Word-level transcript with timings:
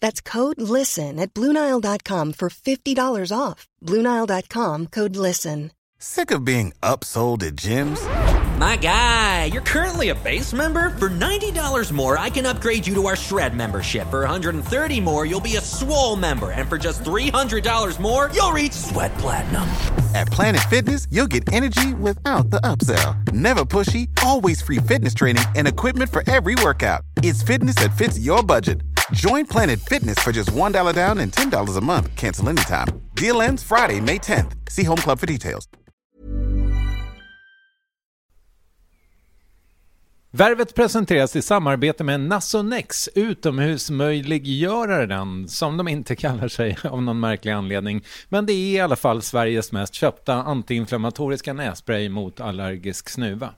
That's 0.00 0.20
code 0.20 0.60
LISTEN 0.60 1.18
at 1.18 1.32
Bluenile.com 1.34 2.32
for 2.34 2.48
$50 2.48 3.32
off. 3.36 3.66
Bluenile.com 3.84 4.86
code 4.88 5.16
LISTEN. 5.16 5.72
Sick 6.02 6.30
of 6.30 6.46
being 6.46 6.72
upsold 6.82 7.42
at 7.42 7.56
gyms? 7.56 8.00
My 8.58 8.76
guy, 8.76 9.46
you're 9.46 9.60
currently 9.62 10.08
a 10.10 10.14
base 10.14 10.52
member. 10.54 10.90
For 10.90 11.10
$90 11.10 11.92
more, 11.92 12.18
I 12.18 12.30
can 12.30 12.44
upgrade 12.46 12.86
you 12.86 12.94
to 12.94 13.06
our 13.06 13.16
Shred 13.16 13.54
membership. 13.54 14.08
For 14.08 14.20
130 14.20 15.00
more, 15.00 15.24
you'll 15.26 15.40
be 15.40 15.56
a 15.56 15.60
Swole 15.60 16.16
member. 16.16 16.50
And 16.50 16.68
for 16.68 16.78
just 16.78 17.02
$300 17.04 18.00
more, 18.00 18.30
you'll 18.34 18.52
reach 18.52 18.72
Sweat 18.72 19.14
Platinum. 19.18 19.62
At 20.14 20.26
Planet 20.28 20.62
Fitness, 20.68 21.06
you'll 21.10 21.26
get 21.26 21.50
energy 21.52 21.94
without 21.94 22.50
the 22.50 22.60
upsell. 22.60 23.32
Never 23.32 23.64
pushy, 23.64 24.08
always 24.22 24.60
free 24.60 24.78
fitness 24.78 25.14
training 25.14 25.44
and 25.54 25.66
equipment 25.68 26.10
for 26.10 26.22
every 26.30 26.54
workout. 26.62 27.02
It's 27.22 27.42
fitness 27.42 27.76
that 27.76 27.96
fits 27.96 28.18
your 28.18 28.42
budget. 28.42 28.80
Join 29.12 29.46
Planet 29.46 29.80
Fitness 29.80 30.18
for 30.18 30.30
just 30.30 30.52
$1 30.52 30.94
down 30.94 31.18
and 31.18 31.32
$10 31.32 31.78
a 31.78 31.80
month. 31.80 32.14
Cancel 32.16 32.48
anytime. 32.48 32.88
Deal 33.14 33.42
ends 33.42 33.62
Friday, 33.62 34.00
May 34.00 34.18
10th. 34.18 34.70
See 34.70 34.84
Home 34.84 34.96
Club 34.96 35.18
for 35.18 35.26
details. 35.26 35.68
Värvet 40.32 40.74
presenteras 40.74 41.36
i 41.36 41.42
samarbete 41.42 42.04
med 42.04 42.20
Nasonex, 42.20 43.08
utomhusmöjliggöraren, 43.14 45.48
som 45.48 45.76
de 45.76 45.88
inte 45.88 46.16
kallar 46.16 46.48
sig 46.48 46.78
av 46.84 47.02
någon 47.02 47.20
märklig 47.20 47.52
anledning. 47.52 48.04
Men 48.28 48.46
det 48.46 48.52
är 48.52 48.76
i 48.76 48.80
alla 48.80 48.96
fall 48.96 49.22
Sveriges 49.22 49.72
mest 49.72 49.94
köpta 49.94 50.34
antiinflammatoriska 50.34 51.52
nässpray 51.52 52.08
mot 52.08 52.40
allergisk 52.40 53.08
snuva. 53.08 53.50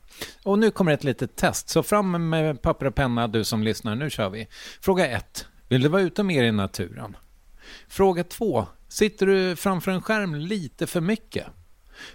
Och 0.45 0.59
nu 0.59 0.71
kommer 0.71 0.93
ett 0.93 1.05
litet 1.05 1.37
test, 1.37 1.69
så 1.69 1.83
fram 1.83 2.31
med 2.31 2.63
papper 2.63 2.87
och 2.87 2.95
penna 2.95 3.29
du 3.29 3.45
som 3.45 3.63
lyssnar, 3.63 3.95
nu 3.95 4.11
kör 4.11 4.31
vi. 4.31 4.49
Fråga 4.81 5.07
1. 5.07 5.47
Vill 5.73 5.83
du 5.83 5.89
vara 5.89 6.03
ute 6.03 6.23
mer 6.23 6.43
i 6.43 6.53
naturen? 6.53 7.17
Fråga 7.89 8.25
2. 8.25 8.67
Sitter 8.89 9.27
du 9.27 9.57
framför 9.57 9.91
en 9.91 10.03
skärm 10.03 10.35
lite 10.35 10.87
för 10.87 11.01
mycket? 11.01 11.47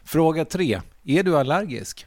Fråga 0.03 0.45
3. 0.45 0.81
Är 1.03 1.23
du 1.23 1.37
allergisk? 1.37 2.06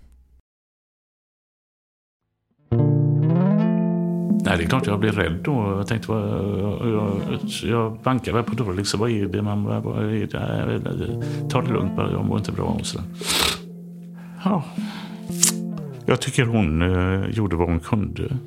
Nej, 4.45 4.57
det 4.57 4.63
är 4.63 4.67
klart 4.67 4.87
jag 4.87 4.99
blev 4.99 5.15
rädd 5.15 5.39
då. 5.43 5.73
Jag 5.77 5.87
tänkte, 5.87 6.11
jag, 6.11 6.89
jag, 6.89 7.21
jag 7.63 7.97
bankade 8.03 8.37
väl 8.37 8.43
på 8.43 8.55
dörren. 8.55 8.75
Liksom, 8.75 8.99
vad 8.99 9.11
är 9.11 9.25
det? 9.25 9.41
Man, 9.41 9.63
vad 9.63 10.03
är 10.03 10.27
det? 10.27 11.49
Ta 11.49 11.61
det 11.61 11.73
lugnt 11.73 11.95
bara, 11.95 12.11
jag 12.11 12.25
mår 12.25 12.37
inte 12.37 12.51
bra. 12.51 12.65
Och 12.65 12.85
så 12.85 12.99
ja. 14.43 14.63
Jag 16.05 16.21
tycker 16.21 16.45
hon 16.45 16.81
eh, 16.81 17.29
gjorde 17.29 17.55
vad 17.55 17.67
hon 17.69 17.79
kunde. 17.79 18.37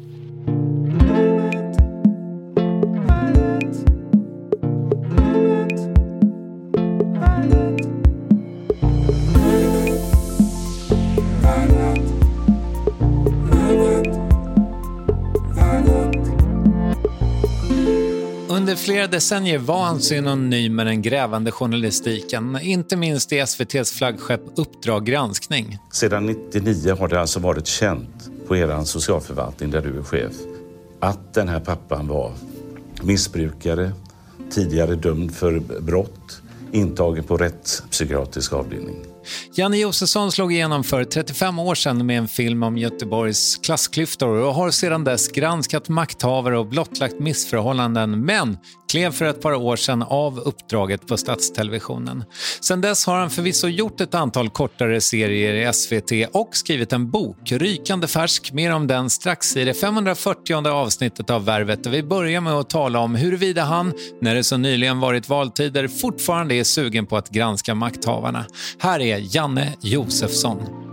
Decennier 19.15 19.59
var 19.59 19.85
han 19.85 20.01
synonym 20.01 20.75
med 20.75 20.87
den 20.87 21.03
grävande 21.03 21.51
journalistiken, 21.51 22.59
inte 22.63 22.97
minst 22.97 23.33
i 23.33 23.39
SVTs 23.39 23.93
flaggskepp 23.93 24.41
Uppdrag 24.57 25.07
granskning. 25.07 25.79
Sedan 25.93 26.27
99 26.27 26.97
har 26.99 27.09
det 27.09 27.21
alltså 27.21 27.41
varit 27.41 27.67
känt 27.67 28.31
på 28.47 28.57
er 28.57 28.85
socialförvaltning 28.85 29.71
där 29.71 29.83
du 29.83 29.99
är 29.99 30.03
chef 30.03 30.33
att 31.01 31.35
den 31.35 31.49
här 31.49 31.61
pappan 31.61 32.09
var 32.09 32.33
missbrukare, 33.03 33.93
tidigare 34.51 34.95
dömd 34.95 35.35
för 35.35 35.61
brott, 35.81 36.43
intagen 36.73 37.25
på 37.25 37.37
rättspsykiatrisk 37.37 38.53
avdelning. 38.53 39.14
Janne 39.57 39.77
Josefsson 39.77 40.33
slog 40.33 40.53
igenom 40.53 40.85
för 40.85 41.05
35 41.05 41.59
år 41.59 41.75
sedan 41.75 42.07
med 42.07 42.19
en 42.19 42.29
film 42.29 42.63
om 42.63 42.79
Göteborgs 42.79 43.57
klassklyftor 43.57 44.29
och 44.29 44.55
har 44.55 44.71
sedan 44.71 45.05
dess 45.05 45.29
granskat 45.29 45.89
makthavare 45.89 46.59
och 46.59 46.67
blottlagt 46.67 47.21
missförhållanden 47.21 48.25
men 48.25 48.57
klev 48.95 49.13
för 49.13 49.25
ett 49.25 49.43
par 49.43 49.55
år 49.55 49.77
sedan 49.77 50.03
av 50.03 50.39
uppdraget 50.39 51.07
på 51.07 51.17
Statstelevisionen. 51.17 52.25
Sedan 52.61 52.81
dess 52.81 53.07
har 53.07 53.19
han 53.19 53.31
förvisso 53.31 53.69
gjort 53.69 54.01
ett 54.01 54.15
antal 54.15 54.51
kortare 54.51 55.01
serier 55.01 55.69
i 55.69 55.73
SVT 55.73 56.13
och 56.33 56.57
skrivit 56.57 56.93
en 56.93 57.11
bok, 57.11 57.53
rykande 57.53 58.07
färsk, 58.07 58.53
mer 58.53 58.73
om 58.73 58.87
den 58.87 59.11
strax 59.11 59.57
i 59.57 59.65
det 59.65 59.75
540 59.75 60.69
avsnittet 60.69 61.31
av 61.31 61.45
Värvet 61.45 61.85
där 61.85 61.91
vi 61.91 62.03
börjar 62.03 62.41
med 62.41 62.53
att 62.53 62.71
tala 62.71 62.99
om 62.99 63.15
huruvida 63.15 63.63
han, 63.63 63.93
när 64.21 64.35
det 64.35 64.45
så 64.45 64.57
nyligen 64.57 65.01
varit 65.01 65.29
valtider, 65.29 65.89
fortfarande 65.89 66.55
är 66.55 66.65
sugen 66.65 67.07
på 67.07 67.17
att 67.17 67.31
granska 67.31 67.75
makthavarna. 67.75 68.45
Här 68.79 69.01
är 69.01 69.14
Janne 69.19 69.75
Josefsson. 69.81 70.85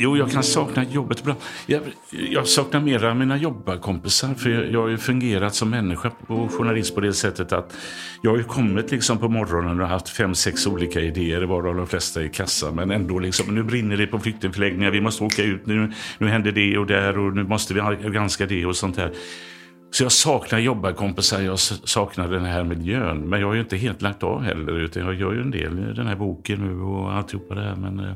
Jo, 0.00 0.16
jag 0.16 0.30
kan 0.30 0.42
sakna 0.42 0.84
jobbet 0.84 1.20
ibland. 1.20 1.38
Jag, 1.66 1.82
jag 2.10 2.46
saknar 2.46 2.80
mera 2.80 3.14
mina 3.14 3.36
jobbarkompisar. 3.36 4.34
För 4.34 4.50
jag, 4.50 4.72
jag 4.72 4.80
har 4.80 4.88
ju 4.88 4.98
fungerat 4.98 5.54
som 5.54 5.70
människa 5.70 6.12
och 6.26 6.52
journalist 6.52 6.94
på 6.94 7.00
det 7.00 7.12
sättet 7.12 7.52
att 7.52 7.76
jag 8.22 8.30
har 8.30 8.38
ju 8.38 8.44
kommit 8.44 8.90
liksom 8.90 9.18
på 9.18 9.28
morgonen 9.28 9.80
och 9.80 9.88
haft 9.88 10.08
fem, 10.08 10.34
sex 10.34 10.66
olika 10.66 11.00
idéer, 11.00 11.42
varav 11.42 11.76
de 11.76 11.86
flesta 11.86 12.22
i 12.22 12.28
kassan. 12.28 12.74
Men 12.74 12.90
ändå 12.90 13.18
liksom, 13.18 13.54
nu 13.54 13.62
brinner 13.62 13.96
det 13.96 14.06
på 14.06 14.18
flyktingförläggningar, 14.18 14.90
vi 14.90 15.00
måste 15.00 15.24
åka 15.24 15.42
ut, 15.42 15.66
nu, 15.66 15.92
nu 16.18 16.28
händer 16.28 16.52
det 16.52 16.78
och 16.78 16.86
där 16.86 17.18
och 17.18 17.36
nu 17.36 17.44
måste 17.44 17.74
vi 17.74 17.80
granska 18.10 18.46
det 18.46 18.66
och 18.66 18.76
sånt 18.76 18.96
här. 18.96 19.12
Så 19.90 20.02
jag 20.02 20.12
saknar 20.12 20.58
jobbarkompisar, 20.58 21.40
jag 21.40 21.58
saknar 21.58 22.28
den 22.28 22.44
här 22.44 22.64
miljön. 22.64 23.28
Men 23.28 23.40
jag 23.40 23.46
har 23.46 23.54
ju 23.54 23.60
inte 23.60 23.76
helt 23.76 24.02
lagt 24.02 24.22
av 24.22 24.42
heller, 24.42 24.72
utan 24.72 25.02
jag 25.02 25.14
gör 25.14 25.32
ju 25.32 25.40
en 25.40 25.50
del 25.50 25.78
i 25.90 25.92
den 25.92 26.06
här 26.06 26.16
boken 26.16 26.60
nu 26.60 26.80
och 26.80 27.12
alltihopa 27.12 27.54
det 27.54 27.62
här. 27.62 27.76
Men, 27.76 28.00
eh, 28.00 28.10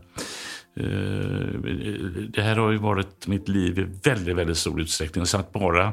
eh 0.75 1.43
det 2.29 2.43
här 2.43 2.57
har 2.57 2.71
ju 2.71 2.79
varit 2.79 3.27
mitt 3.27 3.49
liv 3.49 3.79
i 3.79 3.87
väldigt, 4.05 4.37
väldigt 4.37 4.57
stor 4.57 4.81
utsträckning. 4.81 5.27
Så 5.27 5.39
att 5.39 5.53
bara 5.53 5.93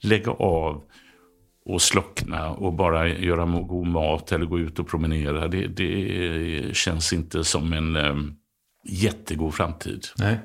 lägga 0.00 0.32
av 0.32 0.82
och 1.64 1.82
slockna 1.82 2.50
och 2.50 2.72
bara 2.72 3.08
göra 3.08 3.44
god 3.44 3.86
mat 3.86 4.32
eller 4.32 4.46
gå 4.46 4.58
ut 4.58 4.78
och 4.78 4.88
promenera. 4.88 5.48
Det, 5.48 5.66
det 5.66 6.66
eh, 6.66 6.72
känns 6.72 7.12
inte 7.12 7.44
som 7.44 7.72
en 7.72 7.96
eh, 7.96 8.16
jättegod 8.84 9.54
framtid. 9.54 10.06
Nej. 10.18 10.38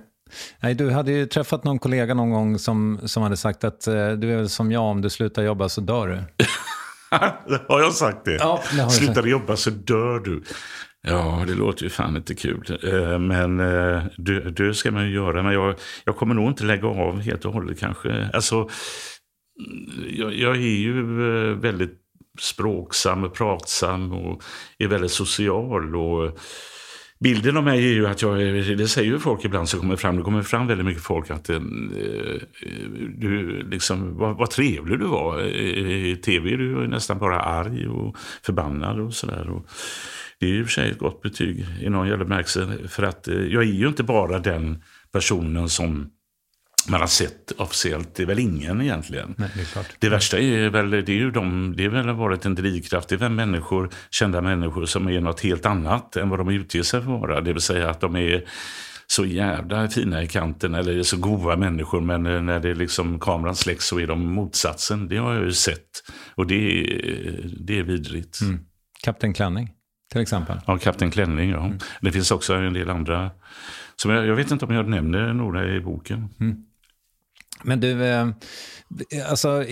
Nej, 0.60 0.74
du 0.74 0.92
hade 0.92 1.12
ju 1.12 1.26
träffat 1.26 1.64
någon 1.64 1.80
kollega 1.80 2.14
någon 2.14 2.32
gång 2.32 2.60
som, 2.60 3.00
som 3.06 3.24
hade 3.24 3.38
sagt 3.38 3.64
att 3.64 3.88
uh, 3.88 3.94
du 3.94 4.34
är 4.34 4.38
väl 4.38 4.50
som 4.50 4.72
jag, 4.72 4.84
om 4.84 5.02
du 5.02 5.10
slutar 5.10 5.44
jobba 5.44 5.70
så 5.70 5.82
dör 5.82 6.08
du. 6.08 6.46
har 7.68 7.82
jag 7.82 7.94
sagt 7.94 8.26
det? 8.26 8.36
Ja, 8.36 8.64
det 8.76 8.90
Slutar 8.90 9.28
jobba 9.28 9.56
så 9.56 9.70
dör 9.70 10.20
du. 10.20 10.44
Ja, 11.08 11.44
det 11.48 11.54
låter 11.54 11.84
ju 11.84 11.90
fan 11.90 12.18
inte 12.18 12.36
kul. 12.36 12.80
Eh, 12.84 13.20
men 13.20 13.60
eh, 13.60 14.04
det, 14.18 14.74
ska 14.74 14.92
man 14.92 15.06
ju 15.06 15.14
göra. 15.14 15.44
Men 15.44 15.54
jag, 15.54 15.76
jag 16.06 16.18
kommer 16.18 16.36
nog 16.36 16.48
inte 16.48 16.64
lägga 16.64 16.88
av 16.88 17.20
helt 17.20 17.46
och 17.46 17.54
hållet 17.54 17.80
kanske. 17.80 18.30
Alltså, 18.34 18.70
jag, 20.10 20.34
jag 20.34 20.56
är 20.56 20.78
ju 20.78 21.00
eh, 21.00 21.58
väldigt 21.58 21.98
språksam 22.40 23.24
och 23.24 23.34
pratsam 23.34 24.12
och 24.12 24.44
är 24.78 24.88
väldigt 24.88 25.12
social. 25.12 25.96
Och 25.96 26.40
bilden 27.22 27.58
av 27.58 27.64
mig 27.64 27.86
är 27.86 27.94
ju 27.94 28.08
att 28.08 28.22
jag, 28.22 28.38
det 28.78 28.88
säger 28.88 29.12
ju 29.12 29.20
folk 29.20 29.46
ibland 29.46 29.70
så 29.70 29.80
kommer 29.80 29.96
fram, 29.96 30.18
det 30.18 30.24
kommer 30.24 30.44
fram 30.44 30.68
väldigt 30.68 30.86
mycket 30.86 31.04
folk 31.04 31.30
att 31.30 31.50
eh, 31.50 31.56
eh, 31.56 31.62
du 33.18 33.64
liksom, 33.72 34.18
vad, 34.18 34.38
vad 34.38 34.50
trevlig 34.50 35.00
du 35.00 35.06
var. 35.06 35.40
Eh, 35.40 35.46
I 36.12 36.16
tv 36.16 36.54
är 36.54 36.58
du 36.58 36.88
nästan 36.88 37.20
bara 37.20 37.40
arg 37.40 37.88
och 37.88 38.18
förbannad 38.44 39.00
och 39.00 39.14
sådär. 39.14 39.62
Det 40.40 40.46
är 40.46 40.50
ju 40.50 40.60
i 40.60 40.64
och 40.64 40.66
för 40.66 40.72
sig 40.72 40.92
ett 40.92 40.98
gott 40.98 41.22
betyg 41.22 41.66
i 41.82 41.90
någon 41.90 42.08
jävla 42.08 42.26
bemärkelse. 42.26 42.78
För 42.88 43.04
att 43.04 43.28
eh, 43.28 43.36
jag 43.36 43.64
är 43.64 43.68
ju 43.68 43.88
inte 43.88 44.04
bara 44.04 44.40
den 44.40 44.84
personen 45.12 45.70
som 45.70 46.10
man 46.88 47.00
har 47.00 47.08
sett 47.08 47.52
officiellt. 47.58 48.16
Det 48.16 48.24
är 48.24 48.28
väl 48.28 48.40
ingen 48.40 48.82
egentligen. 48.82 49.36
Nej, 49.38 49.50
det, 49.56 49.86
det 50.00 50.10
värsta 50.10 50.40
är 50.40 50.70
väl, 50.70 50.90
det 50.90 51.10
är 51.10 51.16
ju 51.16 51.32
de, 51.32 51.74
det 51.78 51.86
är 51.86 51.90
väl 51.90 52.10
varit 52.10 52.46
en 52.46 52.56
drivkraft. 52.56 53.10
Det 53.10 53.16
är 53.16 53.20
väl 53.20 53.32
människor, 53.32 53.90
kända 54.12 54.42
människor 54.42 54.86
som 54.86 55.08
är 55.08 55.22
något 55.22 55.40
helt 55.42 55.66
annat 55.66 56.16
än 56.16 56.30
vad 56.30 56.40
de 56.40 56.50
utger 56.50 56.84
sig 56.84 57.02
för 57.02 57.14
att 57.14 57.22
vara. 57.22 57.42
Det 57.42 57.54
vill 57.54 57.62
säga 57.62 57.90
att 57.90 58.02
de 58.02 58.16
är 58.16 58.46
så 59.08 59.26
jävla 59.26 59.90
fina 59.90 60.24
i 60.24 60.28
kanten 60.28 60.76
eller 60.76 60.98
är 60.98 61.04
så 61.04 61.18
goda 61.18 61.58
människor. 61.58 62.02
Men 62.02 62.46
när 62.46 62.60
det 62.60 62.74
liksom 62.74 63.20
kameran 63.20 63.56
släcks 63.56 63.86
så 63.86 64.00
är 64.00 64.08
de 64.08 64.34
motsatsen. 64.34 65.08
Det 65.08 65.18
har 65.18 65.34
jag 65.34 65.44
ju 65.44 65.54
sett. 65.54 66.04
Och 66.36 66.48
det 66.48 66.56
är, 66.56 67.50
det 67.60 67.80
är 67.80 67.84
vidrigt. 67.84 68.42
Mm. 68.42 68.60
Kapten 69.04 69.34
Klänning? 69.34 69.70
till 70.12 70.22
exempel? 70.22 70.60
Ja, 70.68 70.78
Kapten 70.78 71.12
Klänning, 71.12 71.50
ja. 71.50 71.66
Mm. 71.66 71.78
Det 72.02 72.12
finns 72.12 72.32
också 72.32 72.54
en 72.54 72.74
del 72.74 72.90
andra. 72.90 73.32
Som 73.96 74.12
jag, 74.12 74.26
jag 74.28 74.36
vet 74.36 74.52
inte 74.52 74.66
om 74.66 74.74
jag 74.74 74.88
nämner 74.90 75.34
några 75.34 75.76
i 75.76 75.80
boken. 75.80 76.30
Mm. 76.40 76.58
Men 77.64 77.80
du, 77.80 78.06
eh, 78.06 78.28
alltså, 79.30 79.64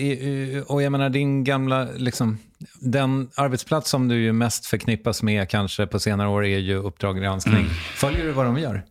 och 0.66 0.82
jag 0.82 0.92
menar 0.92 1.10
din 1.10 1.44
gamla, 1.44 1.88
liksom, 1.96 2.38
den 2.80 3.30
arbetsplats 3.36 3.90
som 3.90 4.08
du 4.08 4.22
ju 4.22 4.32
mest 4.32 4.66
förknippas 4.66 5.22
med 5.22 5.48
kanske 5.48 5.86
på 5.86 5.98
senare 5.98 6.28
år 6.28 6.44
är 6.44 6.58
ju 6.58 6.76
Uppdrag 6.76 7.16
granskning. 7.16 7.54
Mm. 7.54 7.70
Följer 7.94 8.24
du 8.24 8.32
vad 8.32 8.46
de 8.46 8.58
gör? 8.58 8.82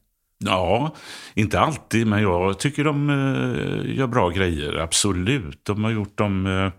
Ja, 0.45 0.95
inte 1.33 1.59
alltid, 1.59 2.07
men 2.07 2.21
jag 2.21 2.59
tycker 2.59 2.83
de 2.83 3.09
uh, 3.09 3.97
gör 3.97 4.07
bra 4.07 4.29
grejer, 4.29 4.75
absolut. 4.75 5.65
De 5.65 5.83
har 5.83 5.91
gjort 5.91 6.17
dem... 6.17 6.71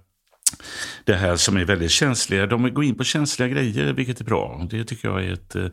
Det 1.05 1.15
här 1.15 1.37
som 1.37 1.57
är 1.57 1.65
väldigt 1.65 1.91
känsliga. 1.91 2.47
De 2.47 2.75
går 2.75 2.85
in 2.85 2.95
på 2.95 3.05
känsliga 3.05 3.49
grejer, 3.49 3.93
vilket 3.93 4.21
är 4.21 4.25
bra. 4.25 4.67
Det 4.71 4.85
tycker 4.85 5.09
jag 5.09 5.25
är 5.25 5.33
ett 5.33 5.57
eh, 5.57 5.67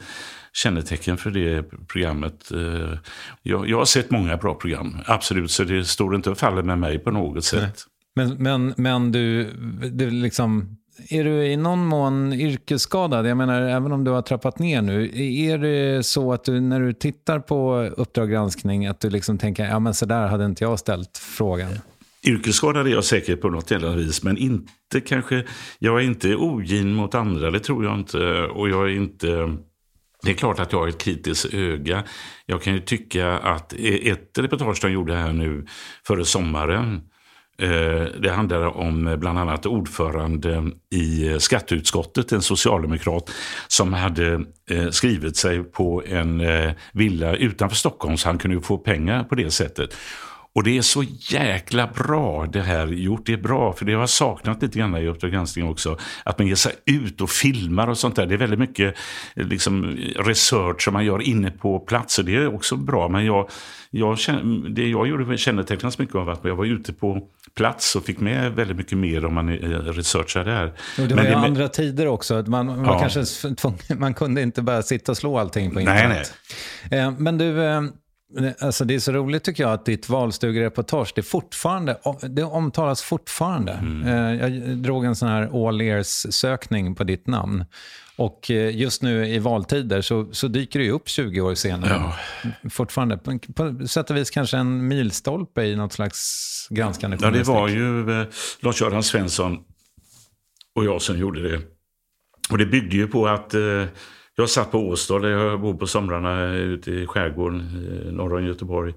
kännetecken 0.53 1.18
för 1.18 1.29
det 1.29 1.63
programmet. 1.88 2.51
Eh, 2.51 3.00
jag, 3.41 3.69
jag, 3.69 3.77
har 3.77 3.85
sett 3.85 4.12
många 4.12 4.38
bra 4.38 4.56
program, 4.56 4.97
absolut, 5.06 5.51
så 5.51 5.63
det 5.63 5.85
står 5.85 6.15
inte 6.15 6.29
och 6.29 6.38
faller 6.38 6.63
med 6.63 6.79
mig 6.79 7.00
på 7.00 7.12
något 7.12 7.44
sätt. 7.45 7.83
Men, 8.15 8.35
men, 8.44 8.74
men 8.77 9.12
du, 9.12 9.51
du 9.91 10.09
liksom, 10.09 10.77
är 11.09 11.24
du 11.24 11.45
i 11.45 11.57
någon 11.57 11.85
mån 11.85 12.33
yrkesskadad? 12.33 13.27
Jag 13.27 13.38
menar, 13.38 13.62
även 13.62 13.91
om 13.91 14.03
du 14.03 14.12
har 14.12 14.21
trappat 14.21 14.59
ner 14.59 14.81
nu, 14.81 15.12
är 15.24 15.57
det 15.57 16.03
så 16.03 16.33
att 16.33 16.44
du 16.44 16.62
när 16.62 16.79
du 16.79 16.94
tittar 16.94 17.39
på 17.39 17.89
Uppdrag 17.97 18.29
granskning, 18.29 18.88
att 18.88 19.00
du 19.00 19.09
liksom 19.09 19.38
tänker, 19.38 19.65
ja 19.65 19.79
men 19.79 19.94
så 19.94 20.06
där 20.06 20.27
hade 20.27 20.45
inte 20.45 20.63
jag 20.63 20.79
ställt 20.79 21.18
frågan? 21.18 21.71
Yrkesskadad 22.24 22.88
är 22.88 22.92
jag 22.92 23.04
säkert 23.04 23.42
på 23.42 23.50
något 23.50 23.72
jävla 23.72 23.92
vis, 23.92 24.24
men 24.24 24.38
inte 24.38 25.02
kanske... 25.06 25.44
Jag 25.80 26.00
är 26.00 26.04
inte 26.04 26.36
ogin 26.36 26.94
mot 26.94 27.16
andra, 27.16 27.52
det 27.52 27.60
tror 27.60 27.86
jag 27.86 28.00
inte. 28.00 28.44
Och 28.44 28.69
jag 28.69 28.86
är 28.86 28.96
inte... 28.96 29.58
Det 30.24 30.31
är 30.31 30.36
klart 30.36 30.60
att 30.60 30.72
jag 30.72 30.80
har 30.80 30.88
ett 30.88 30.98
kritiskt 30.98 31.54
öga. 31.54 32.04
Jag 32.46 32.62
kan 32.62 32.74
ju 32.74 32.80
tycka 32.80 33.38
att 33.38 33.74
e-, 33.74 34.10
ett 34.10 34.38
reportage 34.38 34.80
de 34.81 34.92
gjorde 34.92 35.16
här 35.16 35.34
nu 35.34 35.66
före 36.08 36.25
sommaren 36.25 37.02
eh, 37.58 38.04
det 38.20 38.31
handlar 38.31 38.78
om 38.78 39.16
bland 39.20 39.40
annat 39.40 39.66
ordförande 39.66 40.72
i 40.90 41.40
skatteutskottet, 41.40 42.31
en 42.31 42.42
socialdemokrat 42.42 43.31
som 43.68 43.94
hade 43.94 44.44
eh, 44.70 44.90
skrivit 44.90 45.38
sig 45.38 45.63
på 45.63 46.04
en 46.06 46.41
eh, 46.41 46.72
villa 46.94 47.36
utanför 47.36 47.75
Stockholm 47.75 48.18
så 48.18 48.30
han 48.30 48.38
kunde 48.38 48.62
få 48.62 48.77
pengar 48.77 49.24
på 49.24 49.36
det 49.36 49.51
sättet. 49.51 49.98
Och 50.58 50.64
det 50.64 50.78
är 50.78 50.82
så 50.82 51.04
jäkla 51.20 51.88
bra 51.88 52.46
det 52.46 52.62
här 52.62 52.88
gjort. 52.88 53.26
Det 53.26 53.34
är 53.34 53.38
bra, 53.38 53.74
för 53.74 53.86
det 53.86 53.94
har 53.94 54.00
jag 54.00 54.10
saknat 54.10 54.62
lite 54.62 54.80
grann 54.80 54.98
i 54.98 55.08
Uppdrag 55.08 55.32
granskning 55.32 55.70
också. 55.70 55.98
Att 56.24 56.40
man 56.40 56.48
ger 56.48 56.56
sig 56.56 56.74
ut 56.86 57.22
och 57.22 57.30
filmar 57.30 57.88
och 57.88 57.98
sånt 57.98 58.16
där. 58.16 58.26
Det 58.26 58.34
är 58.34 58.38
väldigt 58.38 58.60
mycket 58.60 58.96
liksom, 59.36 59.98
research 60.16 60.82
som 60.82 60.94
man 60.94 61.06
gör 61.06 61.22
inne 61.22 61.52
på 61.52 61.80
platser. 61.80 62.24
Det 62.24 62.36
är 62.36 62.56
också 62.56 62.76
bra. 62.76 63.10
Men 63.10 63.26
jag, 63.26 63.50
jag, 63.90 64.18
det 64.70 64.88
jag 64.88 65.08
gjorde 65.08 65.38
kännetecknas 65.38 65.98
mycket 65.98 66.16
av 66.16 66.30
att 66.30 66.40
jag 66.44 66.56
var 66.56 66.66
ute 66.66 66.94
på 66.94 67.22
plats 67.56 67.96
och 67.96 68.06
fick 68.06 68.20
med 68.20 68.56
väldigt 68.56 68.78
mycket 68.78 68.98
mer 68.98 69.26
om 69.26 69.34
man 69.34 69.50
researchar 69.50 70.46
där. 70.46 70.74
Och 71.00 71.08
det 71.08 71.16
var 71.16 71.24
ju 71.24 71.30
det, 71.30 71.38
andra 71.38 71.68
tider 71.68 72.08
också. 72.08 72.44
Man, 72.48 72.66
man, 72.66 72.86
ja. 72.86 73.00
kanske, 73.00 73.24
man 73.96 74.14
kunde 74.14 74.42
inte 74.42 74.62
bara 74.62 74.82
sitta 74.82 75.12
och 75.12 75.18
slå 75.18 75.38
allting 75.38 75.72
på 75.72 75.80
internet. 75.80 76.34
Nej, 76.90 76.90
nej. 76.92 77.00
Eh, 77.00 77.12
men 77.18 77.38
du... 77.38 77.54
Eh, 78.39 78.51
Alltså 78.60 78.86
det 78.86 78.96
är 78.96 79.00
så 79.00 79.12
roligt 79.12 79.43
tycker 79.43 79.63
jag 79.63 79.74
att 79.74 79.86
ditt 79.86 80.10
valstugereportage, 80.10 81.13
det, 81.15 81.24
fortfarande, 81.24 81.98
det 82.29 82.43
omtalas 82.43 83.01
fortfarande. 83.01 83.72
Mm. 83.72 84.07
Eh, 84.07 84.50
jag 84.50 84.77
drog 84.77 85.05
en 85.05 85.15
sån 85.15 85.29
här 85.29 85.67
all 85.67 85.81
ears-sökning 85.81 86.96
på 86.96 87.03
ditt 87.03 87.27
namn. 87.27 87.65
Och 88.15 88.51
eh, 88.51 88.75
just 88.77 89.01
nu 89.01 89.27
i 89.27 89.39
valtider 89.39 90.01
så, 90.01 90.27
så 90.31 90.48
dyker 90.48 90.79
det 90.79 90.91
upp 90.91 91.10
20 91.10 91.41
år 91.41 91.55
senare. 91.55 92.13
Ja. 92.43 92.50
Fortfarande. 92.69 93.17
På, 93.17 93.39
på 93.55 93.88
sätt 93.88 94.10
och 94.10 94.17
vis 94.17 94.29
kanske 94.29 94.57
en 94.57 94.88
milstolpe 94.88 95.63
i 95.63 95.75
något 95.75 95.93
slags 95.93 96.67
granskande 96.69 97.17
Ja, 97.22 97.31
det 97.31 97.43
var 97.43 97.67
ju 97.67 98.22
eh, 98.22 98.27
Lars-Göran 98.60 99.03
Svensson 99.03 99.57
och 100.75 100.86
jag 100.86 101.01
som 101.01 101.17
gjorde 101.17 101.50
det. 101.50 101.62
Och 102.50 102.57
det 102.57 102.65
byggde 102.65 102.96
ju 102.96 103.07
på 103.07 103.27
att 103.27 103.53
eh, 103.53 103.84
jag 104.41 104.50
satt 104.50 104.72
på 104.72 104.79
Åstad 104.79 105.20
där 105.20 105.29
jag 105.29 105.62
bor 105.62 105.74
på 105.74 105.88
somrarna 105.88 106.53
ute 106.53 106.91
i 106.91 107.08
skärgården 107.08 107.58
norr 108.12 108.34
om 108.34 108.46
Göteborg. 108.46 108.94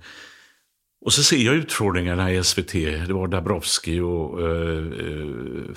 Och 1.04 1.12
så 1.12 1.22
ser 1.22 1.36
jag 1.36 1.54
utfrågningarna 1.54 2.32
i 2.32 2.44
SVT. 2.44 2.72
Det 2.72 3.12
var 3.12 3.28
Dabrowski 3.28 4.00
och... 4.00 4.40
Uh, 4.40 4.46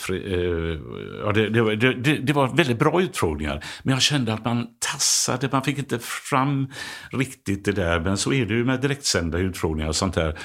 uh, 0.10 0.80
ja, 1.26 1.32
det, 1.32 1.50
det, 1.50 1.94
det, 1.94 2.18
det, 2.18 2.34
var 2.34 2.56
väldigt 2.56 2.80
bra 2.80 3.02
utfrågningar. 3.02 3.66
Men 3.84 3.94
jag 3.94 4.02
kände 4.02 4.34
att 4.34 4.46
man 4.46 4.68
tassade. 4.80 5.50
Man 5.52 5.64
fick 5.64 5.78
inte 5.78 6.00
fram 6.00 6.72
riktigt 7.12 7.66
det 7.66 7.72
där. 7.72 8.00
Men 8.00 8.18
så 8.18 8.34
är 8.34 8.46
det 8.46 8.54
ju 8.54 8.66
med 8.66 8.82
direktsända 8.82 9.38
utfrågningar 9.38 9.90
och 9.90 9.96
sånt 9.96 10.16
där. 10.16 10.40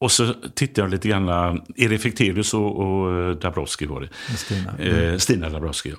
Och 0.00 0.12
så 0.12 0.34
tittade 0.54 0.80
jag 0.80 0.90
lite 0.90 1.08
grann, 1.08 1.60
Erik 1.76 2.00
Fichtelius 2.00 2.54
och, 2.54 2.78
och 2.78 3.36
Dabrowski 3.36 3.86
var 3.86 4.00
det. 4.00 4.36
Stina. 4.36 4.74
Mm. 4.78 5.12
Eh, 5.12 5.18
Stina 5.18 5.48
Dabrowski. 5.48 5.94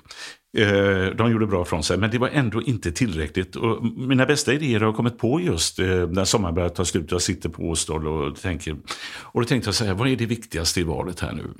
Eh, 0.58 1.06
de 1.16 1.30
gjorde 1.30 1.46
bra 1.46 1.64
från 1.64 1.82
sig, 1.82 1.98
men 1.98 2.10
det 2.10 2.18
var 2.18 2.28
ändå 2.28 2.62
inte 2.62 2.92
tillräckligt. 2.92 3.56
Och 3.56 3.84
mina 3.84 4.26
bästa 4.26 4.52
idéer 4.52 4.80
har 4.80 4.92
kommit 4.92 5.18
på 5.18 5.40
just 5.40 5.78
eh, 5.78 5.86
när 5.86 6.24
sommaren 6.24 6.54
börjar 6.54 6.68
ta 6.68 6.84
slut. 6.84 7.10
Jag 7.10 7.22
sitter 7.22 7.48
på 7.48 7.62
Åstol 7.62 8.08
och 8.08 8.40
tänker. 8.40 8.76
Och 9.16 9.40
då 9.40 9.46
tänkte 9.46 9.68
jag 9.68 9.74
säga, 9.74 9.94
vad 9.94 10.08
är 10.08 10.16
det 10.16 10.26
viktigaste 10.26 10.80
i 10.80 10.82
valet 10.82 11.20
här 11.20 11.32
nu? 11.32 11.54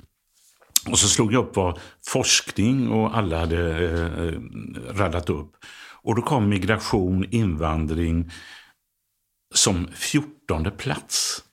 Och 0.91 0.99
så 0.99 1.07
slog 1.07 1.33
jag 1.33 1.45
upp 1.45 1.55
vad 1.55 1.79
forskning 2.07 2.91
och 2.91 3.17
alla 3.17 3.39
hade 3.39 3.87
eh, 3.87 4.33
radat 4.93 5.29
upp. 5.29 5.51
Och 6.01 6.15
då 6.15 6.21
kom 6.21 6.49
migration, 6.49 7.25
invandring 7.31 8.31
som 9.53 9.87
fjortonde 9.93 10.71
plats. 10.71 11.43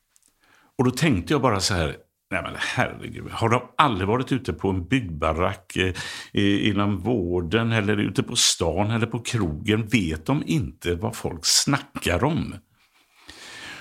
Och 0.80 0.84
då 0.84 0.90
tänkte 0.90 1.34
jag 1.34 1.42
bara 1.42 1.60
så 1.60 1.74
här, 1.74 1.96
nej 2.30 2.42
men 2.42 2.54
herregud, 2.56 3.30
har 3.30 3.48
de 3.48 3.62
aldrig 3.76 4.08
varit 4.08 4.32
ute 4.32 4.52
på 4.52 4.68
en 4.68 4.88
byggbarack 4.88 5.76
eh, 5.76 6.68
inom 6.68 6.98
vården 6.98 7.72
eller 7.72 7.96
ute 7.96 8.22
på 8.22 8.36
stan 8.36 8.90
eller 8.90 9.06
på 9.06 9.18
krogen? 9.18 9.86
Vet 9.86 10.26
de 10.26 10.42
inte 10.46 10.94
vad 10.94 11.16
folk 11.16 11.40
snackar 11.42 12.24
om? 12.24 12.54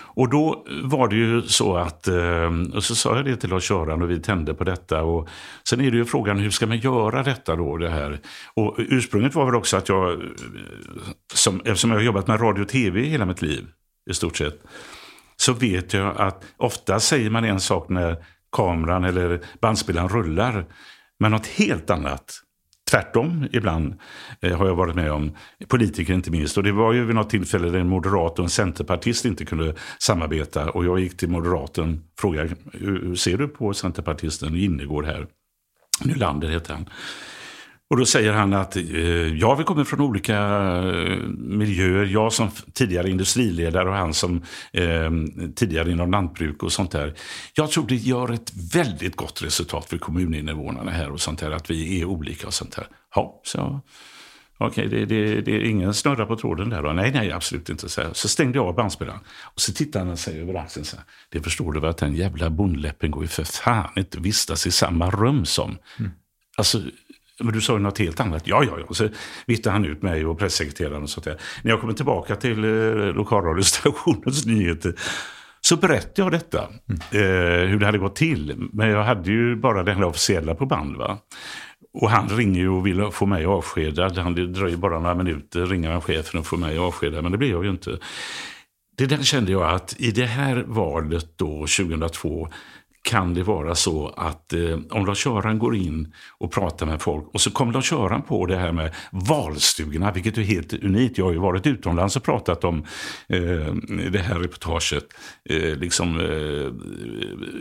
Och 0.02 0.30
då 0.30 0.66
var 0.84 1.08
det 1.08 1.16
ju 1.16 1.42
så 1.42 1.78
att, 1.78 2.08
eh, 2.08 2.76
och 2.76 2.84
så 2.84 2.96
sa 2.96 3.16
jag 3.16 3.26
det 3.26 3.36
till 3.36 3.50
Lars-Göran 3.50 4.02
och 4.02 4.12
vi 4.12 4.20
tände 4.20 4.54
på 4.54 4.64
detta. 4.64 5.04
Och 5.04 5.30
sen 5.70 5.82
är 5.82 5.92
det 5.92 5.98
ju 5.98 6.06
frågan, 6.06 6.38
hur 6.38 6.50
ska 6.50 6.68
man 6.68 6.80
göra 6.80 7.24
detta 7.24 7.56
då? 7.56 7.78
Det 7.78 7.90
här? 7.90 8.20
Och 8.54 8.76
ursprunget 8.78 9.36
var 9.36 9.46
väl 9.46 9.56
också 9.56 9.78
att 9.78 9.90
jag, 9.90 10.12
eh, 10.12 10.20
som, 11.34 11.60
eftersom 11.60 11.92
jag 11.92 11.98
har 11.98 12.04
jobbat 12.04 12.28
med 12.28 12.42
radio 12.42 12.62
och 12.62 12.70
tv 12.70 13.02
hela 13.02 13.26
mitt 13.26 13.42
liv, 13.42 13.68
i 14.10 14.14
stort 14.14 14.38
sett, 14.38 14.64
så 15.42 15.54
vet 15.54 15.94
jag 15.94 16.18
att 16.18 16.46
ofta 16.58 17.00
säger 17.00 17.30
man 17.30 17.46
en 17.46 17.60
sak 17.60 17.90
när 17.90 18.24
kameran 18.52 19.04
eller 19.04 19.42
bandspelaren 19.62 20.10
rullar. 20.10 20.66
Men 21.20 21.32
något 21.32 21.48
helt 21.48 21.90
annat. 21.90 22.42
Tvärtom 22.92 23.48
ibland 23.52 23.96
eh, 24.42 24.58
har 24.58 24.68
jag 24.68 24.76
varit 24.76 24.96
med 24.96 25.12
om. 25.12 25.32
Politiker 25.68 26.14
inte 26.14 26.32
minst. 26.32 26.58
Och 26.58 26.64
det 26.64 26.72
var 26.72 26.94
ju 26.94 27.06
vid 27.06 27.16
något 27.16 27.30
tillfälle 27.30 27.70
där 27.70 27.80
en 27.80 27.90
moderat 27.90 28.40
och 28.40 28.46
en 28.46 28.50
centerpartist 28.50 29.26
inte 29.26 29.46
kunde 29.46 29.74
samarbeta. 30.00 30.72
Och 30.72 30.86
jag 30.86 31.00
gick 31.00 31.18
till 31.18 31.30
moderaten 31.30 32.04
och 32.14 32.20
frågade 32.22 32.56
hur 32.74 33.16
ser 33.16 33.38
du 33.38 33.48
på 33.48 33.74
centerpartisten 33.74 34.56
Ginnegård 34.56 35.06
här? 35.06 35.28
Nylander 36.06 36.48
heter 36.48 36.74
han. 36.74 36.90
Och 37.90 37.98
då 37.98 38.06
säger 38.06 38.34
han 38.34 38.54
att 38.54 38.76
eh, 38.76 38.84
jag 39.38 39.56
vill 39.56 39.66
komma 39.66 39.86
från 39.86 40.02
olika 40.02 40.38
eh, 40.38 41.18
miljöer. 41.38 42.06
Jag 42.06 42.34
som 42.34 42.50
tidigare 42.74 43.10
industriledare 43.10 43.90
och 43.90 43.96
han 43.96 44.14
som 44.14 44.44
eh, 44.72 45.12
tidigare 45.56 45.92
inom 45.92 46.12
lantbruk 46.12 46.64
och 46.64 46.72
sånt 46.72 46.92
där. 46.92 47.14
Jag 47.54 47.72
tror 47.72 47.88
det 47.88 47.96
gör 47.96 48.34
ett 48.34 48.52
väldigt 48.74 49.16
gott 49.16 49.44
resultat 49.44 49.90
för 49.90 49.98
kommuninvånarna 49.98 50.92
här 50.92 51.12
och 51.12 51.22
sånt 51.22 51.40
där. 51.40 51.52
Att 51.52 51.70
vi 51.70 52.02
är 52.02 52.06
olika 52.06 52.48
och 52.48 52.54
sånt 52.54 52.76
där. 52.76 52.88
Ja, 53.16 53.42
så 53.44 53.82
Okej, 54.62 54.88
det, 54.88 55.06
det, 55.06 55.42
det, 55.42 55.52
är 55.52 55.64
ingen 55.64 55.94
snurra 55.94 56.26
på 56.26 56.36
tråden 56.36 56.70
där 56.70 56.84
då? 56.84 56.94
Nej, 56.94 57.12
nej, 57.12 57.32
absolut 57.32 57.70
inte. 57.70 57.90
Så, 57.90 58.02
så 58.14 58.28
stängde 58.28 58.58
jag 58.58 58.68
av 58.68 58.76
bandspelaren. 58.76 59.20
Och 59.44 59.62
så 59.62 59.74
tittade 59.74 60.06
han 60.06 60.18
sig 60.18 60.42
över 60.42 60.54
axeln 60.54 60.86
så 60.86 60.96
här. 60.96 61.06
Det 61.30 61.42
förstår 61.42 61.74
du 61.74 61.80
väl 61.80 61.90
att 61.90 61.98
den 61.98 62.16
jävla 62.16 62.50
bondläppen 62.50 63.12
går 63.12 63.24
ju 63.24 63.28
för 63.28 63.44
fan 63.44 63.92
inte 63.96 64.20
vistas 64.20 64.68
i 64.68 64.72
samma 64.72 65.10
rum 65.10 65.46
som. 65.46 65.78
Mm. 66.00 66.12
Alltså, 66.58 66.82
men 67.40 67.54
du 67.54 67.62
sa 67.62 67.74
ju 67.74 67.80
något 67.80 67.98
helt 68.00 68.20
annat. 68.20 68.48
Ja, 68.48 68.64
ja, 68.64 68.78
ja. 68.88 68.94
Så 68.94 69.10
vittade 69.46 69.74
han 69.74 69.86
ut 69.86 70.02
mig 70.02 70.26
och 70.26 70.40
pressekreteraren 70.40 71.04
och 71.04 71.10
sånt 71.10 71.26
där. 71.26 71.38
När 71.64 71.72
jag 71.72 71.82
kommer 71.82 71.94
tillbaka 71.94 72.36
till 72.36 72.64
eh, 72.64 72.96
lokalradiostationens 72.96 74.46
nyheter 74.46 74.96
så 75.62 75.78
berättade 75.78 76.22
jag 76.22 76.32
detta. 76.32 76.60
Eh, 77.12 77.68
hur 77.68 77.80
det 77.80 77.86
hade 77.86 77.98
gått 77.98 78.16
till. 78.16 78.70
Men 78.74 78.90
jag 78.90 79.04
hade 79.04 79.32
ju 79.32 79.56
bara 79.56 79.84
det 79.84 80.06
officiella 80.06 80.56
på 80.56 80.66
band. 80.66 80.98
Va? 80.98 81.18
Och 81.94 82.10
han 82.10 82.30
ringer 82.30 82.60
ju 82.60 82.70
och 82.70 82.88
vill 82.88 83.12
få 83.12 83.26
mig 83.26 83.46
avskedad. 83.46 84.18
Han 84.18 84.54
dröjer 84.54 84.78
bara 84.78 85.00
några 85.00 85.16
minuter, 85.16 85.66
ringer 85.66 85.92
han 85.92 86.02
chefen 86.02 86.40
och 86.40 86.46
får 86.46 86.58
mig 86.58 86.78
avskedad. 86.78 87.24
Men 87.24 87.32
det 87.32 87.38
blir 87.38 87.50
jag 87.50 87.64
ju 87.64 87.70
inte. 87.70 87.98
Det 88.98 89.06
där 89.06 89.24
kände 89.24 89.52
jag 89.52 89.70
att 89.70 89.96
i 90.00 90.12
det 90.12 90.26
här 90.26 90.64
valet 90.68 91.38
då, 91.38 91.52
2002, 91.52 92.50
kan 93.10 93.34
det 93.34 93.44
vara 93.44 93.76
så 93.76 94.14
att 94.18 94.54
eh, 94.54 94.80
om 94.90 95.06
Lars-Göran 95.06 95.60
går 95.60 95.76
in 95.76 96.14
och 96.38 96.52
pratar 96.52 96.86
med 96.86 97.02
folk 97.02 97.28
och 97.34 97.42
så 97.42 97.52
kommer 97.52 97.74
Lars-Göran 97.74 98.22
på 98.22 98.46
det 98.46 98.58
här 98.58 98.72
med 98.72 98.96
valstugorna, 99.12 100.12
vilket 100.12 100.38
är 100.38 100.42
helt 100.42 100.74
unikt. 100.74 101.18
Jag 101.18 101.26
har 101.26 101.32
ju 101.32 101.40
varit 101.40 101.68
utomlands 101.68 102.16
och 102.16 102.24
pratat 102.24 102.64
om 102.64 102.78
eh, 103.28 103.74
det 104.12 104.20
här 104.20 104.40
reportaget. 104.40 105.04
Eh, 105.50 105.76
liksom, 105.78 106.20
eh, 106.20 106.74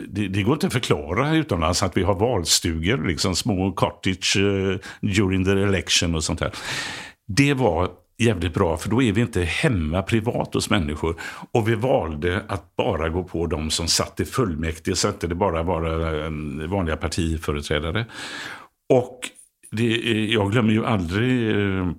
det, 0.07 0.27
det, 0.27 0.43
går 0.43 0.53
inte 0.53 0.67
att 0.67 0.73
förklara 0.73 1.35
utomlands 1.35 1.83
att 1.83 1.97
vi 1.97 2.03
har 2.03 2.15
valstugor, 2.15 3.07
liksom 3.07 3.35
små 3.35 3.71
cottage 3.71 4.37
eh, 4.37 4.77
during 5.01 5.45
the 5.45 5.51
election 5.51 6.15
och 6.15 6.23
sånt 6.23 6.39
där. 6.39 6.51
Det 7.27 7.53
var 7.53 7.89
jävligt 8.19 8.53
bra, 8.53 8.77
för 8.77 8.89
då 8.89 9.01
är 9.01 9.11
vi 9.13 9.21
inte 9.21 9.41
hemma 9.41 10.01
privat 10.01 10.53
hos 10.53 10.69
människor. 10.69 11.15
Och 11.51 11.69
vi 11.69 11.75
valde 11.75 12.43
att 12.47 12.75
bara 12.75 13.09
gå 13.09 13.23
på 13.23 13.47
de 13.47 13.69
som 13.69 13.87
satt 13.87 14.19
i 14.19 14.25
fullmäktige, 14.25 14.95
så 14.95 15.07
att 15.07 15.21
det 15.21 15.35
bara 15.35 15.63
var 15.63 15.83
eh, 16.25 16.69
vanliga 16.69 16.97
partiföreträdare. 16.97 18.05
Och 18.93 19.19
det, 19.71 19.85
jag 20.31 20.51
glömmer 20.51 20.73
ju 20.73 20.85
aldrig 20.85 21.49
eh, 21.49 21.91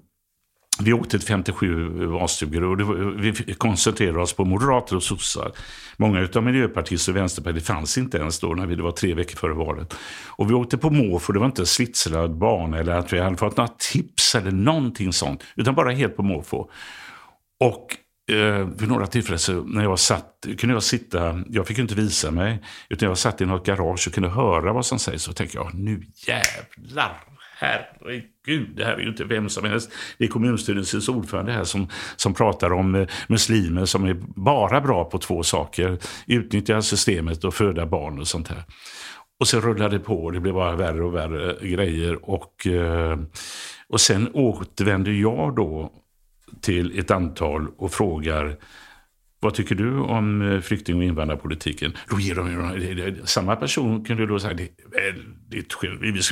vi 0.83 0.93
åkte 0.93 1.19
till 1.19 1.29
57 1.29 2.07
valstugor 2.07 2.65
och 2.65 2.81
var, 2.81 2.95
vi 3.21 3.55
koncentrerade 3.55 4.21
oss 4.21 4.33
på 4.33 4.45
moderater 4.45 4.97
och 4.97 5.03
sossar. 5.03 5.53
Många 5.97 6.29
av 6.35 6.43
miljöpartister 6.43 7.13
och 7.13 7.17
vänsterpartister 7.17 7.75
fanns 7.75 7.99
inte 7.99 8.19
ens 8.19 8.39
då 8.39 8.49
när 8.49 8.67
vi, 8.67 8.75
det 8.75 8.83
var 8.83 8.93
tre 8.93 9.15
veckor 9.15 9.37
före 9.37 9.55
valet. 9.55 9.95
Och 10.27 10.51
vi 10.51 10.55
åkte 10.55 10.79
på 10.79 10.91
måfå, 10.91 11.33
det 11.33 11.39
var 11.39 11.47
inte 11.47 11.67
slitslad 11.67 12.39
bana 12.39 12.79
eller 12.79 12.93
att 12.93 13.13
vi 13.13 13.19
hade 13.19 13.37
fått 13.37 13.57
några 13.57 13.73
tips 13.79 14.35
eller 14.35 14.51
någonting 14.51 15.13
sånt. 15.13 15.45
Utan 15.57 15.75
bara 15.75 15.91
helt 15.91 16.17
på 16.17 16.23
måfå. 16.23 16.71
Och 17.61 17.97
eh, 18.35 18.67
vid 18.67 18.89
några 18.89 19.07
tillfällen 19.07 19.65
när 19.67 19.83
jag 19.83 19.99
satt, 19.99 20.47
kunde 20.59 20.75
jag 20.75 20.83
sitta, 20.83 21.43
jag 21.49 21.67
fick 21.67 21.79
inte 21.79 21.95
visa 21.95 22.31
mig, 22.31 22.63
utan 22.89 23.09
jag 23.09 23.19
satt 23.19 23.41
i 23.41 23.47
något 23.47 23.67
garage 23.67 24.09
och 24.09 24.15
kunde 24.15 24.29
höra 24.29 24.73
vad 24.73 24.87
som 24.87 24.99
sägs. 24.99 25.29
Och 25.29 25.37
tänkte 25.37 25.59
jag, 25.59 25.75
nu 25.75 26.03
jävlar 26.27 27.21
herregud, 27.61 28.77
det 28.77 28.85
här 28.85 28.93
är 28.93 28.99
ju 28.99 29.09
inte 29.09 29.25
vem 29.25 29.49
som 29.49 29.65
helst. 29.65 29.93
Det 30.19 30.25
är 30.25 30.29
kommunstyrelsens 30.29 31.09
ordförande 31.09 31.53
här 31.53 31.65
som, 31.65 31.89
som 32.17 32.35
pratar 32.35 32.73
om 32.73 32.95
eh, 32.95 33.09
muslimer 33.29 33.85
som 33.85 34.05
är 34.05 34.15
bara 34.37 34.81
bra 34.81 35.05
på 35.05 35.19
två 35.19 35.43
saker. 35.43 35.99
Utnyttja 36.27 36.83
systemet 36.83 37.45
och 37.45 37.55
föda 37.55 37.87
barn 37.87 38.19
och 38.19 38.29
sånt 38.29 38.49
här. 38.49 38.65
Och 39.41 39.49
så 39.49 39.61
rullade 39.61 39.99
det 39.99 40.05
på 40.05 40.25
och 40.25 40.33
det 40.33 40.41
blev 40.41 40.55
bara 40.55 40.77
värre 40.77 41.05
och 41.05 41.15
värre 41.15 41.51
eh, 41.51 41.69
grejer. 41.69 42.31
Och, 42.31 42.67
eh, 42.67 43.19
och 43.89 44.01
sen 44.01 44.31
återvände 44.35 45.13
jag 45.13 45.57
då 45.57 45.93
till 46.61 46.99
ett 46.99 47.11
antal 47.11 47.67
och 47.77 47.93
frågar 47.93 48.57
vad 49.43 49.55
tycker 49.55 49.75
du 49.75 49.99
om 49.99 50.43
eh, 50.43 50.61
flykting 50.61 50.97
och 50.97 51.05
invandrarpolitiken? 51.05 51.93
Då 52.11 52.21
ger 52.21 52.35
de, 52.35 53.27
samma 53.27 53.57
person 53.57 54.05
kunde 54.05 54.27
då 54.27 54.41
säga 54.41 54.55
det 54.55 54.63
är 54.63 55.13
väldigt 55.13 55.77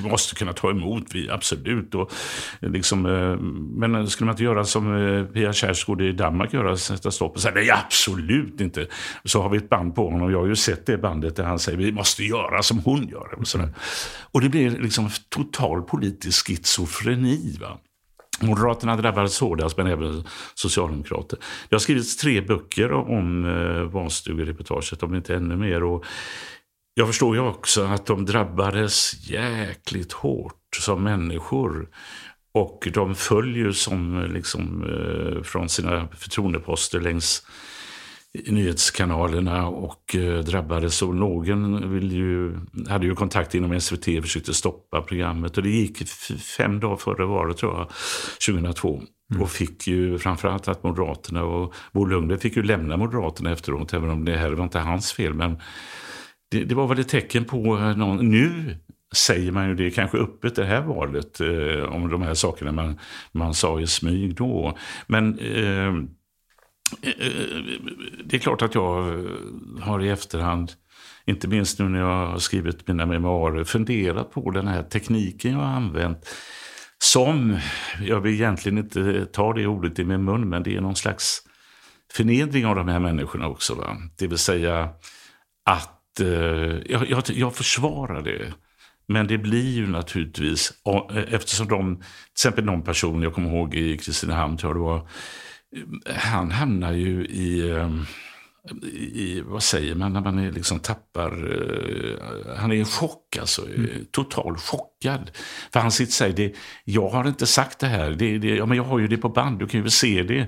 vi 0.03 0.09
måste 0.09 0.35
kunna 0.35 0.53
ta 0.53 0.71
emot, 0.71 1.05
vi, 1.15 1.31
absolut. 1.31 1.95
Och, 1.95 2.13
eh, 2.61 2.71
liksom, 2.71 3.07
eh, 3.07 3.37
men 3.79 4.11
skulle 4.11 4.27
man 4.27 4.33
inte 4.33 4.45
göra 4.45 4.65
som 4.65 5.29
Pia 5.35 5.53
Kjaersgaard 5.53 6.03
i 6.03 6.13
Danmark 6.13 6.53
göra, 6.53 6.77
sätta 6.77 7.11
stopp 7.11 7.35
och 7.35 7.41
säga 7.41 7.55
nej 7.55 7.71
absolut 7.71 8.61
inte. 8.61 8.87
Så 9.25 9.43
har 9.43 9.49
vi 9.49 9.57
ett 9.57 9.69
band 9.69 9.95
på 9.95 10.11
honom, 10.11 10.33
jag 10.33 10.39
har 10.39 10.47
ju 10.47 10.57
sett 10.57 10.87
det 10.87 10.99
bandet 10.99 11.37
där 11.37 11.45
han 11.45 11.59
säger 11.59 11.79
vi 11.79 11.93
måste 11.93 12.25
göra 12.25 12.63
som 12.63 12.79
hon 12.79 13.09
gör. 13.09 13.35
Och, 13.39 13.49
sådär. 13.49 13.69
och 14.33 14.41
det 14.41 14.49
blir 14.49 14.71
liksom 14.71 15.11
total 15.29 15.83
politisk 15.83 16.47
schizofreni. 16.47 17.57
Va? 17.61 17.79
Moderaterna 18.41 18.97
drabbades 18.97 19.41
hårdast, 19.41 19.77
men 19.77 19.87
även 19.87 20.25
socialdemokrater. 20.55 21.39
Det 21.69 21.75
har 21.75 21.81
skrivits 21.81 22.17
tre 22.17 22.41
böcker 22.41 22.93
om 22.93 23.45
eh, 23.45 23.83
om 25.03 25.15
inte 25.15 25.35
ännu 25.35 25.57
mer. 25.57 25.83
Och 25.83 26.05
jag 26.95 27.07
förstår 27.07 27.37
ju 27.37 27.43
också 27.43 27.85
att 27.85 28.07
de 28.07 28.25
drabbades 28.27 29.29
jäkligt 29.31 30.13
hårt 30.13 30.55
som 30.77 31.03
människor. 31.03 31.89
Och 32.53 32.89
de 32.95 33.15
följer 33.15 33.73
som 33.73 34.27
liksom, 34.33 34.85
eh, 34.85 35.43
från 35.43 35.69
sina 35.69 36.09
förtroendeposter 36.09 37.01
längs 37.01 37.47
nyhetskanalerna 38.47 39.69
och 39.69 40.15
eh, 40.17 40.39
drabbades. 40.39 41.03
Och 41.03 41.15
någon 41.15 41.93
vill 41.95 42.13
ju, 42.13 42.57
hade 42.89 43.07
ju 43.07 43.15
kontakt 43.15 43.55
inom 43.55 43.81
SVT 43.81 44.09
och 44.09 44.23
försökte 44.23 44.55
stoppa 44.55 45.03
programmet. 45.03 45.57
Och 45.57 45.63
det 45.63 45.71
gick 45.71 46.09
fem 46.39 46.81
dagar 46.81 46.97
före 46.97 47.27
valet, 47.27 47.57
tror 47.57 47.77
jag, 47.77 47.89
2002. 48.47 49.03
Mm. 49.31 49.43
Och 49.43 49.51
fick 49.51 49.87
ju 49.87 50.19
framförallt 50.19 50.69
att 50.69 50.83
Moderaterna 50.83 51.45
och 51.45 51.75
Bo 51.93 52.05
Lundgren 52.05 52.41
fick 52.41 52.57
ju 52.57 52.63
lämna 52.63 52.97
Moderaterna 52.97 53.53
efteråt, 53.53 53.95
även 53.95 54.11
om 54.11 54.25
det 54.25 54.37
här 54.37 54.51
var 54.51 54.65
inte 54.65 54.79
hans 54.79 55.13
fel. 55.13 55.35
Men 55.35 55.59
det, 56.51 56.65
det 56.65 56.75
var 56.75 56.87
väl 56.87 56.99
ett 56.99 57.09
tecken 57.09 57.45
på 57.45 57.77
någon, 57.77 58.29
nu 58.29 58.77
säger 59.17 59.53
man 59.53 59.69
ju 59.69 59.75
det 59.75 59.91
kanske 59.91 60.19
öppet 60.19 60.57
det 60.57 60.65
här 60.65 60.83
valet 60.83 61.41
eh, 61.41 61.95
om 61.95 62.09
de 62.09 62.23
här 62.23 62.35
sakerna 62.35 62.73
man, 62.73 62.99
man 63.33 63.55
sa 63.55 63.81
i 63.81 63.87
smyg 63.87 64.37
då. 64.37 64.79
Men 65.07 65.39
eh, 65.39 65.87
eh 65.87 65.93
Eh, 67.03 67.27
eh, 67.27 67.33
det 68.25 68.37
är 68.37 68.41
klart 68.41 68.63
att 68.63 68.75
jag 68.75 69.09
eh, 69.09 69.31
har 69.81 70.05
i 70.05 70.09
efterhand, 70.09 70.73
inte 71.27 71.49
minst 71.49 71.79
nu 71.79 71.89
när 71.89 71.99
jag 71.99 72.27
har 72.27 72.39
skrivit 72.39 72.89
mina 72.89 73.07
memoarer, 73.07 73.65
funderat 73.65 74.31
på 74.31 74.51
den 74.51 74.69
här 74.69 74.83
tekniken 74.83 75.53
jag 75.53 75.59
har 75.59 75.77
använt. 75.77 76.29
Som, 76.99 77.59
jag 78.01 78.21
vill 78.21 78.35
egentligen 78.35 78.79
inte 78.79 79.27
ta 79.27 79.53
det 79.53 79.67
ordet 79.67 79.99
i 79.99 80.05
min 80.05 80.25
mun, 80.25 80.49
men 80.49 80.63
det 80.63 80.77
är 80.77 80.81
någon 80.81 80.97
slags 80.97 81.43
förnedring 82.13 82.67
av 82.67 82.77
de 82.77 82.89
här 82.89 82.99
människorna 82.99 83.49
också. 83.49 83.75
Va? 83.75 83.97
Det 84.19 84.27
vill 84.27 84.39
säga 84.39 84.89
att 85.65 86.21
eh, 86.21 86.27
jag, 86.87 87.11
jag, 87.11 87.23
jag 87.27 87.55
försvarar 87.55 88.23
det. 88.23 88.53
Men 89.09 89.27
det 89.27 89.39
blir 89.39 89.71
ju 89.71 89.87
naturligtvis, 89.87 90.73
eftersom 91.29 91.69
de, 91.69 91.97
till 91.97 92.05
exempel 92.33 92.65
någon 92.65 92.83
person, 92.83 93.23
jag 93.23 93.35
kommer 93.35 93.51
ihåg 93.51 93.75
i 93.75 93.99
Kristinehamn, 93.99 94.57
tror 94.57 94.71
jag 94.71 94.77
det 94.77 94.85
var, 94.85 95.09
han 96.07 96.51
hamnar 96.51 96.93
ju 96.93 97.25
i, 97.27 97.71
ehm, 97.71 98.07
i, 98.93 99.43
vad 99.47 99.63
säger 99.63 99.95
man 99.95 100.13
när 100.13 100.21
man 100.21 100.39
är 100.39 100.53
liksom 100.53 100.79
tappar, 100.79 101.45
uh, 101.45 102.17
han 102.57 102.73
är 102.73 102.77
i 102.77 102.85
chock 102.85 103.37
alltså, 103.41 103.67
mm. 103.67 103.89
total 104.11 104.57
chockad. 104.57 105.31
För 105.73 105.81
han 105.81 105.93
sitter 105.93 106.11
och 106.11 106.13
säger, 106.13 106.37
det, 106.37 106.55
jag 106.85 107.09
har 107.09 107.29
inte 107.29 107.47
sagt 107.47 107.79
det 107.79 107.87
här, 107.87 108.11
det, 108.11 108.39
det, 108.39 108.49
ja, 108.49 108.67
men 108.67 108.77
jag 108.77 108.85
har 108.85 108.99
ju 108.99 109.09
det 109.09 109.17
på 109.17 109.29
band, 109.29 109.59
du 109.59 109.67
kan 109.67 109.79
ju 109.79 109.83
väl 109.83 109.91
se 109.91 110.23
det. 110.23 110.47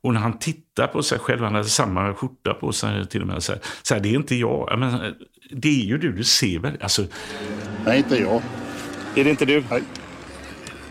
Och 0.00 0.14
när 0.14 0.20
han 0.20 0.38
tittar 0.38 0.86
på 0.86 1.02
sig 1.02 1.18
själv, 1.18 1.44
han 1.44 1.54
hade 1.54 1.68
samma 1.68 2.14
skjorta 2.14 2.54
på 2.54 2.72
sig 2.72 3.06
till 3.06 3.20
och 3.20 3.26
med, 3.26 3.42
så 3.42 3.52
här, 3.52 3.60
så 3.82 3.94
här, 3.94 4.00
det 4.00 4.08
är 4.08 4.14
inte 4.14 4.34
jag, 4.34 4.78
men 4.78 5.14
det 5.50 5.68
är 5.68 5.84
ju 5.84 5.98
du, 5.98 6.12
du 6.12 6.24
ser 6.24 6.58
väl, 6.58 6.76
alltså, 6.80 7.06
Nej, 7.84 7.98
inte 7.98 8.16
jag. 8.16 8.42
Är 9.14 9.24
det 9.24 9.30
inte 9.30 9.44
du? 9.44 9.64
Nej. 9.70 9.82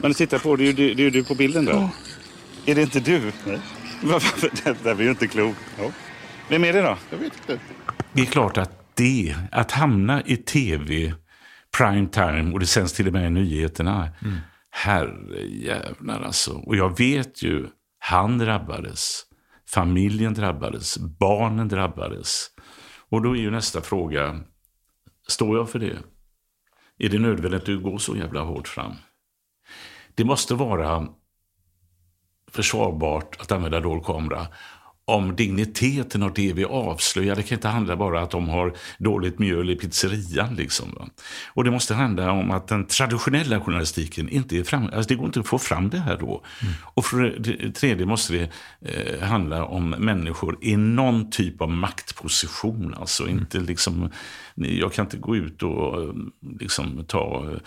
Men 0.01 0.13
titta 0.13 0.39
på, 0.39 0.55
det 0.55 0.63
är 0.63 0.74
ju 0.74 0.93
du, 0.93 1.10
du 1.10 1.24
på 1.24 1.36
bilden 1.36 1.65
där. 1.65 1.74
Ja. 1.74 1.89
Är 2.67 2.75
det 2.75 2.81
inte 2.81 3.00
du? 3.00 3.31
Nej. 3.45 3.59
Det 4.63 4.83
där 4.83 4.95
blir 4.95 5.05
ju 5.05 5.12
inte 5.12 5.27
klok. 5.27 5.55
Ja. 5.77 5.91
Vem 6.50 6.63
är 6.63 6.74
det 6.74 6.81
då? 6.81 6.97
Jag 7.09 7.17
vet 7.17 7.33
inte. 7.39 7.59
Det 8.13 8.21
är 8.21 8.25
klart 8.25 8.57
att 8.57 8.95
det, 8.95 9.36
att 9.51 9.71
hamna 9.71 10.21
i 10.21 10.38
tv, 10.38 11.13
prime 11.77 12.07
time 12.07 12.53
och 12.53 12.59
det 12.59 12.65
sänds 12.65 12.93
till 12.93 13.07
och 13.07 13.13
med 13.13 13.27
i 13.27 13.29
nyheterna. 13.29 14.09
Mm. 14.21 14.38
Herrejävlar 14.69 16.21
alltså. 16.21 16.53
Och 16.53 16.75
jag 16.75 16.97
vet 16.97 17.43
ju, 17.43 17.67
han 18.00 18.38
drabbades. 18.38 19.24
Familjen 19.69 20.33
drabbades. 20.33 20.97
Barnen 20.97 21.67
drabbades. 21.67 22.47
Och 23.09 23.21
då 23.21 23.36
är 23.36 23.39
ju 23.39 23.51
nästa 23.51 23.81
fråga, 23.81 24.39
står 25.27 25.57
jag 25.57 25.69
för 25.69 25.79
det? 25.79 25.97
är 27.00 27.09
det 27.09 27.19
nödvändigt 27.19 27.62
att 27.62 27.65
du 27.65 27.79
går 27.79 27.97
så 27.97 28.15
jävla 28.15 28.41
hårt 28.41 28.67
fram. 28.67 28.93
Det 30.15 30.25
måste 30.25 30.53
vara 30.53 31.07
försvarbart 32.57 33.41
att 33.41 33.51
använda 33.51 33.79
dold 33.79 34.05
kamera 34.05 34.47
om 35.07 35.35
digniteten 35.35 36.23
av 36.23 36.33
det 36.33 36.53
vi 36.53 36.65
avslöjar. 36.65 37.35
Det 37.35 37.43
kan 37.43 37.57
inte 37.57 37.67
handla 37.67 37.95
bara 37.95 38.21
att 38.21 38.31
de 38.31 38.49
har 38.49 38.73
dåligt 38.97 39.39
mjöl 39.39 39.69
i 39.69 39.75
pizzerian. 39.75 40.55
Liksom. 40.55 41.09
Och 41.53 41.63
det 41.63 41.71
måste 41.71 41.93
handla 41.93 42.31
om 42.31 42.51
att 42.51 42.67
den 42.67 42.85
traditionella 42.85 43.61
journalistiken 43.61 44.29
inte 44.29 44.57
är 44.57 44.63
fram, 44.63 44.83
alltså 44.83 45.07
det 45.07 45.15
går 45.15 45.25
inte 45.25 45.39
att 45.39 45.47
få 45.47 45.59
fram 45.59 45.89
det 45.89 45.99
här 45.99 46.17
då. 46.17 46.43
Mm. 46.61 46.73
Och 46.83 47.05
för 47.05 47.35
det 47.39 47.71
tredje 47.71 48.05
måste 48.05 48.33
det 48.33 48.49
eh, 48.81 49.27
handla 49.27 49.65
om 49.65 49.89
människor 49.89 50.57
i 50.61 50.77
någon 50.77 51.29
typ 51.31 51.61
av 51.61 51.69
maktposition. 51.69 52.95
Alltså 52.99 53.23
mm. 53.23 53.37
inte 53.37 53.59
liksom, 53.59 54.09
jag 54.55 54.93
kan 54.93 55.05
inte 55.05 55.17
gå 55.17 55.35
ut 55.35 55.63
och 55.63 56.01
eh, 56.01 56.09
liksom 56.59 57.05
ta 57.07 57.49
eh, 57.51 57.57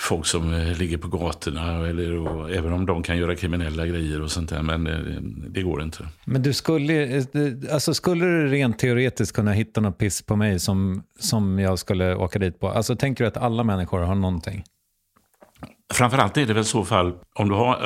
folk 0.00 0.26
som 0.26 0.54
eh, 0.54 0.78
ligger 0.78 0.98
på 0.98 1.08
gatorna. 1.08 1.88
Eller, 1.88 2.16
och, 2.16 2.50
även 2.50 2.72
om 2.72 2.86
de 2.86 3.02
kan 3.02 3.18
göra 3.18 3.36
kriminella 3.36 3.86
grejer 3.86 4.22
och 4.22 4.30
sånt 4.30 4.50
där. 4.50 4.62
Men 4.62 4.84
det, 4.84 4.92
eh, 4.92 5.20
det 5.48 5.62
går 5.62 5.82
inte. 5.82 6.08
Men 6.24 6.42
du 6.42 6.52
skulle, 6.52 7.18
eh, 7.18 7.24
alltså 7.72 7.94
skulle 7.94 8.24
du 8.24 8.48
rent 8.48 8.78
teoretiskt 8.78 9.36
kunna 9.36 9.52
hitta 9.52 9.80
något 9.80 9.98
piss 9.98 10.22
på 10.22 10.36
mig 10.36 10.58
som, 10.58 11.02
som 11.18 11.58
jag 11.58 11.78
skulle 11.78 12.14
åka 12.14 12.38
dit 12.38 12.60
på? 12.60 12.68
Alltså 12.68 12.96
tänker 12.96 13.24
du 13.24 13.28
att 13.28 13.36
alla 13.36 13.64
människor 13.64 14.00
har 14.00 14.14
någonting? 14.14 14.64
Framförallt 15.92 16.36
är 16.36 16.46
det 16.46 16.54
väl 16.54 16.64
så 16.64 16.84
fall, 16.84 17.12
om 17.34 17.48
du 17.48 17.54
har, 17.54 17.78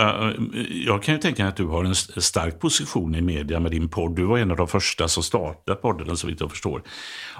jag 0.86 1.02
kan 1.02 1.14
ju 1.14 1.20
tänka 1.20 1.48
att 1.48 1.56
du 1.56 1.66
har 1.66 1.84
en 1.84 1.94
stark 1.94 2.60
position 2.60 3.14
i 3.14 3.20
media 3.20 3.60
med 3.60 3.70
din 3.70 3.88
podd. 3.88 4.16
Du 4.16 4.24
var 4.24 4.38
en 4.38 4.50
av 4.50 4.56
de 4.56 4.68
första 4.68 5.08
som 5.08 5.22
startade 5.22 5.78
podden 5.78 6.16
så 6.16 6.26
vitt 6.26 6.40
jag 6.40 6.50
förstår. 6.50 6.82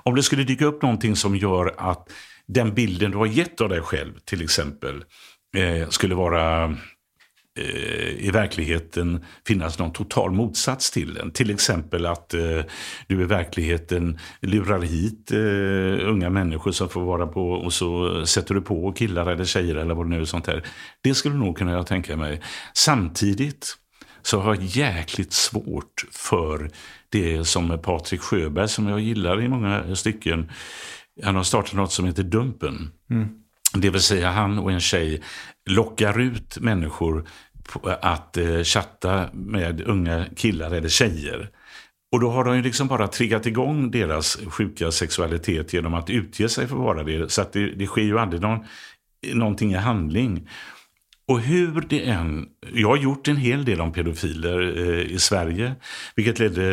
Om 0.03 0.15
det 0.15 0.23
skulle 0.23 0.45
dyka 0.45 0.65
upp 0.65 0.83
någonting 0.83 1.17
som 1.17 1.37
gör 1.37 1.75
att 1.79 2.09
den 2.49 2.75
bilden 2.75 3.11
du 3.11 3.17
har 3.17 3.27
gett 3.27 3.61
av 3.61 3.69
dig 3.69 3.81
själv 3.81 4.13
till 4.25 4.43
exempel 4.43 5.05
eh, 5.57 5.89
skulle 5.89 6.15
vara 6.15 6.65
eh, 7.59 8.27
i 8.27 8.31
verkligheten 8.33 9.25
finnas 9.47 9.79
någon 9.79 9.93
total 9.93 10.31
motsats 10.31 10.91
till 10.91 11.15
den. 11.15 11.31
Till 11.31 11.51
exempel 11.51 12.07
att 12.07 12.35
eh, 12.35 12.61
du 13.07 13.23
i 13.23 13.25
verkligheten 13.25 14.19
lurar 14.41 14.81
hit 14.81 15.31
eh, 15.33 16.09
unga 16.09 16.31
människor 16.31 16.73
som 16.73 16.89
får 16.89 17.05
vara 17.05 17.27
på 17.27 17.51
och 17.51 17.73
så 17.73 18.27
sätter 18.27 18.55
du 18.55 18.61
på 18.61 18.93
killar 18.93 19.27
eller 19.27 19.45
tjejer 19.45 19.75
eller 19.75 19.95
vad 19.95 20.07
det 20.07 20.11
nu 20.11 20.21
är 20.21 20.25
sånt 20.25 20.47
här. 20.47 20.65
Det 21.03 21.15
skulle 21.15 21.35
nog 21.35 21.59
kunna 21.59 21.73
jag 21.73 21.87
tänka 21.87 22.17
mig. 22.17 22.41
Samtidigt 22.75 23.77
så 24.23 24.41
har 24.41 24.55
jag 24.55 24.65
jäkligt 24.65 25.33
svårt 25.33 26.05
för 26.11 26.71
det 27.09 27.45
som 27.45 27.79
Patrik 27.83 28.21
Sjöberg, 28.21 28.69
som 28.69 28.89
jag 28.89 29.01
gillar 29.01 29.43
i 29.43 29.49
många 29.49 29.97
stycken, 29.97 30.51
han 31.23 31.37
har 31.37 31.43
startat 31.43 31.75
något 31.75 31.93
som 31.93 32.07
heter 32.07 32.23
Dumpen. 32.23 32.91
Mm. 33.11 33.29
Det 33.75 33.91
vill 33.91 34.01
säga 34.01 34.31
han 34.31 34.59
och 34.59 34.73
en 34.73 34.81
tjej 34.81 35.23
lockar 35.71 36.21
ut 36.21 36.59
människor 36.61 37.29
att 38.03 38.37
eh, 38.37 38.63
chatta 38.63 39.29
med 39.33 39.81
unga 39.81 40.27
killar 40.37 40.71
eller 40.71 40.89
tjejer. 40.89 41.51
Och 42.13 42.21
då 42.21 42.31
har 42.31 42.45
de 42.45 42.57
ju 42.57 42.63
liksom 42.63 42.89
bara 42.89 43.09
triggat 43.09 43.47
igång 43.47 43.91
deras 43.91 44.39
sjuka 44.47 44.91
sexualitet 44.91 45.73
genom 45.73 45.95
att 45.95 46.11
utge 46.11 46.49
sig 46.49 46.67
för 46.67 46.77
att 46.77 46.83
vara 46.83 47.03
det. 47.03 47.33
Så 47.33 47.43
att 47.43 47.53
det, 47.53 47.67
det 47.67 47.87
sker 47.87 48.03
ju 48.03 48.19
aldrig 48.19 48.43
någon, 48.43 48.59
någonting 49.33 49.73
i 49.73 49.77
handling. 49.77 50.49
Och 51.27 51.41
hur 51.41 51.81
det 51.89 52.09
än... 52.09 52.47
Jag 52.73 52.89
har 52.89 52.97
gjort 52.97 53.29
en 53.29 53.37
hel 53.37 53.65
del 53.65 53.81
om 53.81 53.93
pedofiler 53.93 54.79
eh, 54.79 55.13
i 55.13 55.19
Sverige. 55.19 55.75
Vilket 56.17 56.39
ledde 56.39 56.65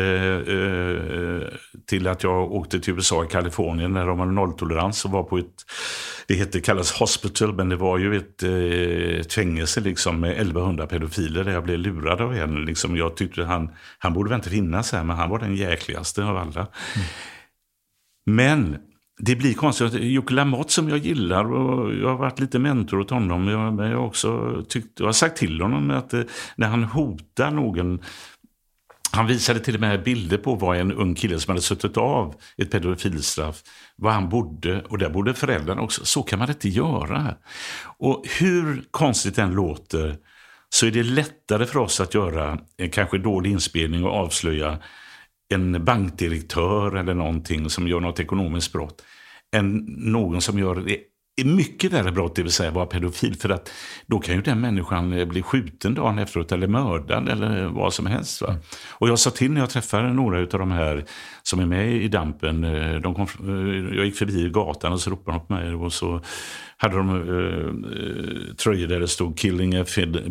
eh, 0.46 1.58
till 1.86 2.08
att 2.08 2.22
jag 2.22 2.52
åkte 2.52 2.80
till 2.80 2.94
USA, 2.94 3.24
i 3.24 3.28
Kalifornien, 3.28 3.92
där 3.92 4.06
de 4.06 4.18
har 4.18 4.26
nolltolerans 4.26 5.04
och 5.04 5.10
var 5.10 5.22
på 5.22 5.38
ett... 5.38 5.64
Det 6.26 6.34
heter, 6.34 6.60
kallas 6.60 6.92
hospital, 6.92 7.54
men 7.54 7.68
det 7.68 7.76
var 7.76 7.98
ju 7.98 8.16
ett, 8.16 8.42
eh, 8.42 9.20
ett 9.20 9.32
fängelse 9.32 9.80
liksom, 9.80 10.20
med 10.20 10.30
1100 10.30 10.86
pedofiler 10.86 11.44
där 11.44 11.52
jag 11.52 11.64
blev 11.64 11.78
lurad 11.78 12.20
av 12.20 12.34
en. 12.34 12.64
Liksom, 12.64 12.96
jag 12.96 13.16
tyckte 13.16 13.44
han, 13.44 13.70
han 13.98 14.12
borde 14.12 14.30
väl 14.30 14.36
inte 14.36 14.50
finnas 14.50 14.92
här, 14.92 15.04
men 15.04 15.16
han 15.16 15.30
var 15.30 15.38
den 15.38 15.56
jäkligaste 15.56 16.24
av 16.24 16.36
alla. 16.36 16.60
Mm. 16.60 17.06
Men 18.26 18.78
det 19.20 19.36
blir 19.36 19.54
konstigt. 19.54 19.92
Jocke 19.94 20.34
Lamotte 20.34 20.72
som 20.72 20.88
jag 20.88 20.98
gillar 20.98 21.52
och 21.52 21.94
jag 21.94 22.08
har 22.08 22.16
varit 22.16 22.40
lite 22.40 22.58
mentor 22.58 23.00
åt 23.00 23.10
honom. 23.10 23.48
Jag, 23.48 23.74
men 23.74 23.90
jag 23.90 23.98
har 23.98 24.06
också 24.06 24.62
tyckt, 24.68 25.00
jag 25.00 25.06
har 25.06 25.12
sagt 25.12 25.36
till 25.36 25.60
honom 25.60 25.90
att 25.90 26.14
eh, 26.14 26.22
när 26.56 26.68
han 26.68 26.84
hotar 26.84 27.50
någon 27.50 28.00
han 29.14 29.26
visade 29.26 29.60
till 29.60 29.74
och 29.74 29.80
med 29.80 30.02
bilder 30.02 30.38
på 30.38 30.54
vad 30.54 30.76
en 30.76 30.92
ung 30.92 31.14
kille 31.14 31.40
som 31.40 31.50
hade 31.50 31.62
suttit 31.62 31.96
av 31.96 32.34
ett 32.56 32.70
pedofilstraff, 32.70 33.62
var 33.96 34.10
han 34.10 34.28
bodde 34.28 34.82
och 34.82 34.98
där 34.98 35.10
bodde 35.10 35.34
föräldrarna 35.34 35.82
också. 35.82 36.04
Så 36.04 36.22
kan 36.22 36.38
man 36.38 36.48
inte 36.48 36.68
göra. 36.68 37.34
Och 37.98 38.24
hur 38.40 38.84
konstigt 38.90 39.36
den 39.36 39.52
låter 39.52 40.16
så 40.68 40.86
är 40.86 40.90
det 40.90 41.02
lättare 41.02 41.66
för 41.66 41.78
oss 41.78 42.00
att 42.00 42.14
göra 42.14 42.58
en 42.76 42.90
kanske 42.90 43.18
dålig 43.18 43.50
inspelning 43.50 44.04
och 44.04 44.12
avslöja 44.12 44.78
en 45.52 45.84
bankdirektör 45.84 46.96
eller 46.96 47.14
någonting 47.14 47.70
som 47.70 47.88
gör 47.88 48.00
något 48.00 48.20
ekonomiskt 48.20 48.72
brott 48.72 49.02
än 49.56 49.84
någon 49.86 50.40
som 50.40 50.58
gör 50.58 50.74
det 50.74 50.98
mycket 51.44 51.92
värre 51.92 52.12
brott, 52.12 52.36
det 52.36 52.42
vill 52.42 52.52
säga 52.52 52.70
vara 52.70 52.86
pedofil. 52.86 53.34
För 53.34 53.48
att 53.48 53.72
då 54.06 54.18
kan 54.18 54.34
ju 54.34 54.42
den 54.42 54.60
människan 54.60 55.12
eh, 55.12 55.24
bli 55.24 55.42
skjuten 55.42 55.94
dagen 55.94 56.18
efteråt 56.18 56.52
eller 56.52 56.66
mördad 56.66 57.28
eller 57.28 57.64
vad 57.66 57.94
som 57.94 58.06
helst. 58.06 58.42
Va? 58.42 58.56
Och 58.90 59.08
jag 59.08 59.18
sa 59.18 59.30
till 59.30 59.52
när 59.52 59.60
jag 59.60 59.70
träffade 59.70 60.12
några 60.12 60.38
av 60.38 60.46
de 60.46 60.70
här 60.70 61.04
som 61.42 61.60
är 61.60 61.66
med 61.66 61.92
i 61.92 62.08
dampen. 62.08 62.64
Eh, 62.64 62.94
de 62.94 63.14
kom, 63.14 63.22
eh, 63.22 63.96
jag 63.96 64.06
gick 64.06 64.16
förbi 64.16 64.50
gatan 64.50 64.92
och 64.92 65.00
så 65.00 65.10
ropade 65.10 65.38
de 65.38 65.46
på 65.46 65.52
mig 65.54 65.74
och 65.74 65.92
så 65.92 66.20
hade 66.76 66.96
de 66.96 67.10
eh, 67.10 68.54
tröjor 68.54 68.86
där 68.86 69.00
det 69.00 69.08
stod 69.08 69.38
“Killing 69.38 69.76
a 69.76 69.84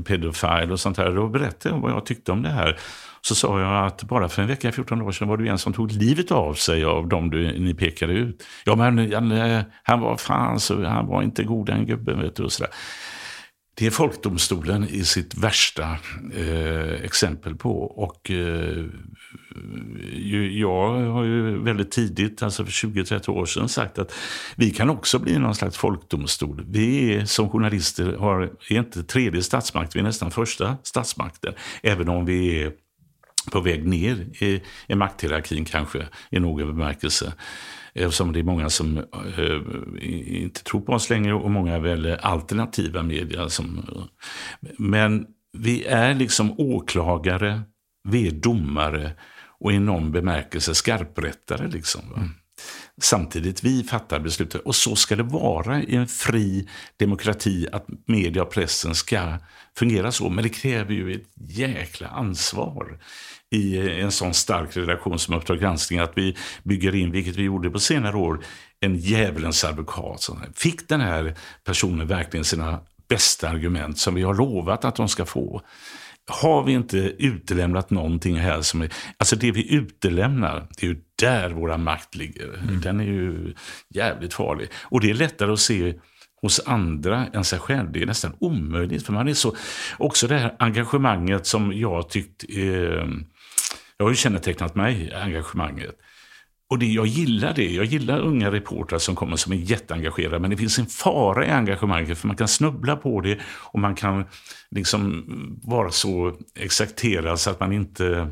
pedophile” 0.06 0.72
och 0.72 0.80
sånt 0.80 0.98
där. 0.98 1.16
Då 1.16 1.28
berättade 1.28 1.76
jag 1.76 1.82
vad 1.82 1.92
jag 1.92 2.06
tyckte 2.06 2.32
om 2.32 2.42
det 2.42 2.50
här. 2.50 2.80
Så 3.22 3.36
sa 3.36 3.62
jag 3.62 3.86
att 3.86 4.04
bara 4.04 4.30
för 4.30 4.42
en 4.42 4.48
vecka, 4.48 4.72
14 4.72 5.00
dagar 5.00 5.12
sedan 5.12 5.28
var 5.28 5.38
det 5.38 5.48
en 5.48 5.58
som 5.58 5.74
tog 5.74 5.92
livet 5.92 6.32
av 6.32 6.54
sig 6.54 6.84
av 6.84 7.08
dem 7.08 7.30
du, 7.30 7.60
ni 7.60 7.74
pekade 7.74 8.14
ut. 8.14 8.44
Ja 8.66 8.76
men 8.76 9.14
han, 9.14 9.64
han 9.84 10.00
var 10.00 10.18
fan 10.18 10.60
så, 10.60 10.86
han 10.86 11.08
var 11.08 11.24
inte 11.24 11.44
god 11.44 11.66
den 11.66 11.86
gubben 11.86 12.22
vet 12.22 12.36
du. 12.36 12.44
Och 12.44 12.52
sådär. 12.52 12.72
det 13.76 13.86
är 13.86 13.92
folkdomstolen 13.92 14.88
i 14.90 15.04
sitt 15.04 15.36
värsta 15.36 15.98
eh, 16.36 17.04
exempel 17.04 17.56
på. 17.56 17.84
Och 17.84 18.32
eh, 18.32 18.86
jag 20.52 20.94
har 20.94 21.24
ju 21.24 21.64
väldigt 21.64 21.92
tidigt, 21.92 22.44
alltså 22.44 22.66
för 22.66 22.72
20-30 22.72 23.30
år 23.30 23.46
sedan, 23.46 23.70
sagt 23.70 24.00
att 24.00 24.14
vi 24.56 24.72
kan 24.72 24.90
också 24.90 25.20
bli 25.20 25.40
någon 25.40 25.56
slags 25.56 25.78
folkdomstol. 25.78 26.66
Vi 26.68 27.14
är, 27.14 27.26
som 27.26 27.50
journalister 27.50 28.14
har, 28.14 28.42
är 28.70 28.78
inte 28.78 29.04
tredje 29.04 29.44
statsmakt, 29.44 29.96
vi 29.96 30.00
är 30.00 30.04
nästan 30.04 30.32
första 30.32 30.78
statsmakten. 30.84 31.54
Även 31.84 32.10
om 32.10 32.26
vi 32.26 32.64
är 32.64 32.72
på 33.52 33.60
väg 33.60 33.88
ner 33.88 34.44
i, 34.44 34.62
i 34.88 34.96
makthierarkin 34.96 35.66
kanske, 35.66 36.08
i 36.30 36.40
någon 36.40 36.68
bemärkelse. 36.68 37.34
Eftersom 37.94 38.34
det 38.34 38.40
är 38.40 38.44
många 38.44 38.70
som 38.70 38.98
eh, 38.98 40.44
inte 40.44 40.64
tror 40.64 40.82
på 40.82 40.94
oss 40.94 41.10
längre 41.10 41.34
och 41.34 41.52
många 41.52 41.80
väljer 41.80 42.18
alternativa 42.18 43.04
medier. 43.04 43.48
Som, 43.48 43.86
men 44.78 45.26
vi 45.58 45.84
är 45.86 46.14
liksom 46.14 46.60
åklagare, 46.60 47.62
vi 48.10 48.28
är 48.28 48.32
domare 48.32 49.12
och 49.60 49.74
i 49.74 49.80
någon 49.80 50.12
bemärkelse 50.12 50.76
skarprättare. 50.76 51.68
Liksom, 51.68 52.02
mm. 52.16 52.30
Samtidigt, 53.02 53.64
vi 53.64 53.84
fattar 53.84 54.20
beslutet. 54.20 54.62
Och 54.62 54.76
så 54.76 54.96
ska 54.96 55.16
det 55.16 55.24
vara 55.24 55.84
i 55.84 55.96
en 55.96 56.08
fri 56.08 56.70
demokrati, 56.98 57.68
att 57.72 57.86
media 58.06 58.44
och 58.44 58.52
pressen 58.52 58.96
ska 58.96 59.38
fungera 59.78 60.12
så. 60.12 60.30
Men 60.30 60.44
det 60.44 60.50
kräver 60.50 60.94
ju 60.94 61.14
ett 61.14 61.28
jäkla 61.36 62.08
ansvar 62.08 63.00
i 63.52 64.00
en 64.02 64.12
sån 64.12 64.34
stark 64.34 64.78
redaktion 64.78 65.20
som 65.20 65.36
Uppdrag 65.36 65.60
granskning 65.60 66.00
att 66.00 66.12
vi 66.16 66.38
bygger 66.64 66.96
in, 66.96 67.12
vilket 67.12 67.36
vi 67.36 67.44
gjorde 67.44 67.70
på 67.70 67.80
senare 67.80 68.18
år, 68.18 68.40
en 68.80 68.96
djävulens 68.96 69.64
advokat. 69.64 70.30
Fick 70.56 70.90
den 70.90 71.02
här 71.02 71.36
personen 71.64 72.08
verkligen 72.08 72.44
sina 72.44 72.80
bästa 73.10 73.50
argument 73.50 73.98
som 73.98 74.16
vi 74.16 74.22
har 74.22 74.34
lovat 74.34 74.86
att 74.86 74.96
de 74.96 75.08
ska 75.08 75.26
få? 75.26 75.62
Har 76.30 76.64
vi 76.64 76.74
inte 76.74 76.98
utelämnat 76.98 77.90
någonting 77.90 78.36
här 78.36 78.62
som 78.62 78.82
är... 78.82 78.94
Alltså 79.18 79.36
det 79.36 79.52
vi 79.52 79.74
utelämnar, 79.74 80.68
det 80.78 80.86
är 80.86 80.90
ju 80.90 81.02
där 81.16 81.50
våra 81.50 81.78
makt 81.78 82.16
ligger. 82.16 82.60
Mm. 82.64 82.82
Den 82.82 83.00
är 83.00 83.04
ju 83.04 83.54
jävligt 83.90 84.34
farlig. 84.34 84.70
Och 84.82 85.02
det 85.02 85.10
är 85.10 85.14
lättare 85.14 85.52
att 85.52 85.60
se 85.60 85.94
hos 86.42 86.62
andra 86.66 87.28
än 87.34 87.44
sig 87.44 87.60
själv. 87.60 87.92
Det 87.92 88.02
är 88.02 88.06
nästan 88.06 88.34
omöjligt. 88.40 89.06
För 89.06 89.14
man 89.14 89.28
är 89.28 89.34
så... 89.34 89.56
Också 89.98 90.28
det 90.28 90.38
här 90.38 90.56
engagemanget 90.60 91.48
som 91.48 91.74
jag 91.74 92.10
tyckt... 92.10 92.44
Eh, 92.50 93.08
jag 94.02 94.06
har 94.06 94.12
ju 94.12 94.16
kännetecknat 94.16 94.76
mig, 94.76 95.14
engagemanget. 95.14 95.96
Och 96.70 96.80
det, 96.80 96.86
jag 96.86 97.06
gillar 97.06 97.54
det. 97.54 97.72
Jag 97.72 97.86
gillar 97.86 98.20
unga 98.20 98.52
reportrar 98.52 99.00
som 99.00 99.16
kommer 99.16 99.36
som 99.36 99.54
är 99.54 99.58
jätteengagerade. 99.58 100.40
Men 100.40 100.50
det 100.50 100.58
finns 100.58 100.80
en 100.80 100.86
fara 100.86 101.46
i 101.46 101.50
engagemanget 101.50 102.18
för 102.18 102.28
man 102.28 102.38
kan 102.38 102.48
snubbla 102.48 102.96
på 102.96 103.22
det 103.22 103.40
och 103.46 103.80
man 103.80 103.96
kan 103.96 104.26
liksom 104.72 105.26
vara 105.64 105.92
så 105.92 106.38
exakterad 106.56 107.40
så 107.40 107.50
att 107.50 107.60
man 107.60 107.72
inte 107.72 108.28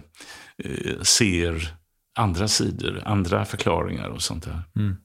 eh, 0.63 1.01
ser 1.01 1.73
andra 2.17 2.47
sidor, 2.47 3.01
andra 3.05 3.45
förklaringar 3.45 4.09
och 4.09 4.21
sånt 4.21 4.43
där. 4.43 4.61
Mm. 4.75 4.95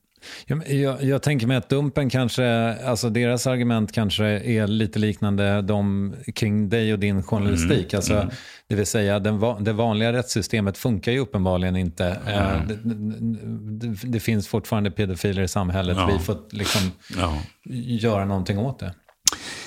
Jag, 0.46 1.02
jag, 1.02 1.22
tänker 1.22 1.46
mig 1.46 1.56
att 1.56 1.68
Dumpen 1.68 2.10
kanske, 2.10 2.74
alltså 2.74 3.10
deras 3.10 3.46
argument 3.46 3.92
kanske 3.92 4.24
är 4.26 4.66
lite 4.66 4.98
liknande 4.98 5.62
de 5.62 6.14
kring 6.34 6.68
dig 6.68 6.92
och 6.92 6.98
din 6.98 7.22
journalistik. 7.22 7.92
Mm, 7.92 7.98
alltså, 7.98 8.14
mm. 8.14 8.30
Det 8.68 8.74
vill 8.74 8.86
säga, 8.86 9.18
den, 9.18 9.64
det 9.64 9.72
vanliga 9.72 10.12
rättssystemet 10.12 10.78
funkar 10.78 11.12
ju 11.12 11.18
uppenbarligen 11.18 11.76
inte. 11.76 12.06
Mm. 12.26 12.68
Det, 12.68 13.86
det, 13.86 13.96
det, 14.04 14.20
finns 14.20 14.48
fortfarande 14.48 14.90
pedofiler 14.90 15.42
i 15.42 15.48
samhället. 15.48 15.96
Ja. 15.96 16.10
Vi 16.12 16.24
får 16.24 16.36
liksom 16.50 16.92
ja. 17.16 17.38
göra 17.84 18.24
någonting 18.24 18.58
åt 18.58 18.78
det. 18.78 18.94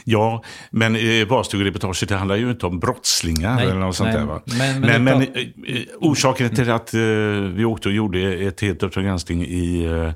Ja, 0.10 0.44
men 0.70 0.96
eh, 0.96 1.28
barnstugereportaget 1.28 2.12
handlar 2.12 2.36
ju 2.36 2.50
inte 2.50 2.66
om 2.66 2.80
brottslingar 2.80 3.56
nej, 3.56 3.66
eller 3.66 3.80
något 3.80 3.96
sånt 3.96 4.10
nej, 4.10 4.20
där. 4.20 4.26
Va? 4.26 4.42
Men, 4.46 4.82
men, 4.82 5.04
men, 5.04 5.04
men 5.04 5.22
eh, 5.22 5.78
eh, 5.78 5.84
orsaken 6.00 6.56
till 6.56 6.72
att 6.72 6.94
eh, 6.94 7.00
vi 7.54 7.66
åkte 7.66 7.90
och 7.90 7.96
gjorde 7.96 8.34
ett 8.34 8.62
helt 8.62 8.84
Uppdrag 8.84 9.06
granskning 9.06 9.46
i, 9.46 9.86
eh, 9.86 10.12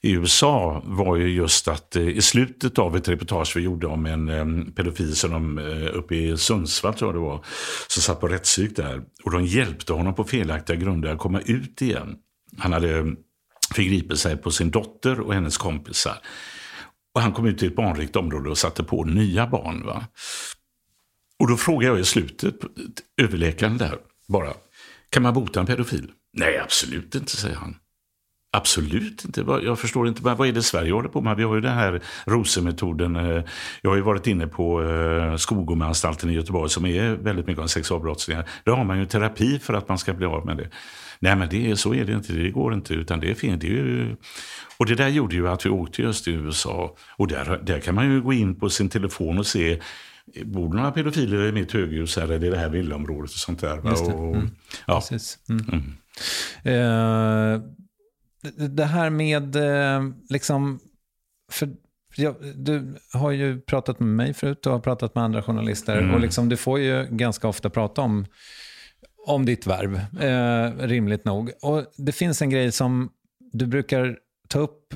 i 0.00 0.12
USA 0.12 0.82
var 0.84 1.16
ju 1.16 1.28
just 1.28 1.68
att 1.68 1.96
eh, 1.96 2.08
i 2.08 2.22
slutet 2.22 2.78
av 2.78 2.96
ett 2.96 3.08
reportage 3.08 3.56
vi 3.56 3.62
gjorde 3.62 3.86
om 3.86 4.06
en 4.06 4.28
eh, 4.28 4.72
pedofil 4.74 5.16
som 5.16 5.30
de 5.30 5.58
uppe 5.94 6.14
i 6.14 6.36
Sundsvall 6.36 6.94
tror 6.94 7.08
jag 7.08 7.22
det 7.22 7.26
var, 7.26 7.44
som 7.88 8.02
satt 8.02 8.20
på 8.20 8.28
rättspsyk 8.28 8.76
där. 8.76 9.00
Och 9.24 9.30
de 9.30 9.46
hjälpte 9.46 9.92
honom 9.92 10.14
på 10.14 10.24
felaktiga 10.24 10.76
grunder 10.76 11.12
att 11.12 11.18
komma 11.18 11.40
ut 11.40 11.82
igen. 11.82 12.16
Han 12.58 12.72
hade 12.72 13.14
förgripit 13.74 14.18
sig 14.18 14.36
på 14.36 14.50
sin 14.50 14.70
dotter 14.70 15.20
och 15.20 15.34
hennes 15.34 15.56
kompisar. 15.56 16.16
Och 17.14 17.20
han 17.20 17.32
kom 17.32 17.46
ut 17.46 17.58
till 17.58 17.68
ett 17.68 17.76
barnrikt 17.76 18.16
område 18.16 18.50
och 18.50 18.58
satte 18.58 18.84
på 18.84 19.04
nya 19.04 19.46
barn. 19.46 19.86
Va? 19.86 20.04
Och 21.38 21.48
då 21.48 21.56
frågade 21.56 21.86
jag 21.86 22.00
i 22.00 22.04
slutet, 22.04 22.54
överläkaren 23.22 23.78
där, 23.78 23.98
bara, 24.28 24.52
kan 25.10 25.22
man 25.22 25.34
bota 25.34 25.60
en 25.60 25.66
pedofil? 25.66 26.10
Nej, 26.32 26.58
absolut 26.58 27.14
inte, 27.14 27.36
säger 27.36 27.56
han. 27.56 27.76
Absolut 28.52 29.24
inte. 29.24 29.44
Jag 29.62 29.78
förstår 29.78 30.08
inte. 30.08 30.22
Vad 30.22 30.48
är 30.48 30.52
det 30.52 30.62
Sverige 30.62 30.92
håller 30.92 31.08
på 31.08 31.20
med? 31.20 31.36
Vi 31.36 31.42
har 31.42 31.54
ju 31.54 31.60
den 31.60 31.74
här 31.74 32.00
rosemetoden. 32.24 33.16
Eh, 33.16 33.44
jag 33.82 33.90
har 33.90 33.96
ju 33.96 34.02
varit 34.02 34.26
inne 34.26 34.46
på 34.46 34.82
eh, 34.82 35.36
Skogomeanstalten 35.36 36.30
i 36.30 36.32
Göteborg 36.32 36.70
som 36.70 36.86
är 36.86 37.10
väldigt 37.10 37.46
mycket 37.46 37.62
om 37.62 37.68
sexualbrottslingar. 37.68 38.48
Där 38.64 38.72
har 38.72 38.84
man 38.84 38.98
ju 38.98 39.06
terapi 39.06 39.58
för 39.58 39.74
att 39.74 39.88
man 39.88 39.98
ska 39.98 40.12
bli 40.12 40.26
av 40.26 40.46
med 40.46 40.56
det. 40.56 40.68
Nej, 41.20 41.36
men 41.36 41.48
det, 41.48 41.76
så 41.76 41.94
är 41.94 42.04
det 42.04 42.12
inte. 42.12 42.32
Det 42.32 42.50
går 42.50 42.74
inte. 42.74 42.94
Utan 42.94 43.20
det 43.20 43.34
fint. 43.34 43.60
Det 43.60 43.66
ju... 43.66 44.16
Och 44.78 44.86
det 44.86 44.94
där 44.94 45.08
gjorde 45.08 45.34
ju 45.34 45.48
att 45.48 45.66
vi 45.66 45.70
åkte 45.70 46.02
just 46.02 46.24
till 46.24 46.34
USA. 46.34 46.96
Och 47.16 47.28
där, 47.28 47.60
där 47.62 47.80
kan 47.80 47.94
man 47.94 48.12
ju 48.12 48.20
gå 48.20 48.32
in 48.32 48.54
på 48.54 48.70
sin 48.70 48.88
telefon 48.88 49.38
och 49.38 49.46
se 49.46 49.80
Bor 50.44 50.68
det 50.68 50.76
några 50.76 50.90
pedofiler 50.90 51.48
i 51.48 51.52
mitt 51.52 51.72
höghus 51.72 52.16
här? 52.16 52.24
Eller 52.24 52.46
i 52.46 52.50
det 52.50 52.58
här 52.58 52.68
villaområdet 52.68 53.30
och 53.30 53.36
sånt 53.36 53.60
där? 53.60 53.90
Just 53.90 54.06
det. 54.06 54.12
Mm. 54.12 54.50
ja. 54.86 54.94
Precis. 55.10 55.38
Mm. 55.48 55.66
Mm. 55.68 55.82
Uh, 56.76 57.62
det 58.68 58.84
här 58.84 59.10
med 59.10 59.56
eh, 59.56 60.02
liksom, 60.28 60.80
för 61.52 61.70
jag, 62.16 62.36
du 62.54 62.98
har 63.12 63.30
ju 63.30 63.60
pratat 63.60 64.00
med 64.00 64.08
mig 64.08 64.34
förut 64.34 64.66
och 64.66 64.72
har 64.72 64.80
pratat 64.80 65.14
med 65.14 65.24
andra 65.24 65.42
journalister 65.42 65.98
mm. 65.98 66.14
och 66.14 66.20
liksom, 66.20 66.48
du 66.48 66.56
får 66.56 66.78
ju 66.78 67.06
ganska 67.10 67.48
ofta 67.48 67.70
prata 67.70 68.02
om, 68.02 68.26
om 69.26 69.46
ditt 69.46 69.66
värv, 69.66 70.00
eh, 70.20 70.86
rimligt 70.86 71.24
nog. 71.24 71.50
Och 71.62 71.84
det 71.96 72.12
finns 72.12 72.42
en 72.42 72.50
grej 72.50 72.72
som 72.72 73.10
du 73.52 73.66
brukar 73.66 74.16
ta 74.48 74.58
upp 74.58 74.94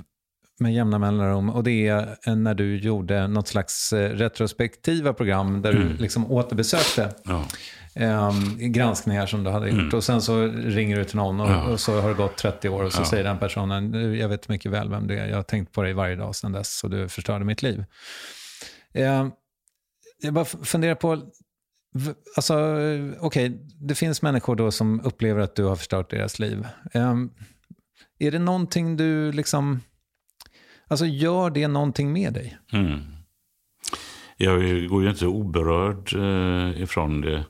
med 0.61 0.75
jämna 0.75 0.99
mellanrum 0.99 1.51
och 1.51 1.65
det 1.65 1.89
är 1.89 2.35
när 2.35 2.55
du 2.55 2.77
gjorde 2.77 3.27
något 3.27 3.49
slags 3.49 3.93
eh, 3.93 4.11
retrospektiva 4.11 5.13
program 5.13 5.63
där 5.63 5.73
mm. 5.73 5.89
du 5.89 6.03
liksom 6.03 6.33
återbesökte 6.33 7.15
ja 7.25 7.45
eh, 7.95 8.33
granskningar 8.59 9.27
som 9.27 9.45
du 9.45 9.51
hade 9.51 9.69
gjort. 9.69 9.79
Mm. 9.79 9.95
Och 9.95 10.05
sen 10.05 10.23
så 10.23 10.47
ringer 10.47 10.97
du 10.97 11.05
till 11.05 11.17
någon 11.17 11.41
och, 11.41 11.51
ja. 11.51 11.63
och, 11.63 11.81
så 11.81 12.01
har 12.01 12.09
det 12.09 12.15
gått 12.15 12.37
30 12.37 12.69
år 12.69 12.83
och 12.83 12.93
så 12.93 13.01
ja. 13.01 13.07
säger 13.07 13.25
den 13.25 13.39
personen, 13.39 14.15
jag 14.19 14.29
vet 14.29 14.49
mycket 14.49 14.73
väl 14.73 14.91
vem 14.91 15.07
du 15.07 15.19
är, 15.19 15.27
jag 15.27 15.37
har 15.37 15.43
tänkt 15.43 15.73
på 15.73 15.83
dig 15.83 15.93
varje 15.93 16.17
dag 16.17 16.35
sedan 16.35 16.53
dess 16.53 16.85
och 16.85 16.91
du 16.91 17.09
förstörde 17.09 17.45
mitt 17.45 17.63
liv. 17.63 17.85
Eh, 18.93 19.27
jag 20.23 20.35
bara 20.35 20.45
funderar 20.45 20.95
på, 20.95 21.23
alltså 22.37 22.55
eh, 22.55 23.13
okej, 23.21 23.51
okay, 23.51 23.59
det 23.81 23.95
finns 23.95 24.23
människor 24.23 24.57
då 24.57 24.71
som 24.71 25.01
upplever 25.01 25.41
att 25.41 25.57
du 25.57 25.65
har 25.65 25.77
förstört 25.77 26.11
deras 26.11 26.39
liv. 26.39 26.67
Um, 26.95 27.31
är 28.19 28.31
det 28.31 28.39
någonting 28.39 28.97
du 28.97 29.33
liksom, 29.33 29.81
alltså 30.89 31.07
gör 31.07 31.51
det 31.51 31.69
någonting 31.69 32.13
med 32.13 32.33
dig? 32.33 32.59
Mm. 32.73 33.01
Jag 34.37 34.89
går 34.89 35.03
ju 35.03 35.11
inte 35.11 35.27
oberörd 35.27 36.15
eh, 36.15 36.83
ifrån 36.83 37.21
det. 37.21 37.45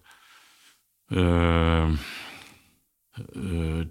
Uh, 1.13 1.95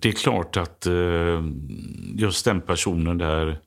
det 0.02 0.10
är 0.10 0.12
klart 0.12 0.58
att 0.58 0.88
uh, 0.88 1.44
just 2.16 2.46
den 2.46 2.62
personen 2.62 3.18
där 3.18 3.60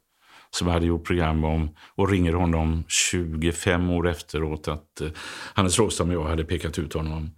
som 0.56 0.66
jag 0.66 0.74
hade 0.74 0.86
gjort 0.86 1.06
program 1.06 1.44
om 1.44 1.76
och 1.94 2.10
ringer 2.10 2.32
honom 2.32 2.84
25 2.88 3.90
år 3.90 4.08
efteråt 4.08 4.68
att 4.68 5.00
eh, 5.00 5.08
Hannes 5.54 5.78
Rågstam 5.78 6.08
och 6.08 6.14
jag 6.14 6.24
hade 6.24 6.44
pekat 6.44 6.78
ut 6.78 6.92
honom 6.92 7.30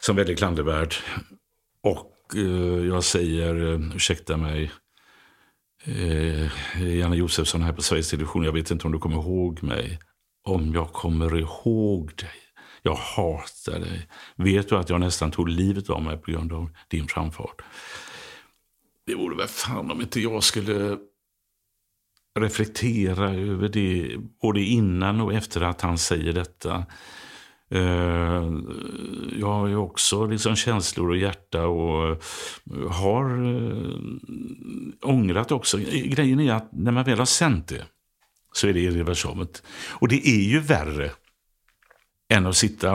som 0.00 0.16
väldigt 0.16 0.38
klandervärd. 0.38 0.94
Och 1.82 2.36
eh, 2.36 2.86
jag 2.86 3.04
säger, 3.04 3.72
eh, 3.72 3.96
ursäkta 3.96 4.36
mig, 4.36 4.72
eh, 5.84 6.78
Janne 6.98 7.16
Josefsson 7.16 7.62
här 7.62 7.72
på 7.72 7.82
Sveriges 7.82 8.10
Television, 8.10 8.44
jag 8.44 8.52
vet 8.52 8.70
inte 8.70 8.86
om 8.86 8.92
du 8.92 8.98
kommer 8.98 9.16
ihåg 9.16 9.62
mig. 9.62 9.98
Om 10.46 10.74
jag 10.74 10.92
kommer 10.92 11.38
ihåg 11.38 12.12
dig. 12.16 12.30
Jag 12.82 12.94
hatar 12.94 13.80
dig. 13.80 14.08
Vet 14.36 14.68
du 14.68 14.76
att 14.76 14.90
jag 14.90 15.00
nästan 15.00 15.30
tog 15.30 15.48
livet 15.48 15.90
av 15.90 16.02
mig 16.02 16.16
på 16.16 16.30
grund 16.30 16.52
av 16.52 16.70
din 16.88 17.08
framfart? 17.08 17.62
Det 19.06 19.14
vore 19.14 19.36
väl 19.36 19.48
fan 19.48 19.90
om 19.90 20.00
inte 20.00 20.20
jag 20.20 20.42
skulle 20.42 20.98
reflektera 22.40 23.30
över 23.30 23.68
det 23.68 24.16
både 24.42 24.60
innan 24.60 25.20
och 25.20 25.34
efter 25.34 25.60
att 25.60 25.80
han 25.80 25.98
säger 25.98 26.32
detta. 26.32 26.84
Eh, 27.70 28.52
jag 29.38 29.52
har 29.52 29.66
ju 29.66 29.76
också 29.76 30.26
liksom 30.26 30.56
känslor 30.56 31.10
och 31.10 31.16
hjärta 31.16 31.66
och 31.66 32.08
eh, 32.08 32.90
har 32.90 33.24
eh, 33.24 33.90
ångrat 35.02 35.52
också. 35.52 35.78
Grejen 36.04 36.40
är 36.40 36.52
att 36.52 36.72
när 36.72 36.92
man 36.92 37.04
väl 37.04 37.18
har 37.18 37.26
sänt 37.26 37.68
det 37.68 37.84
så 38.52 38.68
är 38.68 38.72
det 38.72 38.80
irreversibelt. 38.80 39.62
Och 39.90 40.08
det 40.08 40.28
är 40.28 40.42
ju 40.42 40.60
värre 40.60 41.10
än 42.28 42.46
att 42.46 42.56
sitta 42.56 42.92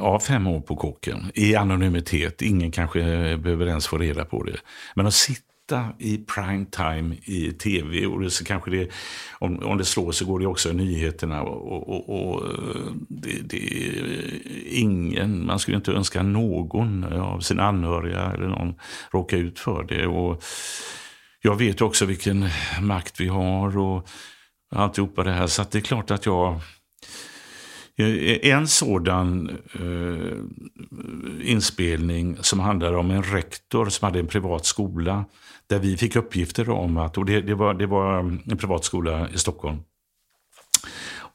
av 0.00 0.18
fem 0.18 0.46
år 0.46 0.60
på 0.60 0.76
kåken 0.76 1.30
i 1.34 1.54
anonymitet. 1.56 2.42
Ingen 2.42 2.70
kanske 2.70 3.00
behöver 3.36 3.66
ens 3.66 3.86
få 3.86 3.98
reda 3.98 4.24
på 4.24 4.42
det. 4.42 4.56
Men 4.94 5.06
att 5.06 5.14
sitta 5.14 5.49
i 5.98 6.18
prime 6.18 6.66
time 6.70 7.16
i 7.24 7.52
tv. 7.52 8.06
Och 8.06 8.20
det, 8.20 8.30
så 8.30 8.44
kanske 8.44 8.70
det, 8.70 8.90
om, 9.38 9.58
om 9.58 9.78
det 9.78 9.84
slår 9.84 10.12
så 10.12 10.24
går 10.24 10.38
det 10.38 10.46
också 10.46 10.70
i 10.70 10.74
nyheterna. 10.74 11.42
Och, 11.42 11.88
och, 11.88 12.32
och 12.32 12.42
det, 13.08 13.40
det, 13.42 13.58
ingen, 14.68 15.46
man 15.46 15.58
skulle 15.58 15.76
inte 15.76 15.92
önska 15.92 16.22
någon 16.22 17.04
av 17.04 17.40
sina 17.40 17.62
anhöriga 17.62 18.32
eller 18.32 18.48
någon 18.48 18.74
råka 19.12 19.36
ut 19.36 19.58
för 19.58 19.82
det. 19.82 20.06
Och 20.06 20.42
jag 21.42 21.56
vet 21.56 21.80
också 21.80 22.04
vilken 22.04 22.48
makt 22.80 23.20
vi 23.20 23.28
har 23.28 23.78
och 23.78 24.08
alltihopa 24.70 25.24
det 25.24 25.32
här. 25.32 25.46
Så 25.46 25.64
det 25.70 25.78
är 25.78 25.82
klart 25.82 26.10
att 26.10 26.26
jag 26.26 26.60
en 28.42 28.68
sådan 28.68 29.50
eh, 29.72 31.50
inspelning 31.50 32.36
som 32.40 32.60
handlade 32.60 32.96
om 32.96 33.10
en 33.10 33.22
rektor 33.22 33.88
som 33.88 34.06
hade 34.06 34.18
en 34.18 34.26
privat 34.26 34.66
skola 34.66 35.24
där 35.70 35.78
vi 35.78 35.96
fick 35.96 36.16
uppgifter 36.16 36.70
om 36.70 36.96
att, 36.96 37.18
och 37.18 37.24
det, 37.24 37.40
det, 37.40 37.54
var, 37.54 37.74
det 37.74 37.86
var 37.86 38.18
en 38.18 38.56
privat 38.58 38.84
skola 38.84 39.28
i 39.34 39.38
Stockholm. 39.38 39.78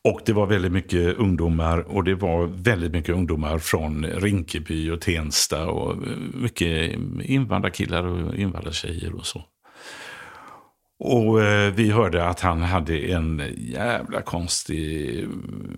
Och 0.04 0.22
det 0.26 0.34
var 0.34 0.46
väldigt 0.48 0.72
mycket 0.72 1.18
ungdomar 1.18 1.80
och 1.80 2.04
det 2.04 2.16
var 2.16 2.46
väldigt 2.46 2.92
mycket 2.92 3.16
ungdomar 3.16 3.60
från 3.60 4.06
Rinkeby 4.06 4.90
och 4.90 5.02
Tensta 5.02 5.68
och 5.68 5.98
mycket 6.34 7.00
invandrarkillar 7.24 8.04
och 8.04 8.36
invandrartjejer 8.36 9.16
och 9.16 9.26
så. 9.26 9.44
Och 11.00 11.44
eh, 11.44 11.74
vi 11.74 11.92
hörde 11.92 12.28
att 12.28 12.40
han 12.40 12.62
hade 12.62 12.98
en 12.98 13.54
jävla 13.58 14.22
konstig, 14.22 15.28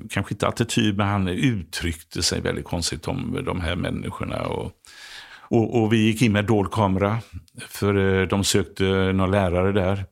kanske 0.10 0.34
inte 0.34 0.48
attityd, 0.48 0.98
men 0.98 1.08
han 1.08 1.28
uttryckte 1.28 2.24
sig 2.24 2.42
väldigt 2.42 2.66
konstigt 2.66 3.08
om 3.08 3.42
de 3.46 3.62
här 3.62 3.76
människorna. 3.76 4.42
Och, 4.42 4.72
och, 5.50 5.82
och 5.82 5.94
vi 5.94 5.98
gick 5.98 6.22
in 6.22 6.32
med 6.32 6.46
dold 6.46 6.72
kamera, 6.72 7.18
för 7.68 8.22
eh, 8.22 8.28
de 8.28 8.44
sökte 8.44 8.84
någon 9.14 9.32
lärare 9.32 9.72
där. 9.72 10.06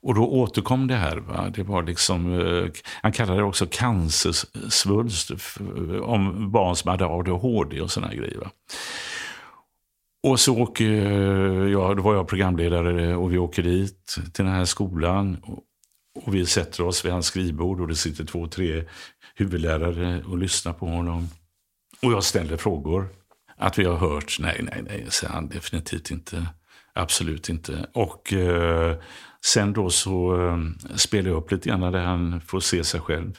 Och 0.00 0.14
då 0.14 0.26
återkom 0.26 0.86
det 0.86 0.94
här. 0.94 1.16
Va? 1.16 1.50
Det 1.54 1.62
var 1.62 1.82
liksom, 1.82 2.40
eh, 2.40 2.70
han 3.02 3.12
kallade 3.12 3.38
det 3.38 3.44
också 3.44 3.66
cancersvulst 3.70 5.30
eh, 5.30 5.96
om 6.02 6.50
barn 6.50 6.76
som 6.76 6.90
hade 6.90 7.06
ADHD 7.06 7.80
och 7.80 7.90
sådana 7.90 8.14
grejer. 8.14 8.38
Va? 8.38 8.50
Och 10.22 10.40
så 10.40 10.58
åker 10.58 10.92
ja, 11.66 11.94
då 11.94 12.02
var 12.02 12.14
jag 12.14 12.28
programledare 12.28 13.16
och 13.16 13.32
vi 13.32 13.38
åker 13.38 13.62
dit 13.62 14.16
till 14.32 14.44
den 14.44 14.54
här 14.54 14.64
skolan. 14.64 15.36
Och 16.24 16.34
vi 16.34 16.46
sätter 16.46 16.86
oss 16.86 17.04
vid 17.04 17.12
hans 17.12 17.26
skrivbord 17.26 17.80
och 17.80 17.88
det 17.88 17.96
sitter 17.96 18.24
två, 18.24 18.46
tre 18.46 18.84
huvudlärare 19.34 20.22
och 20.24 20.38
lyssnar 20.38 20.72
på 20.72 20.86
honom. 20.86 21.28
Och 22.02 22.12
jag 22.12 22.24
ställer 22.24 22.56
frågor. 22.56 23.08
Att 23.58 23.78
vi 23.78 23.84
har 23.84 23.96
hört, 23.96 24.36
nej, 24.40 24.60
nej, 24.62 24.84
nej, 24.88 25.06
säger 25.08 25.32
han 25.32 25.48
definitivt 25.48 26.10
inte. 26.10 26.46
Absolut 26.94 27.48
inte. 27.48 27.86
Och 27.94 28.32
eh, 28.32 28.96
sen 29.44 29.72
då 29.72 29.90
så 29.90 30.46
eh, 30.46 30.58
spelar 30.96 31.30
jag 31.30 31.36
upp 31.36 31.52
lite 31.52 31.68
grann 31.68 31.80
där 31.80 32.04
han 32.04 32.40
får 32.40 32.60
se 32.60 32.84
sig 32.84 33.00
själv. 33.00 33.38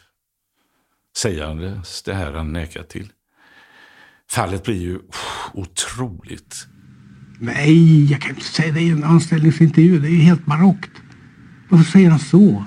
Sägandes 1.17 2.03
det 2.03 2.13
här 2.13 2.33
han 2.33 2.53
nekar 2.53 2.83
till. 2.83 3.11
Fallet 4.31 4.63
blir 4.63 4.81
ju 4.81 4.99
otroligt. 5.53 6.67
Nej, 7.39 8.11
jag 8.11 8.21
kan 8.21 8.29
inte 8.29 8.45
säga 8.45 8.73
det 8.73 8.81
i 8.81 8.89
en 8.89 9.03
anställningsintervju. 9.03 9.99
Det 9.99 10.07
är 10.07 10.11
ju 10.11 10.21
helt 10.21 10.45
barockt. 10.45 10.91
Varför 11.69 11.91
säger 11.91 12.09
han 12.09 12.19
så? 12.19 12.65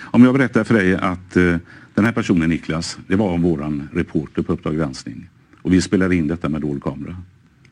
Om 0.00 0.24
jag 0.24 0.34
berättar 0.34 0.64
för 0.64 0.74
dig 0.74 0.94
att 0.94 1.36
uh, 1.36 1.56
den 1.94 2.04
här 2.04 2.12
personen 2.12 2.50
Niklas, 2.50 2.98
det 3.08 3.16
var 3.16 3.38
våran 3.38 3.88
reporter 3.92 4.42
på 4.42 4.52
Uppdrag 4.52 4.76
granskning. 4.76 5.28
Och 5.66 5.72
vi 5.72 5.82
spelar 5.82 6.12
in 6.12 6.26
detta 6.26 6.48
med 6.48 6.60
dold 6.60 6.82
kamera. 6.82 7.16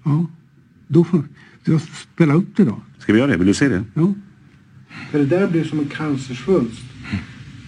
Ja, 0.03 0.27
då 0.89 1.05
får 1.05 1.23
du 1.65 1.79
spela 2.13 2.35
upp 2.35 2.57
det 2.57 2.65
då. 2.65 2.81
Ska 2.99 3.13
vi 3.13 3.19
göra 3.19 3.31
det? 3.31 3.37
Vill 3.37 3.47
du 3.47 3.55
se 3.55 3.69
det? 3.69 3.85
Ja. 3.95 4.15
För 5.11 5.19
det 5.19 5.25
där 5.25 5.49
blir 5.49 5.65
som 5.65 5.79
en 5.79 5.89
cancersvulst. 5.89 6.83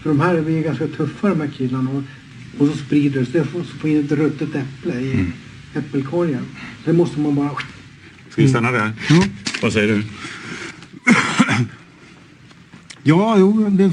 För 0.02 0.10
de 0.10 0.20
här 0.20 0.34
är 0.34 0.40
vi 0.40 0.62
ganska 0.62 0.86
tuffa 0.86 1.28
de 1.28 1.40
här 1.40 1.48
killarna. 1.48 1.90
Och 1.90 2.02
och 2.58 2.66
så 2.66 2.76
sprider 2.76 3.20
det 3.20 3.26
sig. 3.26 3.44
Så 3.52 3.62
får 3.62 3.90
in 3.90 4.04
ett 4.04 4.12
ruttet 4.12 4.48
äpple 4.54 5.00
i 5.00 5.12
mm. 5.12 5.32
äppelkorgen. 5.74 6.44
Det 6.84 6.92
måste 6.92 7.20
man 7.20 7.34
bara... 7.34 7.50
Ska 8.30 8.42
vi 8.42 8.48
stanna 8.48 8.70
där? 8.70 8.92
Ja. 9.10 9.24
Vad 9.62 9.72
säger 9.72 9.88
du? 9.88 10.02
ja, 13.02 13.38
jo, 13.38 13.68
det, 13.70 13.92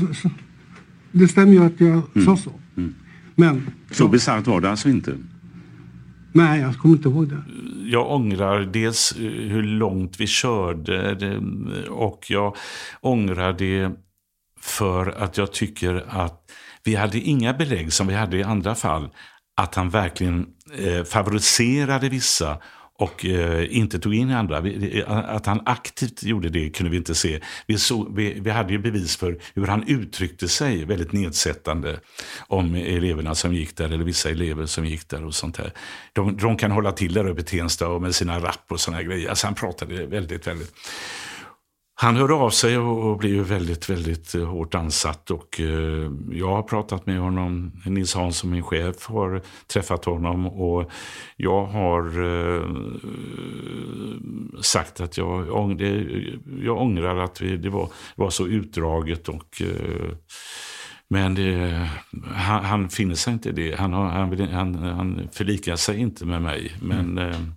det 1.11 1.27
stämmer 1.27 1.53
ju 1.53 1.63
att 1.63 1.79
jag 1.79 2.01
mm. 2.15 2.25
sa 2.25 2.37
så. 2.37 2.53
Mm. 2.77 2.93
Men... 3.35 3.67
Så 3.91 4.03
ja. 4.03 4.07
bisarrt 4.07 4.47
var 4.47 4.61
det 4.61 4.69
alltså 4.69 4.89
inte? 4.89 5.17
Nej, 6.35 6.61
jag 6.61 6.77
kommer 6.77 6.95
inte 6.95 7.09
ihåg 7.09 7.27
det. 7.27 7.43
Jag 7.85 8.11
ångrar 8.11 8.59
dels 8.59 9.11
eh, 9.11 9.21
hur 9.27 9.63
långt 9.63 10.19
vi 10.19 10.27
körde 10.27 11.39
och 11.89 12.25
jag 12.29 12.55
ångrar 13.01 13.53
det 13.53 13.91
för 14.59 15.23
att 15.23 15.37
jag 15.37 15.51
tycker 15.51 16.05
att 16.09 16.51
vi 16.83 16.95
hade 16.95 17.19
inga 17.19 17.53
belägg 17.53 17.93
som 17.93 18.07
vi 18.07 18.13
hade 18.13 18.37
i 18.37 18.43
andra 18.43 18.75
fall 18.75 19.09
att 19.61 19.75
han 19.75 19.89
verkligen 19.89 20.47
eh, 20.77 21.03
favoriserade 21.03 22.09
vissa 22.09 22.57
och 22.97 23.25
eh, 23.25 23.77
inte 23.77 23.99
tog 23.99 24.15
in 24.15 24.31
andra. 24.31 24.61
Vi, 24.61 25.03
att 25.07 25.45
han 25.45 25.61
aktivt 25.65 26.23
gjorde 26.23 26.49
det 26.49 26.69
kunde 26.69 26.91
vi 26.91 26.97
inte 26.97 27.15
se. 27.15 27.39
Vi, 27.67 27.77
så, 27.77 28.09
vi, 28.15 28.39
vi, 28.39 28.49
hade 28.49 28.73
ju 28.73 28.79
bevis 28.79 29.17
för 29.17 29.39
hur 29.53 29.67
han 29.67 29.87
uttryckte 29.87 30.47
sig 30.47 30.85
väldigt 30.85 31.11
nedsättande 31.11 31.99
om 32.47 32.75
eleverna 32.75 33.35
som 33.35 33.53
gick 33.53 33.77
där, 33.77 33.85
eller 33.85 34.03
vissa 34.03 34.29
elever 34.29 34.65
som 34.65 34.85
gick 34.85 35.09
där 35.09 35.25
och 35.25 35.35
sånt 35.35 35.57
här. 35.57 35.73
De, 36.13 36.37
de 36.37 36.57
kan 36.57 36.71
hålla 36.71 36.91
till 36.91 37.13
där 37.13 37.27
uppe 37.27 37.41
i 37.41 37.43
Tensta 37.43 37.99
med 37.99 38.15
sina 38.15 38.39
rapp 38.39 38.65
och 38.67 38.79
såna 38.79 39.03
grejer. 39.03 39.29
Alltså 39.29 39.47
han 39.47 39.55
pratade 39.55 40.05
väldigt, 40.05 40.47
väldigt 40.47 40.73
han 41.95 42.15
hörde 42.15 42.33
av 42.33 42.49
sig 42.49 42.77
och 42.77 43.17
blev 43.17 43.43
väldigt, 43.43 43.89
väldigt 43.89 44.35
eh, 44.35 44.45
hårt 44.45 44.75
ansatt. 44.75 45.31
Och 45.31 45.59
eh, 45.59 46.11
jag 46.31 46.47
har 46.47 46.63
pratat 46.63 47.05
med 47.05 47.19
honom. 47.19 47.71
Nils 47.85 48.15
Hansson, 48.15 48.49
min 48.51 48.63
chef, 48.63 49.05
har 49.05 49.41
träffat 49.67 50.05
honom. 50.05 50.47
Och 50.47 50.91
jag 51.35 51.65
har 51.65 52.23
eh, 52.23 52.67
sagt 54.61 55.01
att 55.01 55.17
jag, 55.17 55.47
jag 56.61 56.77
ångrar 56.77 57.17
att 57.17 57.41
vi, 57.41 57.57
det 57.57 57.69
var, 57.69 57.89
var 58.15 58.29
så 58.29 58.47
utdraget. 58.47 59.29
Och, 59.29 59.61
men 61.07 61.35
det, 61.35 61.89
han, 62.35 62.65
han, 62.65 62.89
finner 62.89 63.15
sig 63.15 63.33
inte 63.33 63.49
i 63.49 63.51
det. 63.51 63.75
Han, 63.79 63.93
har, 63.93 64.09
han, 64.09 64.39
han, 64.51 64.75
han 64.75 65.29
förlikar 65.31 65.75
sig 65.75 65.99
inte 65.99 66.25
med 66.25 66.41
mig. 66.41 66.75
Men 66.81 67.17
mm. 67.17 67.53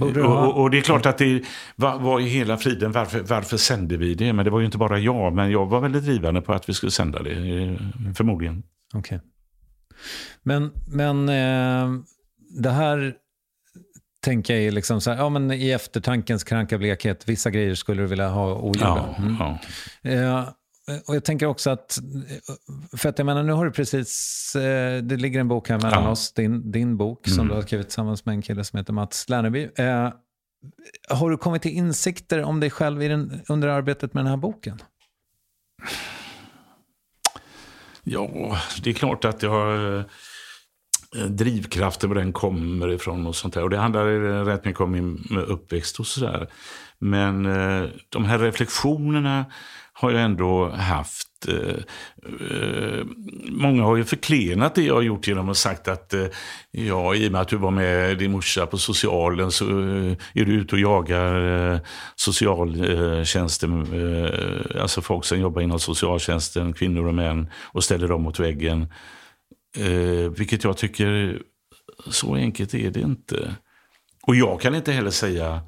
Och, 0.00 0.60
och, 0.60 0.70
det 0.70 0.78
är 0.78 0.82
klart 0.82 1.06
att 1.06 1.18
det 1.18 1.42
var, 1.76 1.98
var 1.98 2.20
i 2.20 2.28
hela 2.28 2.56
friden, 2.56 2.92
varför, 2.92 3.20
varför 3.20 3.56
sände 3.56 3.96
vi 3.96 4.14
det? 4.14 4.32
Men 4.32 4.44
det 4.44 4.50
var 4.50 4.60
ju 4.60 4.66
inte 4.66 4.78
bara 4.78 4.98
jag, 4.98 5.34
men 5.34 5.50
jag 5.50 5.66
var 5.66 5.80
väldigt 5.80 6.04
drivande 6.04 6.40
på 6.40 6.52
att 6.52 6.68
vi 6.68 6.74
skulle 6.74 6.92
sända 6.92 7.22
det, 7.22 7.30
eh, 7.30 7.76
förmodligen. 8.14 8.62
Okej. 8.94 9.16
Okay. 9.16 9.28
Men, 10.42 10.70
men 10.86 11.28
eh, 11.28 12.00
det 12.62 12.70
här 12.70 13.14
tänker 14.24 14.54
jag 14.54 14.62
är 14.62 14.70
liksom 14.70 15.00
så 15.00 15.10
här, 15.10 15.18
ja 15.18 15.28
men 15.28 15.50
i 15.50 15.70
eftertankens 15.70 16.44
kranka 16.44 16.78
blekhet, 16.78 17.28
vissa 17.28 17.50
grejer 17.50 17.74
skulle 17.74 18.02
du 18.02 18.06
vilja 18.06 18.28
ha 18.28 18.54
ogjorda. 18.54 19.14
Ja, 19.18 19.24
mm. 19.24 19.36
ja. 19.40 19.58
Eh, 20.10 20.48
och 21.06 21.16
jag 21.16 21.24
tänker 21.24 21.46
också 21.46 21.70
att, 21.70 21.98
för 22.96 23.08
att 23.08 23.18
jag 23.18 23.26
menar 23.26 23.42
nu 23.42 23.52
har 23.52 23.64
du 23.64 23.70
precis, 23.70 24.56
eh, 24.56 25.02
det 25.02 25.16
ligger 25.16 25.40
en 25.40 25.48
bok 25.48 25.68
här 25.68 25.78
mellan 25.78 26.04
ja. 26.04 26.10
oss, 26.10 26.32
din, 26.32 26.70
din 26.70 26.96
bok 26.96 27.26
mm. 27.26 27.36
som 27.36 27.48
du 27.48 27.54
har 27.54 27.62
skrivit 27.62 27.86
tillsammans 27.86 28.24
med 28.24 28.32
en 28.32 28.42
kille 28.42 28.64
som 28.64 28.76
heter 28.76 28.92
Mats 28.92 29.28
Lerneby. 29.28 29.68
Eh, 29.76 30.12
har 31.08 31.30
du 31.30 31.36
kommit 31.36 31.62
till 31.62 31.70
insikter 31.70 32.42
om 32.42 32.60
dig 32.60 32.70
själv 32.70 33.02
i 33.02 33.08
den, 33.08 33.40
under 33.48 33.68
arbetet 33.68 34.14
med 34.14 34.24
den 34.24 34.30
här 34.30 34.36
boken? 34.36 34.78
Ja, 38.02 38.58
det 38.82 38.90
är 38.90 38.94
klart 38.94 39.24
att 39.24 39.42
jag 39.42 39.50
har 39.50 39.98
eh, 41.16 41.24
drivkrafter 41.26 42.08
var 42.08 42.14
den 42.14 42.32
kommer 42.32 42.92
ifrån 42.92 43.26
och 43.26 43.36
sånt 43.36 43.54
där. 43.54 43.62
Och 43.62 43.70
det 43.70 43.78
handlar 43.78 44.04
rätt 44.44 44.64
mycket 44.64 44.80
om 44.80 44.90
min 44.90 45.38
uppväxt 45.46 46.00
och 46.00 46.06
sådär. 46.06 46.48
Men 46.98 47.46
eh, 47.46 47.88
de 48.08 48.24
här 48.24 48.38
reflektionerna 48.38 49.44
har 49.94 50.10
jag 50.10 50.22
ändå 50.22 50.68
haft. 50.68 51.28
Eh, 51.48 51.76
eh, 52.50 53.04
många 53.48 53.82
har 53.82 53.96
ju 53.96 54.04
förklenat 54.04 54.74
det 54.74 54.82
jag 54.82 54.94
har 54.94 55.02
gjort 55.02 55.28
genom 55.28 55.48
att 55.48 55.56
sagt 55.56 55.88
att 55.88 56.14
eh, 56.14 56.26
ja, 56.70 57.14
i 57.14 57.28
och 57.28 57.32
med 57.32 57.40
att 57.40 57.48
du 57.48 57.56
var 57.56 57.70
med 57.70 58.18
din 58.18 58.30
morsa 58.30 58.66
på 58.66 58.78
socialen 58.78 59.50
så 59.50 59.64
eh, 59.64 60.16
är 60.34 60.44
du 60.44 60.52
ute 60.52 60.74
och 60.74 60.80
jagar 60.80 61.72
eh, 61.72 61.78
socialtjänsten, 62.16 63.72
eh, 63.92 64.82
alltså 64.82 65.02
folk 65.02 65.24
som 65.24 65.40
jobbar 65.40 65.62
inom 65.62 65.78
socialtjänsten, 65.80 66.72
kvinnor 66.72 67.06
och 67.06 67.14
män, 67.14 67.50
och 67.62 67.84
ställer 67.84 68.08
dem 68.08 68.22
mot 68.22 68.40
väggen. 68.40 68.92
Eh, 69.76 70.30
vilket 70.30 70.64
jag 70.64 70.76
tycker, 70.76 71.42
så 72.10 72.34
enkelt 72.34 72.74
är 72.74 72.90
det 72.90 73.00
inte. 73.00 73.54
Och 74.26 74.36
jag 74.36 74.60
kan 74.60 74.74
inte 74.74 74.92
heller 74.92 75.10
säga 75.10 75.60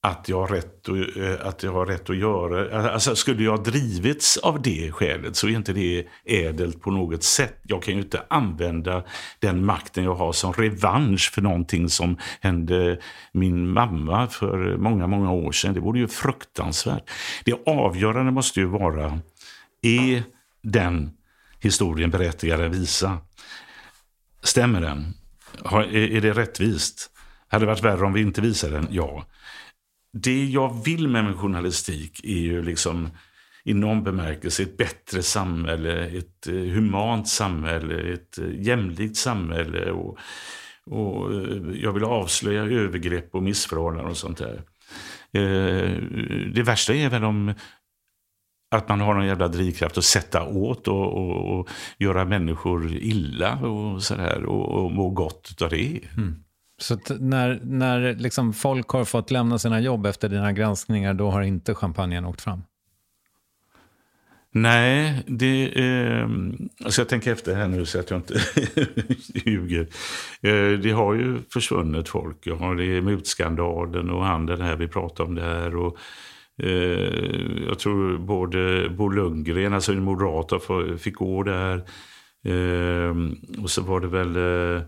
att 0.00 0.28
jag, 0.28 0.40
har 0.40 0.48
rätt 0.48 0.88
att, 0.88 1.16
eh, 1.16 1.46
att 1.46 1.62
jag 1.62 1.72
har 1.72 1.86
rätt 1.86 2.10
att 2.10 2.16
göra. 2.16 2.90
Alltså, 2.92 3.16
skulle 3.16 3.42
jag 3.42 3.64
drivits 3.64 4.36
av 4.36 4.62
det 4.62 4.92
skälet 4.92 5.36
så 5.36 5.48
är 5.48 5.50
inte 5.50 5.72
det 5.72 6.06
ädelt 6.24 6.82
på 6.82 6.90
något 6.90 7.22
sätt. 7.22 7.60
Jag 7.62 7.82
kan 7.82 7.94
ju 7.94 8.00
inte 8.00 8.22
använda 8.30 9.04
den 9.38 9.64
makten 9.64 10.04
jag 10.04 10.14
har 10.14 10.32
som 10.32 10.52
revansch 10.52 11.32
för 11.34 11.42
någonting 11.42 11.88
som 11.88 12.16
hände 12.40 13.00
min 13.32 13.68
mamma 13.70 14.26
för 14.26 14.76
många, 14.76 15.06
många 15.06 15.32
år 15.32 15.52
sedan. 15.52 15.74
Det 15.74 15.80
vore 15.80 15.98
ju 15.98 16.08
fruktansvärt. 16.08 17.10
Det 17.44 17.54
avgörande 17.66 18.32
måste 18.32 18.60
ju 18.60 18.66
vara, 18.66 19.20
är 19.82 20.22
den 20.62 21.10
historien 21.60 22.10
berättigad 22.10 22.60
att 22.60 22.74
visa? 22.74 23.18
Stämmer 24.42 24.80
den? 24.80 25.14
Är 25.92 26.20
det 26.20 26.32
rättvist? 26.32 27.10
Hade 27.48 27.64
det 27.64 27.66
varit 27.66 27.84
värre 27.84 28.04
om 28.04 28.12
vi 28.12 28.20
inte 28.20 28.40
visade 28.40 28.74
den? 28.74 28.88
Ja 28.90 29.24
det 30.12 30.44
jag 30.44 30.84
vill 30.84 31.08
med 31.08 31.24
min 31.24 31.36
journalistik 31.36 32.24
är 32.24 32.38
ju 32.38 32.62
liksom 32.62 33.08
i 33.64 33.74
någon 33.74 34.04
bemärkelse 34.04 34.62
ett 34.62 34.76
bättre 34.76 35.22
samhälle, 35.22 36.06
ett 36.06 36.46
eh, 36.46 36.54
humant 36.54 37.28
samhälle, 37.28 38.12
ett 38.12 38.38
eh, 38.38 38.60
jämlikt 38.60 39.16
samhälle. 39.16 39.90
Och, 39.90 40.18
och 40.86 41.34
eh, 41.34 41.82
jag 41.82 41.92
vill 41.92 42.04
avslöja 42.04 42.62
övergrepp 42.62 43.34
och 43.34 43.42
missförhållanden 43.42 44.10
och 44.10 44.16
sånt 44.16 44.38
där. 44.38 44.62
Det 46.54 46.62
värsta 46.62 46.94
är 46.94 47.10
väl 47.10 47.24
om 47.24 47.54
att 48.70 48.88
man 48.88 49.00
har 49.00 49.14
någon 49.14 49.26
jävla 49.26 49.48
drivkraft 49.48 49.98
att 49.98 50.04
sätta 50.04 50.44
åt 50.44 50.88
och, 50.88 51.12
och, 51.12 51.58
och 51.58 51.68
göra 51.98 52.24
människor 52.24 52.92
illa 52.92 53.58
och 53.58 54.02
sådär 54.02 54.44
och, 54.44 54.84
och 54.84 54.92
må 54.92 55.10
gott 55.10 55.62
av 55.62 55.70
det. 55.70 56.00
Mm. 56.16 56.44
Så 56.78 56.98
när, 57.20 57.60
när 57.64 58.14
liksom 58.14 58.52
folk 58.52 58.88
har 58.88 59.04
fått 59.04 59.30
lämna 59.30 59.58
sina 59.58 59.80
jobb 59.80 60.06
efter 60.06 60.28
dina 60.28 60.52
granskningar, 60.52 61.14
då 61.14 61.30
har 61.30 61.42
inte 61.42 61.74
champagnen 61.74 62.24
åkt 62.24 62.40
fram? 62.40 62.62
Nej, 64.50 65.22
det 65.26 65.72
eh, 65.76 66.28
alltså 66.84 67.00
jag 67.00 67.08
tänker 67.08 67.32
efter 67.32 67.54
här 67.54 67.68
nu 67.68 67.86
så 67.86 68.00
att 68.00 68.10
jag 68.10 68.18
inte 68.18 68.34
ljuger. 69.34 69.86
Eh, 70.42 70.78
det 70.78 70.90
har 70.90 71.14
ju 71.14 71.38
försvunnit 71.52 72.08
folk. 72.08 72.36
Jag 72.42 72.56
har 72.56 72.74
det 72.74 73.02
mutskandalen 73.02 74.10
och 74.10 74.24
handeln 74.24 74.60
här, 74.60 74.76
vi 74.76 74.88
pratar 74.88 75.24
om 75.24 75.34
det 75.34 75.42
här. 75.42 75.76
Och, 75.76 75.98
eh, 76.62 77.66
jag 77.66 77.78
tror 77.78 78.18
både 78.18 78.88
Bo 78.88 79.08
Lundgren, 79.08 79.74
alltså 79.74 79.92
en 79.92 80.02
moderat, 80.02 80.52
fick 81.00 81.14
gå 81.14 81.42
där. 81.42 81.76
Eh, 82.44 83.14
och 83.62 83.70
så 83.70 83.82
var 83.82 84.00
det 84.00 84.08
väl 84.08 84.36
eh, 84.36 84.82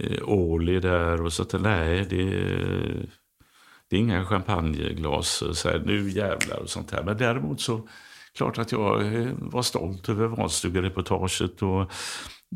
Eh, 0.00 0.28
Åli 0.28 0.80
där 0.80 1.22
och 1.22 1.32
så 1.32 1.42
att 1.42 1.60
nej, 1.60 2.06
det, 2.10 2.24
det 3.90 3.96
är 3.96 4.00
inga 4.00 4.24
champagneglas. 4.24 5.42
Så 5.52 5.68
här, 5.68 5.82
nu 5.86 6.10
jävlar 6.10 6.56
och 6.56 6.68
sånt 6.68 6.90
här. 6.90 7.02
Men 7.02 7.16
däremot 7.16 7.60
så 7.60 7.88
klart 8.36 8.58
att 8.58 8.72
jag 8.72 9.14
eh, 9.14 9.28
var 9.36 9.62
stolt 9.62 10.08
över 10.08 10.26
valstugereportaget 10.26 11.62
och 11.62 11.92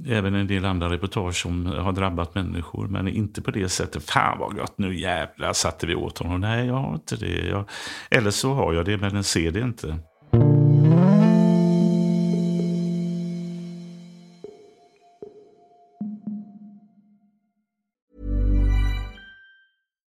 även 0.07 0.35
en 0.35 0.47
del 0.47 0.65
andra 0.65 0.91
reportage 0.91 1.37
som 1.37 1.67
har 1.67 1.93
drabbat 1.93 2.35
människor. 2.35 2.89
Men 2.89 3.09
inte 3.09 3.43
på 3.43 3.51
det 3.51 3.69
sättet, 3.69 4.11
fan 4.11 4.39
vad 4.39 4.57
gott, 4.57 4.79
nu 4.79 5.01
jävlar 5.01 5.53
satte 5.53 5.87
vi 5.87 5.95
åt 5.95 6.19
honom. 6.19 6.41
Nej, 6.41 6.67
jag 6.67 6.75
har 6.75 6.95
inte 6.95 7.17
det. 7.17 7.47
Jag, 7.47 7.65
eller 8.11 8.31
så 8.31 8.55
har 8.55 8.73
jag 8.73 8.85
det, 8.85 8.97
men 8.97 9.15
den 9.15 9.25
ser 9.25 9.51
det 9.51 9.61
inte. 9.61 9.99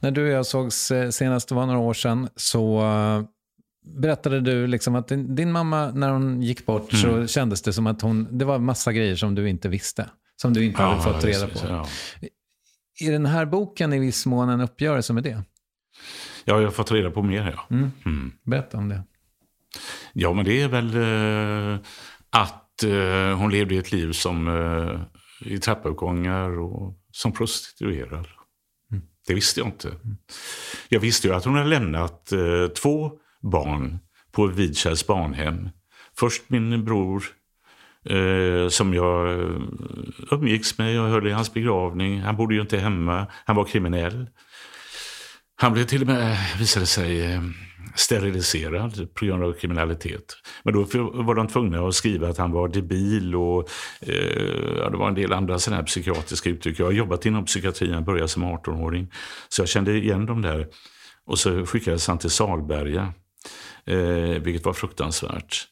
När 0.00 0.10
du 0.10 0.22
och 0.22 0.32
jag 0.32 0.46
sågs 0.46 0.92
senast, 1.10 1.48
det 1.48 1.54
var 1.54 1.66
några 1.66 1.78
år 1.78 1.94
sedan, 1.94 2.28
så 2.36 2.80
uh, 2.82 3.24
berättade 3.84 4.40
du 4.40 4.66
liksom 4.66 4.94
att 4.94 5.08
din, 5.08 5.34
din, 5.34 5.52
mamma, 5.52 5.90
när 5.90 6.10
hon 6.10 6.42
gick 6.42 6.66
bort, 6.66 6.92
mm. 6.92 7.02
så 7.02 7.26
kändes 7.26 7.62
det 7.62 7.72
som 7.72 7.86
att 7.86 8.02
hon, 8.02 8.38
det 8.38 8.44
var 8.44 8.58
massa 8.58 8.92
grejer 8.92 9.16
som 9.16 9.34
du 9.34 9.48
inte 9.48 9.68
visste. 9.68 10.10
Som 10.36 10.52
du 10.52 10.64
inte 10.64 10.82
ja, 10.82 10.88
hade 10.88 11.02
fått 11.02 11.24
reda 11.24 11.46
på. 11.46 11.58
Ja. 11.68 11.86
Är 13.00 13.12
den 13.12 13.26
här 13.26 13.46
boken 13.46 13.92
i 13.92 13.98
viss 13.98 14.26
mån 14.26 14.48
en 14.48 14.60
uppgörelse 14.60 15.12
med 15.12 15.22
det? 15.22 15.42
Ja, 16.44 16.56
jag 16.56 16.64
har 16.64 16.70
fått 16.70 16.92
reda 16.92 17.10
på 17.10 17.22
mer. 17.22 17.54
Ja. 17.56 17.76
Mm. 17.76 17.92
Mm. 18.06 18.32
Berätta 18.42 18.78
om 18.78 18.88
det. 18.88 19.02
Ja, 20.12 20.32
men 20.32 20.44
det 20.44 20.60
är 20.60 20.68
väl 20.68 20.96
uh, 20.96 21.78
att 22.30 22.84
uh, 22.84 23.34
hon 23.34 23.50
levde 23.50 23.76
ett 23.76 23.92
liv 23.92 24.12
som 24.12 24.48
uh, 24.48 25.00
i 25.40 25.58
trappuppgångar 25.58 26.60
och 26.60 26.98
som 27.12 27.32
prostituerad. 27.32 28.26
Det 29.32 29.36
visste 29.36 29.60
jag 29.60 29.68
inte. 29.68 29.92
Jag 30.88 31.00
visste 31.00 31.28
ju 31.28 31.34
att 31.34 31.44
hon 31.44 31.54
hade 31.54 31.68
lämnat 31.68 32.32
eh, 32.32 32.66
två 32.68 33.12
barn 33.40 33.98
på 34.32 34.46
Vidkärrs 34.46 35.06
barnhem. 35.06 35.68
Först 36.18 36.42
min 36.46 36.84
bror 36.84 37.24
eh, 38.04 38.68
som 38.68 38.94
jag 38.94 39.40
eh, 39.40 39.56
umgicks 40.30 40.78
med. 40.78 40.94
Jag 40.94 41.08
höll 41.08 41.26
i 41.26 41.30
hans 41.30 41.54
begravning. 41.54 42.20
Han 42.20 42.36
bodde 42.36 42.54
ju 42.54 42.60
inte 42.60 42.78
hemma. 42.78 43.26
Han 43.44 43.56
var 43.56 43.64
kriminell. 43.64 44.26
Han 45.56 45.72
blev 45.72 45.84
till 45.84 46.00
och 46.00 46.06
med, 46.06 46.38
visade 46.58 46.86
sig, 46.86 47.32
eh, 47.32 47.42
steriliserad 47.94 49.14
på 49.14 49.24
grund 49.24 49.44
av 49.44 49.52
kriminalitet. 49.52 50.36
Men 50.62 50.74
då 50.74 50.80
var 51.12 51.34
de 51.34 51.48
tvungna 51.48 51.88
att 51.88 51.94
skriva 51.94 52.28
att 52.28 52.38
han 52.38 52.52
var 52.52 52.68
debil 52.68 53.36
och 53.36 53.68
eh, 54.00 54.78
ja, 54.78 54.90
det 54.90 54.96
var 54.96 55.08
en 55.08 55.14
del 55.14 55.32
andra 55.32 55.58
sådana 55.58 55.80
här 55.80 55.86
psykiatriska 55.86 56.50
uttryck. 56.50 56.80
Jag 56.80 56.86
har 56.86 56.92
jobbat 56.92 57.26
inom 57.26 57.44
psykiatrin, 57.44 57.90
jag 57.90 58.04
började 58.04 58.28
som 58.28 58.44
18-åring. 58.44 59.12
Så 59.48 59.62
jag 59.62 59.68
kände 59.68 59.92
igen 59.92 60.26
dem 60.26 60.42
där. 60.42 60.68
Och 61.26 61.38
så 61.38 61.66
skickades 61.66 62.08
han 62.08 62.18
till 62.18 62.30
Salberga, 62.30 63.12
eh, 63.86 64.42
vilket 64.42 64.64
var 64.64 64.72
fruktansvärt. 64.72 65.66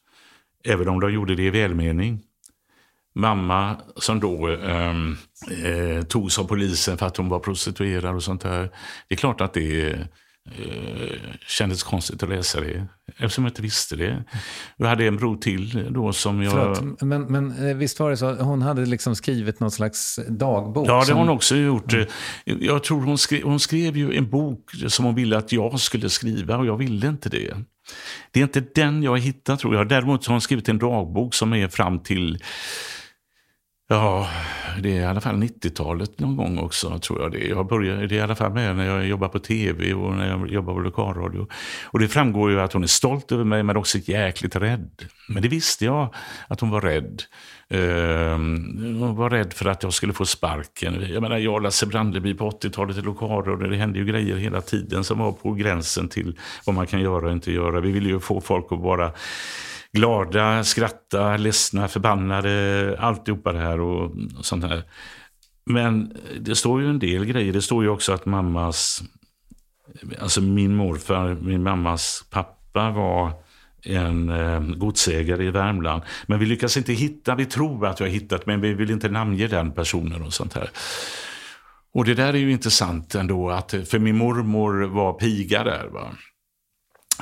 Även 0.64 0.88
om 0.88 1.01
de 1.01 1.12
gjorde 1.12 1.35
det 1.35 1.42
i 1.42 1.51
välmening. 1.51 2.23
Mamma 3.14 3.77
som 3.96 4.20
då 4.20 4.46
ehm, 4.49 5.16
eh, 5.64 6.03
togs 6.03 6.38
av 6.38 6.44
polisen 6.44 6.99
för 6.99 7.07
att 7.07 7.16
hon 7.16 7.29
var 7.29 7.38
prostituerad 7.38 8.14
och 8.14 8.23
sånt 8.23 8.40
där. 8.40 8.70
Det 9.09 9.14
är 9.14 9.16
klart 9.16 9.40
att 9.40 9.55
det 9.55 10.09
Eh, 10.59 11.21
kändes 11.46 11.83
konstigt 11.83 12.23
att 12.23 12.29
läsa 12.29 12.61
det. 12.61 12.87
Eftersom 13.17 13.44
jag 13.44 13.51
inte 13.51 13.63
visste 13.63 13.96
det. 13.96 14.25
Jag 14.77 14.87
hade 14.87 15.07
en 15.07 15.17
bror 15.17 15.37
till 15.37 15.87
då 15.90 16.13
som 16.13 16.42
jag... 16.42 16.53
Förlåt, 16.53 17.03
men, 17.03 17.23
men 17.23 17.69
eh, 17.69 17.77
visst 17.77 18.01
var 18.01 18.11
det 18.11 18.17
så, 18.17 18.35
hon 18.35 18.63
hade 18.63 18.87
liksom 18.87 19.17
skrivit 19.17 19.61
någon 19.61 19.71
slags 19.71 20.21
dagbok? 20.29 20.88
Ja, 20.88 21.01
det 21.01 21.07
som... 21.07 21.17
har 21.17 21.25
hon 21.25 21.35
också 21.35 21.57
gjort. 21.57 21.92
Mm. 21.92 22.09
Jag 22.44 22.85
tror 22.85 23.01
hon 23.01 23.19
skrev, 23.19 23.42
hon 23.42 23.61
skrev 23.61 23.96
ju 23.96 24.17
en 24.17 24.31
bok 24.31 24.71
som 24.88 25.05
hon 25.05 25.15
ville 25.15 25.38
att 25.38 25.53
jag 25.53 25.81
skulle 25.81 26.09
skriva 26.09 26.57
och 26.57 26.67
jag 26.67 26.77
ville 26.77 27.09
inte 27.09 27.29
det. 27.29 27.55
Det 28.31 28.40
är 28.40 28.44
inte 28.44 28.65
den 28.75 29.03
jag 29.03 29.11
har 29.11 29.19
hittat 29.19 29.61
tror 29.61 29.75
jag. 29.75 29.88
Däremot 29.88 30.27
har 30.27 30.35
hon 30.35 30.40
skrivit 30.40 30.69
en 30.69 30.79
dagbok 30.79 31.35
som 31.35 31.53
är 31.53 31.69
fram 31.69 31.98
till 32.03 32.38
Ja, 33.93 34.29
det 34.83 34.97
är 34.97 35.01
i 35.01 35.05
alla 35.05 35.21
fall 35.21 35.37
90-talet 35.37 36.19
någon 36.19 36.37
gång 36.37 36.59
också, 36.59 36.99
tror 36.99 37.23
jag 37.23 37.33
det 37.33 37.38
Jag 37.38 37.67
började, 37.67 38.07
det 38.07 38.15
är 38.15 38.19
i 38.19 38.21
alla 38.21 38.35
fall 38.35 38.53
med 38.53 38.77
när 38.77 38.87
jag 38.87 39.07
jobbar 39.07 39.29
på 39.29 39.38
tv 39.38 39.95
och 39.95 40.15
när 40.15 40.29
jag 40.29 40.51
jobbar 40.51 40.75
på 40.75 40.81
lokalradio. 40.81 41.47
Och 41.85 41.99
det 41.99 42.09
framgår 42.09 42.51
ju 42.51 42.61
att 42.61 42.73
hon 42.73 42.83
är 42.83 42.87
stolt 42.87 43.33
över 43.33 43.45
mig, 43.45 43.63
men 43.63 43.77
också 43.77 43.99
jäkligt 43.99 44.57
rädd. 44.57 45.05
Men 45.29 45.43
det 45.43 45.49
visste 45.49 45.85
jag, 45.85 46.15
att 46.49 46.61
hon 46.61 46.71
var 46.71 46.81
rädd. 46.81 47.23
Uh, 47.75 48.37
hon 48.99 49.17
var 49.17 49.31
rädd 49.31 49.53
för 49.53 49.67
att 49.67 49.83
jag 49.83 49.93
skulle 49.93 50.13
få 50.13 50.27
sparken. 50.27 51.07
Jag 51.13 51.23
menar, 51.23 51.38
jag 51.38 51.55
och 51.55 51.63
Lasse 51.63 51.87
Brandeby 51.87 52.35
på 52.35 52.51
80-talet 52.51 52.97
i 52.97 53.01
lokalradio, 53.01 53.69
det 53.69 53.77
hände 53.77 53.99
ju 53.99 54.05
grejer 54.05 54.37
hela 54.37 54.61
tiden 54.61 55.05
som 55.05 55.19
var 55.19 55.33
på 55.33 55.53
gränsen 55.53 56.09
till 56.09 56.38
vad 56.67 56.75
man 56.75 56.87
kan 56.87 57.01
göra 57.01 57.27
och 57.27 57.33
inte 57.33 57.53
göra. 57.53 57.81
Vi 57.81 57.93
ville 57.93 58.09
ju 58.09 58.21
få 58.21 58.41
folk 58.41 58.73
att 58.73 58.83
bara 58.83 59.13
glada, 59.93 60.65
skratta, 60.65 61.37
ledsna, 61.37 61.88
förbannade, 61.88 62.97
alltihopa 63.01 63.53
det 63.53 63.59
här 63.59 63.81
och, 63.81 64.05
och 64.38 64.45
sånt 64.45 64.65
här. 64.65 64.83
Men 65.65 66.17
det 66.41 66.57
står 66.57 66.83
ju 66.83 66.88
en 66.88 66.99
del 66.99 67.25
grejer. 67.25 67.53
Det 67.53 67.63
står 67.63 67.83
ju 67.83 67.88
också 67.88 68.13
att 68.13 68.27
mammas, 68.27 69.03
alltså 70.21 70.41
min 70.41 70.75
morfar, 70.75 71.35
min 71.41 71.63
mammas 71.63 72.25
pappa 72.31 72.91
var 72.91 73.33
en 73.83 74.29
eh, 74.29 74.61
godsägare 74.61 75.45
i 75.45 75.51
Värmland. 75.51 76.03
Men 76.27 76.38
vi 76.38 76.47
lyckas 76.47 76.77
inte 76.77 76.93
hitta, 76.93 77.35
vi 77.35 77.47
tror 77.47 77.87
att 77.87 78.01
vi 78.01 78.05
har 78.05 78.11
hittat, 78.11 78.47
men 78.47 78.61
vi 78.61 78.75
vill 78.75 78.91
inte 78.91 79.09
namnge 79.09 79.47
den 79.47 79.73
personen 79.73 80.23
och 80.23 80.35
sånt 80.35 80.55
här. 80.55 80.71
Och 81.93 82.05
det 82.05 82.15
där 82.15 82.35
är 82.35 82.38
ju 82.38 82.53
intressant 82.53 83.15
ändå, 83.15 83.51
att, 83.51 83.71
för 83.71 83.99
min 83.99 84.17
mormor 84.17 84.83
var 84.83 85.13
piga 85.13 85.65
där. 85.65 85.88
Va? 85.88 86.13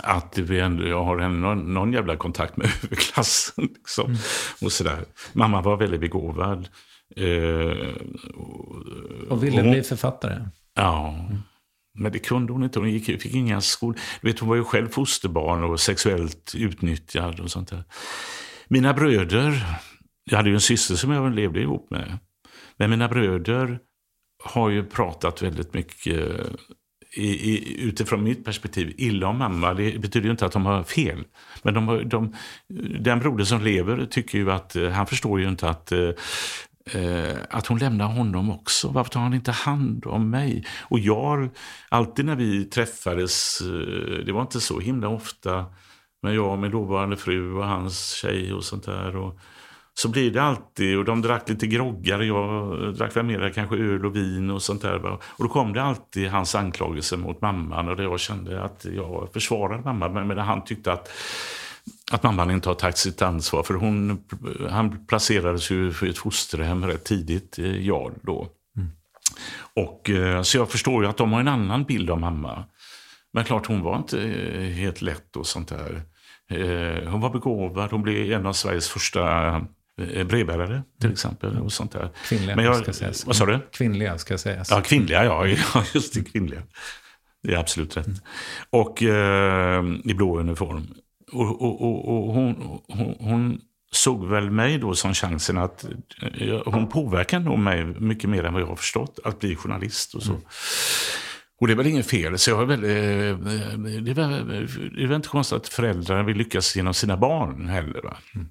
Att 0.02 0.38
vi 0.38 0.60
ändå, 0.60 0.86
jag 0.86 1.04
har 1.04 1.18
en, 1.18 1.40
någon, 1.40 1.74
någon 1.74 1.92
jävla 1.92 2.16
kontakt 2.16 2.56
med 2.56 2.66
överklassen. 2.84 3.68
Liksom. 3.74 4.06
Mm. 4.06 4.18
Och 4.62 4.72
sådär. 4.72 5.04
Mamma 5.32 5.62
var 5.62 5.76
väldigt 5.76 6.00
begåvad. 6.00 6.68
Eh, 7.16 7.88
och, 8.34 8.76
och 9.28 9.44
ville 9.44 9.60
hon, 9.60 9.70
bli 9.70 9.82
författare? 9.82 10.48
Ja. 10.74 11.08
Mm. 11.28 11.38
Men 11.94 12.12
det 12.12 12.18
kunde 12.18 12.52
hon 12.52 12.64
inte. 12.64 12.78
Hon 12.78 12.90
gick, 12.90 13.22
fick 13.22 13.34
inga 13.34 13.60
skol... 13.60 13.94
Du 14.20 14.28
vet, 14.28 14.38
hon 14.38 14.48
var 14.48 14.56
ju 14.56 14.64
själv 14.64 14.88
fosterbarn 14.88 15.64
och 15.64 15.80
sexuellt 15.80 16.52
utnyttjad 16.56 17.40
och 17.40 17.50
sånt 17.50 17.68
där. 17.68 17.84
Mina 18.68 18.94
bröder, 18.94 19.64
jag 20.30 20.36
hade 20.36 20.48
ju 20.48 20.54
en 20.54 20.60
syster 20.60 20.94
som 20.94 21.10
jag 21.10 21.34
levde 21.34 21.60
ihop 21.60 21.90
med. 21.90 22.18
Men 22.76 22.90
mina 22.90 23.08
bröder 23.08 23.78
har 24.44 24.70
ju 24.70 24.84
pratat 24.84 25.42
väldigt 25.42 25.74
mycket 25.74 26.36
i, 27.12 27.52
i, 27.52 27.82
utifrån 27.82 28.22
mitt 28.22 28.44
perspektiv 28.44 28.94
illa 28.96 29.28
om 29.28 29.38
mamma. 29.38 29.74
Det 29.74 30.00
betyder 30.00 30.26
ju 30.26 30.30
inte 30.30 30.46
att 30.46 30.52
de 30.52 30.66
har 30.66 30.82
fel. 30.82 31.24
Men 31.62 31.74
de, 31.74 32.08
de, 32.08 32.34
den 33.00 33.18
broder 33.18 33.44
som 33.44 33.62
lever 33.62 34.06
tycker 34.06 34.38
ju 34.38 34.52
att, 34.52 34.76
eh, 34.76 34.88
han 34.88 35.06
förstår 35.06 35.40
ju 35.40 35.48
inte 35.48 35.68
att 35.68 35.92
eh, 35.92 36.10
eh, 36.94 37.36
att 37.50 37.66
hon 37.66 37.78
lämnar 37.78 38.06
honom 38.06 38.50
också. 38.50 38.88
Varför 38.88 39.10
tar 39.10 39.20
han 39.20 39.34
inte 39.34 39.52
hand 39.52 40.06
om 40.06 40.30
mig? 40.30 40.64
Och 40.80 40.98
jag, 40.98 41.48
alltid 41.88 42.24
när 42.24 42.36
vi 42.36 42.64
träffades, 42.64 43.60
eh, 43.60 44.24
det 44.26 44.32
var 44.32 44.40
inte 44.40 44.60
så 44.60 44.80
himla 44.80 45.08
ofta, 45.08 45.64
men 46.22 46.34
jag 46.34 46.52
och 46.52 46.58
min 46.58 46.70
dåvarande 46.70 47.16
fru 47.16 47.52
och 47.52 47.66
hans 47.66 48.10
tjej 48.10 48.52
och 48.52 48.64
sånt 48.64 48.84
där. 48.84 49.16
Och, 49.16 49.38
så 49.98 50.08
blir 50.08 50.30
det 50.30 50.42
alltid, 50.42 50.98
och 50.98 51.04
de 51.04 51.22
drack 51.22 51.48
lite 51.48 51.66
groggar, 51.66 52.20
jag 52.20 52.94
drack 52.94 53.16
väl 53.16 53.24
mer 53.24 53.52
kanske 53.54 53.76
öl 53.76 54.06
och 54.06 54.16
vin 54.16 54.50
och 54.50 54.62
sånt 54.62 54.82
där. 54.82 55.06
Och 55.06 55.22
då 55.38 55.48
kom 55.48 55.72
det 55.72 55.82
alltid 55.82 56.28
hans 56.28 56.54
anklagelser 56.54 57.16
mot 57.16 57.40
mamman 57.40 57.88
och 57.88 58.02
jag 58.02 58.20
kände 58.20 58.62
att 58.62 58.86
jag 58.96 59.28
försvarade 59.32 59.82
mamma, 59.82 60.08
men 60.08 60.38
han 60.38 60.64
tyckte 60.64 60.92
att 60.92 61.10
att 62.10 62.22
mamman 62.22 62.50
inte 62.50 62.68
har 62.68 62.74
tagit 62.74 62.98
sitt 62.98 63.22
ansvar. 63.22 63.62
För 63.62 63.74
hon, 63.74 64.24
han 64.70 65.06
placerades 65.06 65.70
ju 65.70 65.92
för 65.92 66.06
ett 66.06 66.18
fosterhem 66.18 66.86
rätt 66.86 67.04
tidigt, 67.04 67.58
eh, 67.58 67.86
jag 67.86 68.12
då. 68.22 68.48
Mm. 68.76 68.90
Och, 69.74 70.10
eh, 70.10 70.42
så 70.42 70.58
jag 70.58 70.70
förstår 70.70 71.02
ju 71.02 71.10
att 71.10 71.16
de 71.16 71.32
har 71.32 71.40
en 71.40 71.48
annan 71.48 71.84
bild 71.84 72.10
av 72.10 72.20
mamma. 72.20 72.64
Men 73.32 73.44
klart, 73.44 73.66
hon 73.66 73.82
var 73.82 73.96
inte 73.96 74.22
eh, 74.22 74.70
helt 74.70 75.02
lätt 75.02 75.36
och 75.36 75.46
sånt 75.46 75.68
där. 75.68 76.02
Hon 77.06 77.20
var 77.20 77.30
begåvad, 77.30 77.90
hon 77.90 78.02
blev 78.02 78.32
en 78.32 78.46
av 78.46 78.52
Sveriges 78.52 78.88
första 78.88 79.60
brevbärare 80.06 80.82
till 81.00 81.06
mm. 81.06 81.12
exempel. 81.12 81.58
och 81.58 81.72
sånt 81.72 81.92
där. 81.92 82.10
Kvinnliga 82.24 82.56
Men 82.56 82.64
jag, 82.64 82.76
ska 82.76 82.92
sägas. 82.92 83.26
Vad 83.26 83.36
sa 83.36 83.46
du? 83.46 83.58
Kvinnliga 83.72 84.18
ska 84.18 84.38
sägas. 84.38 84.70
Ja, 84.70 84.80
kvinnliga, 84.80 85.24
ja. 85.74 85.84
Just 85.94 86.14
det, 86.14 86.24
kvinnliga. 86.24 86.62
Det 87.42 87.54
är 87.54 87.58
absolut 87.58 87.96
rätt. 87.96 88.06
Mm. 88.06 88.18
Och 88.70 89.02
eh, 89.02 89.84
i 90.04 90.14
blå 90.14 90.38
uniform. 90.38 90.86
Och, 91.32 91.62
och, 91.62 91.82
och, 91.82 92.08
och 92.08 92.34
hon, 92.34 92.80
hon, 92.88 93.16
hon, 93.20 93.60
såg 93.90 94.28
väl 94.28 94.50
mig 94.50 94.78
då 94.78 94.94
som 94.94 95.14
chansen 95.14 95.58
att... 95.58 95.84
Eh, 96.40 96.62
hon 96.64 96.88
påverkade 96.88 97.44
nog 97.44 97.58
mig 97.58 97.84
mycket 97.84 98.30
mer 98.30 98.44
än 98.44 98.52
vad 98.52 98.62
jag 98.62 98.66
har 98.66 98.76
förstått, 98.76 99.18
att 99.24 99.40
bli 99.40 99.56
journalist 99.56 100.14
och 100.14 100.22
så. 100.22 100.30
Mm. 100.30 100.42
Och 101.60 101.66
det 101.66 101.72
är 101.72 101.76
väl 101.76 101.86
inget 101.86 102.10
fel. 102.10 102.38
Så 102.38 102.50
jag 102.50 102.62
är 102.62 102.66
väl, 102.66 102.84
eh, 102.84 103.38
det, 104.02 104.10
är 104.10 104.14
väl, 104.14 104.46
det 104.96 105.02
är 105.02 105.06
väl 105.06 105.16
inte 105.16 105.28
konstigt 105.28 105.56
att 105.56 105.68
föräldrar 105.68 106.22
vill 106.22 106.36
lyckas 106.36 106.76
genom 106.76 106.94
sina 106.94 107.16
barn 107.16 107.68
heller. 107.68 108.02
Va? 108.02 108.16
Mm. 108.34 108.48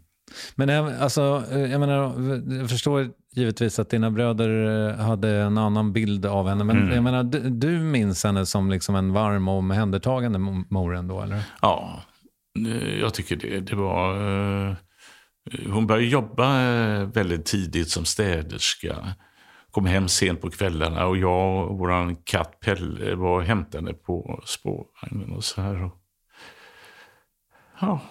Men 0.56 0.70
alltså, 1.02 1.44
jag 1.52 1.80
menar, 1.80 2.14
jag 2.60 2.70
förstår 2.70 3.10
givetvis 3.36 3.80
att 3.80 3.90
dina 3.90 4.12
bröder 4.12 4.90
eh, 4.90 4.96
hade 4.96 5.30
en 5.30 5.58
annan 5.58 5.94
bild 5.94 6.26
av 6.26 6.48
henne. 6.48 6.64
Men 6.64 6.78
mm. 6.78 6.94
jag 6.94 7.04
menar, 7.04 7.24
du, 7.24 7.50
du 7.50 7.80
minns 7.80 8.24
henne 8.24 8.46
som 8.46 8.70
liksom 8.70 8.96
en 8.96 9.14
varm 9.14 9.48
och 9.48 9.58
omhändertagande 9.58 10.40
mor 10.70 10.96
ändå, 10.96 11.22
eller? 11.22 11.42
Ja, 11.62 12.02
jag 13.02 13.14
tycker 13.14 13.36
det. 13.36 13.60
Det 13.60 13.76
var... 13.76 14.16
Eh, 14.70 14.76
hon 15.70 15.88
började 15.88 16.08
jobba 16.08 16.46
väldigt 17.06 17.46
tidigt 17.46 17.90
som 17.90 18.06
städerska. 18.06 18.96
Kom 19.72 19.86
hem 19.86 20.08
sent 20.08 20.42
på 20.42 20.50
kvällarna 20.50 21.06
och 21.06 21.18
jag 21.18 21.72
och 21.72 21.78
vår 21.78 22.26
katt 22.26 22.60
Pelle 22.60 23.16
var 23.16 23.40
och 23.40 23.44
hämtade 23.44 23.94
på 23.94 24.44
spårvagnen 24.46 25.32
och 25.32 25.44
så 25.44 25.62
här. 25.62 25.90
Ja, 27.82 28.02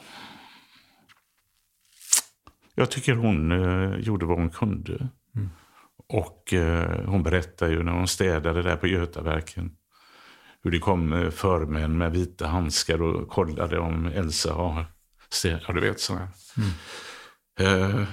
jag 2.79 2.91
tycker 2.91 3.15
hon 3.15 3.53
eh, 3.53 3.99
gjorde 4.01 4.27
vad 4.27 4.39
hon 4.39 4.51
kunde. 4.51 5.09
Mm. 5.37 5.51
Och 6.09 6.53
eh, 6.53 7.05
hon 7.07 7.23
berättade 7.23 7.73
ju 7.73 7.83
när 7.83 7.93
hon 7.93 8.09
städade 8.09 8.63
där 8.63 8.77
på 8.77 8.87
Götaverken. 8.87 9.77
Hur 10.63 10.71
det 10.71 10.79
kom 10.79 11.13
eh, 11.13 11.31
förmän 11.31 11.99
med 11.99 12.13
vita 12.13 12.47
handskar 12.47 13.03
och 13.03 13.29
kollade 13.29 13.79
om 13.79 14.07
Elsa 14.07 14.53
har 14.53 14.85
städat. 15.29 15.75
Du 15.75 15.81
vet 15.81 16.01
sådär. 16.01 16.29
Mm. 16.57 16.71
Eh, 17.61 18.07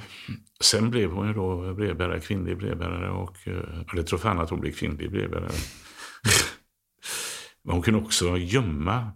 sen 0.62 0.90
blev 0.90 1.12
hon 1.12 1.28
ju 1.28 1.34
då 1.34 1.74
brevbärare, 1.74 2.20
kvinnlig 2.20 2.58
brevbärare. 2.58 3.10
Och, 3.10 3.48
eh, 3.48 3.84
jag 3.94 4.08
tror 4.08 4.20
fan 4.20 4.40
att 4.40 4.50
hon 4.50 4.60
blev 4.60 4.72
kvinnlig 4.72 5.12
brevbärare. 5.12 5.52
Men 7.64 7.74
hon 7.74 7.82
kunde 7.82 8.00
också 8.00 8.38
gömma 8.38 9.12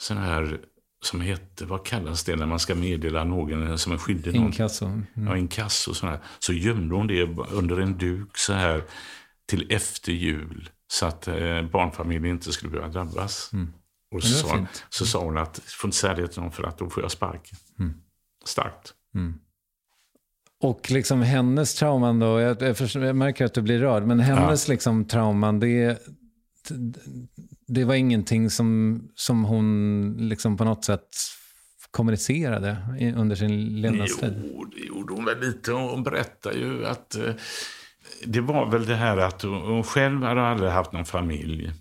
sådana 0.00 0.26
här 0.26 0.60
som 1.04 1.20
heter, 1.20 1.66
vad 1.66 1.84
kallas 1.86 2.24
det 2.24 2.36
när 2.36 2.46
man 2.46 2.58
ska 2.58 2.74
meddela 2.74 3.24
någon 3.24 3.78
som 3.78 3.92
är 3.92 3.98
skyldig 3.98 4.34
någon? 4.34 4.46
Inkasso. 4.46 4.86
Mm. 4.86 5.06
Ja, 5.14 5.36
inkasso. 5.36 5.94
Sådär. 5.94 6.18
Så 6.38 6.52
gömde 6.52 6.94
hon 6.94 7.06
det 7.06 7.22
under 7.50 7.80
en 7.80 7.98
duk 7.98 8.38
så 8.38 8.52
här 8.52 8.84
till 9.46 9.72
efter 9.72 10.12
jul. 10.12 10.70
Så 10.86 11.06
att 11.06 11.28
eh, 11.28 11.62
barnfamiljen 11.62 12.34
inte 12.34 12.52
skulle 12.52 12.70
behöva 12.70 12.92
drabbas. 12.92 13.50
Mm. 13.52 13.72
Och 14.14 14.22
så, 14.22 14.48
sa, 14.48 14.66
så 14.88 15.06
sa 15.06 15.24
hon 15.24 15.38
att, 15.38 15.58
får 15.58 15.88
inte 15.88 15.96
säga 15.96 16.14
det 16.14 16.28
till 16.28 16.42
någon 16.42 16.52
för 16.52 16.62
att 16.62 16.78
då 16.78 16.90
får 16.90 17.02
jag 17.02 17.10
sparken. 17.10 17.58
Mm. 17.78 17.94
Starkt. 18.44 18.94
Mm. 19.14 19.34
Och 20.60 20.90
liksom 20.90 21.22
hennes 21.22 21.74
trauman 21.74 22.18
då, 22.18 22.40
jag, 22.40 22.62
jag, 22.62 22.76
jag, 22.94 23.16
märker 23.16 23.44
att 23.44 23.54
du 23.54 23.62
blir 23.62 23.78
rörd, 23.78 24.06
men 24.06 24.20
hennes 24.20 24.68
ja. 24.68 24.72
liksom 24.72 25.04
trauman, 25.04 25.60
det, 25.60 25.98
det 27.66 27.84
var 27.84 27.94
ingenting 27.94 28.50
som, 28.50 29.00
som 29.14 29.44
hon 29.44 30.16
liksom 30.18 30.56
på 30.56 30.64
något 30.64 30.84
sätt 30.84 31.08
kommunicerade 31.90 32.76
under 33.16 33.36
sin 33.36 33.80
levnadstid? 33.80 34.42
Jo, 34.44 34.64
det 34.64 34.80
gjorde 34.80 35.14
hon 35.14 35.24
väl 35.24 35.40
lite. 35.40 35.72
Hon 35.72 36.02
berättade 36.02 36.58
ju 36.58 36.86
att 36.86 37.14
eh, 37.14 37.34
det 38.24 38.40
var 38.40 38.70
väl 38.70 38.86
det 38.86 38.94
här 38.94 39.16
att 39.16 39.42
hon 39.42 39.82
själv 39.82 40.22
hade 40.22 40.42
aldrig 40.42 40.70
haft 40.70 40.92
någon 40.92 41.04
familj. 41.04 41.72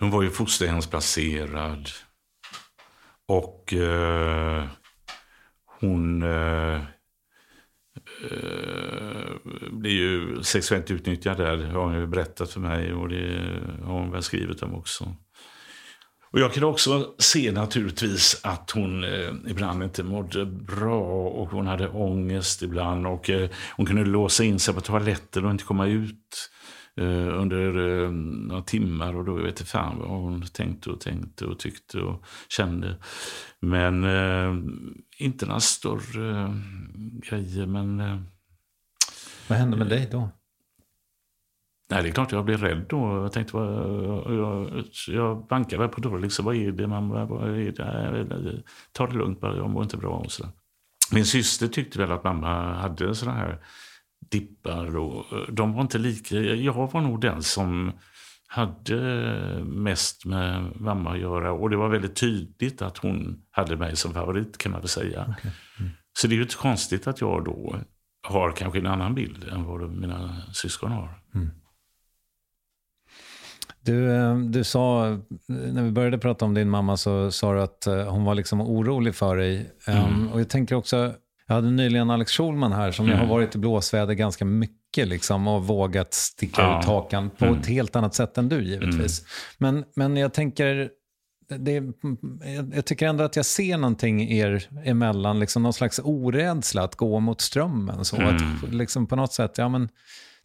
Hon 0.00 0.10
var 0.10 0.22
ju 0.22 0.30
fosterhemsplacerad. 0.30 1.88
Och 3.28 3.72
eh, 3.72 4.64
hon 5.80 6.22
eh, 6.22 6.80
Eh, 8.22 9.50
blir 9.70 9.92
ju 9.92 10.42
sexuellt 10.42 10.90
utnyttjad 10.90 11.36
där, 11.36 11.56
har 11.56 11.84
hon 11.84 11.94
ju 11.94 12.06
berättat 12.06 12.50
för 12.50 12.60
mig 12.60 12.92
och 12.92 13.08
det 13.08 13.42
har 13.82 13.92
hon 13.92 14.10
väl 14.10 14.22
skrivit 14.22 14.62
om 14.62 14.74
också. 14.74 15.16
Och 16.36 16.40
jag 16.40 16.52
kunde 16.52 16.66
också 16.66 17.14
se 17.18 17.52
naturligtvis 17.52 18.40
att 18.42 18.70
hon 18.70 19.04
eh, 19.04 19.34
ibland 19.48 19.82
inte 19.82 20.02
mådde 20.02 20.46
bra 20.46 21.00
och 21.28 21.48
hon 21.48 21.66
hade 21.66 21.88
ångest 21.88 22.62
ibland. 22.62 23.06
Och 23.06 23.30
eh, 23.30 23.50
hon 23.76 23.86
kunde 23.86 24.04
låsa 24.04 24.44
in 24.44 24.58
sig 24.58 24.74
på 24.74 24.80
toaletten 24.80 25.44
och 25.44 25.50
inte 25.50 25.64
komma 25.64 25.86
ut 25.86 26.50
eh, 26.50 26.55
under 27.02 27.88
eh, 28.04 28.10
några 28.10 28.62
timmar. 28.62 29.16
Och 29.16 29.24
då 29.24 29.34
vet 29.34 29.60
jag 29.60 29.68
fan 29.68 29.98
vad 29.98 30.08
hon 30.08 30.42
tänkte 30.42 30.90
och 30.90 31.00
tänkte 31.00 31.46
och 31.46 31.58
tyckte 31.58 32.00
och 32.00 32.24
kände. 32.48 32.96
Men 33.60 34.04
eh, 34.04 34.54
inte 35.18 35.46
några 35.46 35.60
större 35.60 36.42
eh, 36.42 36.54
grejer. 37.30 37.66
Men, 37.66 38.00
eh, 38.00 38.20
Vad 39.48 39.58
hände 39.58 39.76
med 39.76 39.88
dig 39.88 40.08
då? 40.12 40.28
Nej, 41.90 42.02
det 42.02 42.08
är 42.08 42.12
klart 42.12 42.32
jag 42.32 42.44
blev 42.44 42.60
rädd 42.60 42.86
då. 42.88 43.22
Jag 43.22 43.32
tänkte, 43.32 43.56
vad, 43.56 44.34
jag, 44.34 44.84
jag, 45.08 45.46
bankade 45.46 45.88
på 45.88 46.00
dörren. 46.00 46.20
Liksom, 46.20 46.44
vad 46.44 46.56
är 46.56 46.72
det? 46.72 46.86
Man, 46.86 47.08
vad 47.08 47.50
är 47.50 47.72
det? 47.72 48.62
Ta 48.92 49.06
det 49.06 49.14
lugnt 49.14 49.40
bara, 49.40 49.56
jag 49.56 49.70
mår 49.70 49.82
inte 49.82 49.96
bra. 49.96 50.16
Och 50.16 50.32
så. 50.32 50.44
Min 51.12 51.26
syster 51.26 51.68
tyckte 51.68 51.98
väl 51.98 52.12
att 52.12 52.24
mamma 52.24 52.74
hade 52.74 53.14
sådana 53.14 53.38
här 53.38 53.60
dippar. 54.30 54.96
Och, 54.96 55.24
de 55.52 55.72
var 55.72 55.82
inte 55.82 55.98
lika. 55.98 56.36
Jag 56.36 56.72
var 56.92 57.00
nog 57.00 57.20
den 57.20 57.42
som 57.42 57.92
hade 58.48 58.96
mest 59.64 60.24
med 60.24 60.80
mamma 60.80 61.12
att 61.12 61.18
göra. 61.18 61.52
Och 61.52 61.70
det 61.70 61.76
var 61.76 61.88
väldigt 61.88 62.16
tydligt 62.16 62.82
att 62.82 62.98
hon 62.98 63.42
hade 63.50 63.76
mig 63.76 63.96
som 63.96 64.14
favorit 64.14 64.58
kan 64.58 64.72
man 64.72 64.80
väl 64.80 64.88
säga. 64.88 65.34
Okay. 65.38 65.50
Mm. 65.78 65.90
Så 66.18 66.26
det 66.26 66.34
är 66.34 66.36
ju 66.36 66.42
inte 66.42 66.56
konstigt 66.56 67.06
att 67.06 67.20
jag 67.20 67.44
då 67.44 67.76
har 68.22 68.52
kanske 68.52 68.78
en 68.78 68.86
annan 68.86 69.14
bild 69.14 69.44
än 69.52 69.64
vad 69.64 69.90
mina 69.90 70.42
syskon 70.52 70.92
har. 70.92 71.20
Mm. 71.34 71.50
Du, 73.80 74.12
eh, 74.12 74.36
du 74.38 74.64
sa, 74.64 75.18
när 75.46 75.82
vi 75.82 75.90
började 75.90 76.18
prata 76.18 76.44
om 76.44 76.54
din 76.54 76.70
mamma 76.70 76.96
så 76.96 77.30
sa 77.30 77.54
du 77.54 77.60
att 77.60 77.86
eh, 77.86 78.10
hon 78.10 78.24
var 78.24 78.34
liksom 78.34 78.60
orolig 78.60 79.14
för 79.14 79.36
dig. 79.36 79.72
Mm. 79.86 80.28
och 80.28 80.40
jag 80.40 80.48
tänker 80.48 80.74
också, 80.74 81.14
jag 81.46 81.54
hade 81.54 81.70
nyligen 81.70 82.10
Alex 82.10 82.32
Schulman 82.32 82.72
här 82.72 82.92
som 82.92 83.06
mm. 83.06 83.18
har 83.18 83.26
varit 83.26 83.54
i 83.54 83.58
blåsväder 83.58 84.14
ganska 84.14 84.44
mycket 84.44 85.08
liksom, 85.08 85.48
och 85.48 85.66
vågat 85.66 86.14
sticka 86.14 86.62
ja. 86.62 86.80
ut 86.80 86.86
hakan 86.86 87.30
på 87.30 87.44
mm. 87.44 87.60
ett 87.60 87.66
helt 87.66 87.96
annat 87.96 88.14
sätt 88.14 88.38
än 88.38 88.48
du 88.48 88.64
givetvis. 88.64 89.20
Mm. 89.20 89.74
Men, 89.74 89.84
men 89.94 90.16
jag 90.16 90.32
tänker, 90.32 90.90
det, 91.48 91.82
jag 92.74 92.84
tycker 92.84 93.06
ändå 93.06 93.24
att 93.24 93.36
jag 93.36 93.46
ser 93.46 93.78
någonting 93.78 94.32
er 94.32 94.68
emellan, 94.84 95.40
liksom 95.40 95.62
någon 95.62 95.72
slags 95.72 96.00
orädsla 96.04 96.82
att 96.82 96.96
gå 96.96 97.20
mot 97.20 97.40
strömmen. 97.40 98.04
Så 98.04 98.16
att 98.16 98.40
Mm. 98.40 98.70
liksom 98.70 99.06
på 99.06 99.16
något 99.16 99.32
sätt, 99.32 99.58
ja 99.58 99.68
men 99.68 99.88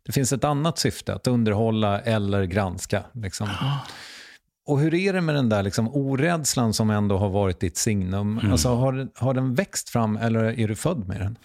det 0.06 0.12
finns 0.12 0.34
ett 0.34 0.44
annat 0.44 0.78
syfte, 0.78 1.14
att 1.14 1.28
underhålla 1.28 2.00
eller 2.02 2.44
granska. 2.44 3.04
Liksom. 3.14 3.48
Och 4.72 4.80
hur 4.80 4.94
är 4.94 5.14
det 5.14 5.22
med 5.22 5.36
den 5.36 5.50
där 5.50 5.64
liksom, 5.64 5.88
orädslan 5.88 6.74
som 6.74 6.90
ändå 6.90 7.18
har 7.18 7.30
varit 7.30 7.60
ditt 7.60 7.78
signum? 7.78 8.40
Mm. 8.40 8.52
Alltså, 8.52 8.70
har, 8.70 9.08
har 9.16 9.34
den 9.34 9.56
växt 9.56 9.90
fram 9.90 10.18
eller 10.18 10.60
är 10.60 10.68
du 10.68 10.76
född 10.76 11.08
med 11.08 11.20
den? 11.20 11.38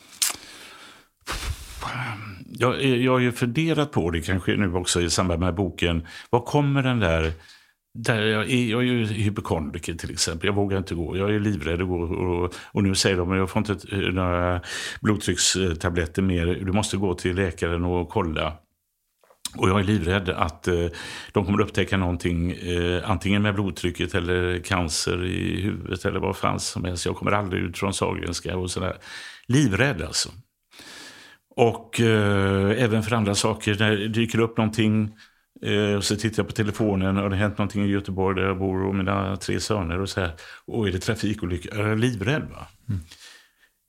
Jag, 2.59 2.85
jag 2.85 3.13
har 3.13 3.19
ju 3.19 3.33
funderat 3.33 3.93
på 3.93 4.11
det 4.11 4.21
kanske 4.21 4.57
nu 4.57 4.75
också 4.75 5.01
i 5.01 5.11
samband 5.11 5.41
med 5.41 5.55
boken. 5.55 6.07
Var 6.31 6.41
kommer 6.41 6.83
den 6.83 7.01
där... 7.01 7.33
där 7.99 8.23
jag, 8.23 8.51
är, 8.51 8.71
jag 8.71 8.81
är 8.81 8.87
ju 8.87 9.07
hypokondriker 9.07 9.95
till 9.95 10.11
exempel. 10.11 10.47
Jag 10.47 10.55
vågar 10.55 10.79
inte 10.79 10.95
gå. 10.95 11.17
Jag 11.17 11.35
är 11.35 11.41
livrädd 11.41 11.83
att 11.83 11.89
gå. 11.89 12.01
Och, 12.01 12.55
och 12.73 12.83
nu 12.83 12.95
säger 12.95 13.17
de 13.17 13.33
att 13.33 13.39
jag 13.39 13.51
får 13.51 13.71
inte 13.71 13.97
några 13.97 14.61
blodtryckstabletter 15.01 16.23
mer. 16.23 16.47
Du 16.47 16.73
måste 16.73 16.97
gå 16.97 17.15
till 17.15 17.37
läkaren 17.37 17.85
och 17.85 18.09
kolla. 18.09 18.53
Och 19.59 19.69
jag 19.69 19.81
är 19.81 19.85
livrädd 19.85 20.29
att 20.29 20.69
eh, 20.69 20.87
de 21.33 21.45
kommer 21.45 21.61
upptäcka 21.61 21.97
någonting, 21.97 22.51
eh, 22.51 23.11
antingen 23.11 23.43
med 23.43 23.55
blodtrycket 23.55 24.15
eller 24.15 24.59
cancer 24.59 25.25
i 25.25 25.61
huvudet 25.61 26.05
eller 26.05 26.21
vad 26.21 26.37
fan 26.37 26.61
som 26.61 26.85
helst. 26.85 27.07
Jag 27.07 27.17
kommer 27.17 27.33
aldrig 27.33 27.63
ut 27.63 27.79
från 27.79 27.95
Sahlgrenska 27.95 28.57
och 28.57 28.71
sådär. 28.71 28.97
Livrädd 29.47 30.03
alltså. 30.03 30.29
Och 31.57 32.01
eh, 32.01 32.83
även 32.83 33.03
för 33.03 33.17
andra 33.17 33.35
saker, 33.35 33.77
när 33.79 33.91
det 33.91 34.09
dyker 34.09 34.41
upp 34.41 34.57
någonting 34.57 35.17
eh, 35.63 36.01
så 36.01 36.17
tittar 36.17 36.43
jag 36.43 36.47
på 36.47 36.53
telefonen 36.53 37.17
och 37.17 37.31
det 37.31 37.37
har 37.37 37.43
hänt 37.43 37.59
någonting 37.59 37.85
i 37.85 37.89
Göteborg 37.89 38.41
där 38.41 38.47
jag 38.47 38.59
bor 38.59 38.85
och 38.87 38.95
mina 38.95 39.37
tre 39.37 39.61
söner 39.61 40.01
och 40.01 40.09
så 40.09 40.21
här. 40.21 40.33
Och 40.67 40.89
är 40.89 40.93
det 40.93 40.99
trafikolycka? 40.99 41.69
Jag 41.77 41.89
är 41.89 41.97
livrädd 41.97 42.43
va? 42.51 42.67
Mm. 42.89 43.01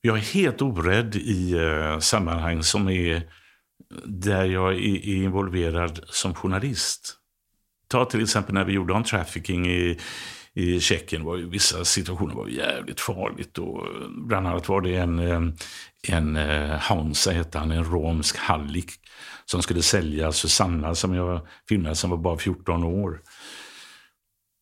Jag 0.02 0.18
är 0.18 0.22
helt 0.22 0.62
orädd 0.62 1.16
i 1.16 1.54
eh, 1.54 2.00
sammanhang 2.00 2.64
som 2.64 2.90
är 2.90 3.22
där 4.06 4.46
jag 4.46 4.74
är, 4.74 5.06
involverad 5.06 6.00
som 6.06 6.34
journalist. 6.34 7.14
Ta 7.88 8.06
till 8.06 8.24
exempel 8.24 8.54
när 8.54 8.64
vi 8.64 8.74
gjorde 8.74 8.94
om 8.94 9.04
trafficking 9.04 9.68
i, 9.68 9.98
i 10.54 10.80
Tjeckien. 10.80 11.24
Var 11.24 11.38
ju, 11.38 11.50
vissa 11.50 11.86
situationer 11.86 12.36
var 12.36 12.48
jävligt 12.48 13.00
farligt. 13.00 13.58
Och 13.58 13.84
bland 14.10 14.48
annat 14.48 14.70
var 14.70 14.82
det 14.82 14.96
en, 14.96 15.20
eh, 15.20 15.42
en 16.08 16.36
eh, 16.36 16.70
Hansa, 16.70 17.32
hette 17.32 17.60
han, 17.60 17.72
en 17.72 17.92
romsk 17.92 18.38
hallick 18.38 18.92
som 19.46 19.62
skulle 19.62 19.82
sälja 19.82 20.32
Susanna 20.32 20.96
som 20.96 21.14
jag 21.14 21.48
filmade 21.70 21.96
som 21.96 22.10
var 22.10 22.18
bara 22.18 22.38
14 22.38 22.84
år. 22.84 23.22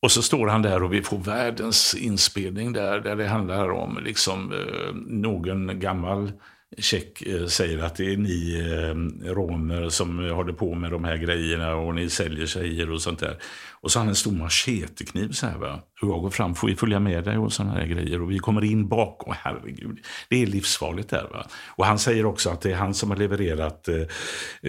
Och 0.01 0.11
så 0.11 0.21
står 0.21 0.47
han 0.47 0.61
där 0.61 0.83
och 0.83 0.93
vi 0.93 1.01
får 1.01 1.17
världens 1.17 1.95
inspelning 1.95 2.73
där, 2.73 2.99
där 2.99 3.15
det 3.15 3.27
handlar 3.27 3.71
om 3.71 3.99
liksom, 4.03 4.51
eh, 4.53 4.93
någon 4.95 5.79
gammal 5.79 6.31
tjeck 6.77 7.21
eh, 7.21 7.45
säger 7.45 7.83
att 7.83 7.95
det 7.95 8.13
är 8.13 8.17
ni 8.17 8.59
eh, 8.59 9.29
romer 9.33 9.89
som 9.89 10.29
håller 10.29 10.53
på 10.53 10.75
med 10.75 10.91
de 10.91 11.03
här 11.03 11.17
grejerna 11.17 11.75
och 11.75 11.95
ni 11.95 12.09
säljer 12.09 12.45
tjejer 12.45 12.91
och 12.91 13.01
sånt 13.01 13.19
där. 13.19 13.37
Och 13.81 13.91
så 13.91 13.99
har 13.99 14.01
han 14.01 14.09
en 14.09 14.15
stor 14.15 14.31
machetekniv 14.31 15.31
så 15.31 15.47
här 15.47 15.57
va. 15.57 15.79
Och 16.01 16.09
jag 16.09 16.21
går 16.21 16.29
fram, 16.29 16.55
får 16.55 16.67
vi 16.67 16.75
följa 16.75 16.99
med 16.99 17.23
dig 17.23 17.37
och 17.37 17.53
såna 17.53 17.71
här 17.71 17.85
grejer. 17.85 18.21
Och 18.21 18.31
vi 18.31 18.39
kommer 18.39 18.63
in 18.63 18.87
bakom, 18.87 19.33
herregud. 19.37 19.99
Det 20.29 20.41
är 20.41 20.47
livsfarligt 20.47 21.09
där 21.09 21.27
va. 21.31 21.45
Och 21.75 21.85
han 21.85 21.99
säger 21.99 22.25
också 22.25 22.49
att 22.49 22.61
det 22.61 22.71
är 22.71 22.75
han 22.75 22.93
som 22.93 23.09
har 23.09 23.17
levererat 23.17 23.87
eh, 23.87 23.95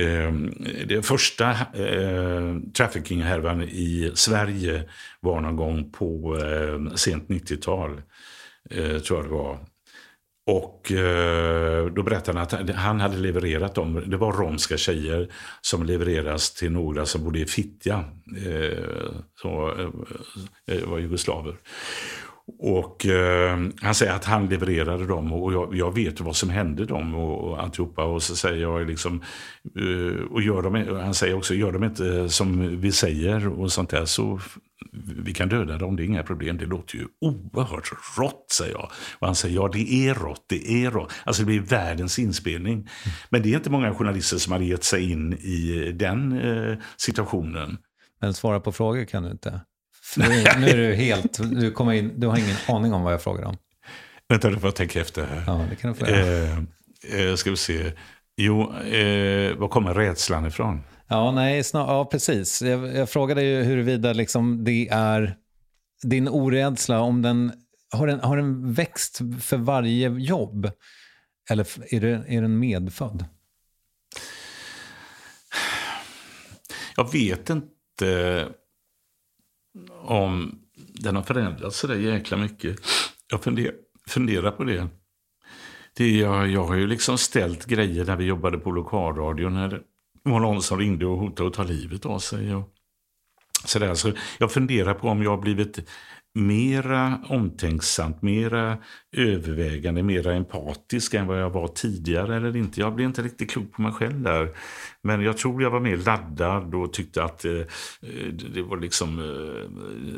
eh, 0.05 0.33
det 0.87 1.07
första 1.07 1.51
eh, 1.51 2.57
trafficking-härvan 2.77 3.63
i 3.63 4.13
Sverige 4.15 4.85
var 5.21 5.41
någon 5.41 5.57
gång 5.57 5.91
på 5.93 6.39
eh, 6.39 6.95
sent 6.95 7.29
90-tal. 7.29 8.03
Eh, 8.71 8.99
tror 8.99 9.19
jag 9.19 9.25
det 9.25 9.35
var. 9.35 9.59
Och 10.47 10.93
eh, 10.93 11.87
då 11.87 12.03
berättade 12.03 12.39
han 12.39 12.61
att 12.63 12.71
han 12.71 13.01
hade 13.01 13.17
levererat 13.17 13.75
dem. 13.75 14.03
Det 14.07 14.17
var 14.17 14.33
romska 14.33 14.77
tjejer 14.77 15.29
som 15.61 15.83
levereras 15.83 16.55
till 16.55 16.73
några 16.73 17.07
som 17.07 17.25
bodde 17.25 17.39
i 17.39 17.47
Fittja. 17.47 18.05
Eh, 18.47 19.15
som 19.35 19.71
eh, 20.69 20.77
eh, 20.77 20.89
var 20.89 20.99
jugoslaver. 20.99 21.57
Och 22.59 23.07
eh, 23.07 23.59
han 23.83 23.95
säger 23.95 24.13
att 24.13 24.25
han 24.25 24.49
levererade 24.49 25.07
dem 25.07 25.33
och 25.33 25.53
jag, 25.53 25.77
jag 25.77 25.95
vet 25.95 26.21
vad 26.21 26.37
som 26.37 26.51
hände 26.51 26.85
dem 26.85 27.15
och, 27.15 27.45
och 27.45 27.63
alltihopa. 27.63 28.05
Och 28.05 28.23
så 28.23 28.37
säger 28.37 28.63
jag 28.63 28.87
liksom, 28.87 29.23
eh, 29.65 30.23
och 30.31 30.43
gör 30.43 30.63
de, 30.63 30.97
han 31.01 31.15
säger 31.15 31.37
också, 31.37 31.55
gör 31.55 31.73
de 31.73 31.85
inte 31.85 32.29
som 32.29 32.81
vi 32.81 32.93
säger 32.93 33.49
och 33.49 33.73
sånt 33.73 33.91
där 33.91 34.05
så 34.05 34.41
vi 35.17 35.35
kan 35.35 35.49
döda 35.49 35.79
dem, 35.79 35.97
det 35.97 36.03
är 36.03 36.05
inga 36.05 36.23
problem. 36.23 36.59
Det 36.59 36.67
låter 36.67 36.97
ju 36.97 37.07
oerhört 37.21 37.93
rått, 38.19 38.47
säger 38.51 38.73
jag. 38.73 38.91
Och 39.19 39.27
han 39.27 39.37
säger, 39.37 39.55
ja 39.55 39.69
det 39.73 40.09
är 40.09 40.15
rått, 40.15 40.45
det 40.47 40.85
är 40.85 40.91
rått. 40.91 41.13
Alltså 41.25 41.43
det 41.43 41.47
blir 41.47 41.61
världens 41.61 42.19
inspelning. 42.19 42.89
Men 43.31 43.43
det 43.43 43.53
är 43.53 43.57
inte 43.57 43.71
många 43.71 43.95
journalister 43.95 44.37
som 44.37 44.53
har 44.53 44.61
gett 44.61 44.85
sig 44.85 45.13
in 45.13 45.33
i 45.33 45.93
den 45.93 46.41
eh, 46.41 46.79
situationen. 46.97 47.79
Men 48.21 48.35
svara 48.35 48.61
på 48.61 48.73
frågor 48.73 49.05
kan 49.05 49.23
du 49.23 49.31
inte. 49.31 49.61
Nu, 50.17 50.29
nu 50.59 50.69
är 50.69 50.77
du 50.77 50.95
helt, 50.95 51.39
du, 51.61 51.71
kommer 51.71 51.93
in, 51.93 52.21
du 52.21 52.27
har 52.27 52.39
ingen 52.39 52.57
aning 52.69 52.95
om 52.95 53.03
vad 53.03 53.13
jag 53.13 53.23
frågar 53.23 53.45
om. 53.45 53.57
Vänta, 54.29 54.51
du 54.51 54.59
får 54.59 54.71
tänka 54.71 55.01
efter 55.01 55.27
här. 55.27 55.45
Ja, 55.47 55.67
det 55.71 55.77
kan 55.77 55.93
du 55.93 55.97
få 55.97 56.07
göra. 56.07 56.45
Eh, 56.45 57.29
eh, 57.29 57.35
ska 57.35 57.51
vi 57.51 57.57
se. 57.57 57.93
Jo, 58.37 58.75
eh, 58.75 59.57
var 59.57 59.69
kommer 59.69 59.95
rädslan 59.95 60.47
ifrån? 60.47 60.81
Ja, 61.09 61.31
nej, 61.31 61.65
snar, 61.65 61.87
ja 61.87 62.05
precis. 62.05 62.63
Jag, 62.63 62.97
jag 62.97 63.11
frågade 63.11 63.43
ju 63.43 63.63
huruvida 63.63 64.13
liksom 64.13 64.65
det 64.65 64.89
är 64.89 65.37
din 66.03 66.29
orädsla, 66.29 67.01
om 67.01 67.23
den 67.23 67.53
har, 67.91 68.07
den, 68.07 68.21
har 68.21 68.37
den 68.37 68.73
växt 68.73 69.21
för 69.41 69.57
varje 69.57 70.09
jobb? 70.09 70.71
Eller 71.51 71.95
är, 71.95 72.01
det, 72.01 72.25
är 72.29 72.43
den 72.43 72.59
medfödd? 72.59 73.25
Jag 76.97 77.13
vet 77.13 77.51
inte 77.51 78.49
om 80.03 80.59
den 80.77 81.17
har 81.17 81.23
förändrats 81.23 81.79
så 81.79 81.87
där 81.87 81.95
jäkla 81.95 82.37
mycket. 82.37 82.81
Jag 83.31 83.43
funder, 83.43 83.73
funderar 84.09 84.51
på 84.51 84.65
det. 84.65 84.89
det 85.97 86.11
jag, 86.11 86.49
jag 86.49 86.65
har 86.65 86.75
ju 86.75 86.87
liksom 86.87 87.19
ställt 87.19 87.67
grejer 87.67 88.05
när 88.05 88.17
vi 88.17 88.25
jobbade 88.25 88.59
på 88.59 88.71
lokalradion. 88.71 89.55
När 89.55 89.69
det 89.69 89.81
var 90.23 90.41
någon 90.41 90.63
som 90.63 90.79
ringde 90.79 91.07
och 91.07 91.19
hotade 91.19 91.49
att 91.49 91.55
ta 91.55 91.63
livet 91.63 92.07
av 92.07 92.19
sig. 92.19 92.55
Och 92.55 92.73
så 93.65 93.79
där. 93.79 93.95
Så 93.95 94.13
jag 94.39 94.53
funderar 94.53 94.95
på 94.95 95.09
om 95.09 95.23
jag 95.23 95.31
har 95.31 95.43
blivit 95.43 95.89
mera 96.37 97.19
omtänksamt, 97.29 98.23
mera 98.23 98.79
övervägande, 99.17 100.03
mera 100.03 100.35
empatisk 100.35 101.15
än 101.15 101.27
vad 101.27 101.41
jag 101.41 101.51
var 101.51 101.69
tidigare 101.69 102.37
eller 102.37 102.57
inte. 102.57 102.81
Jag 102.81 102.95
blev 102.95 103.07
inte 103.07 103.23
riktigt 103.23 103.51
klok 103.51 103.73
på 103.73 103.83
mig 103.83 103.93
själv 103.93 104.23
där. 104.23 104.49
Men 105.03 105.23
jag 105.23 105.37
tror 105.37 105.63
jag 105.63 105.71
var 105.71 105.81
mer 105.81 105.97
laddad 105.97 106.75
och 106.75 106.93
tyckte 106.93 107.25
att 107.25 107.45
eh, 107.45 107.53
det 108.55 108.63
var 108.63 108.77
liksom 108.77 109.19
eh, 109.19 109.71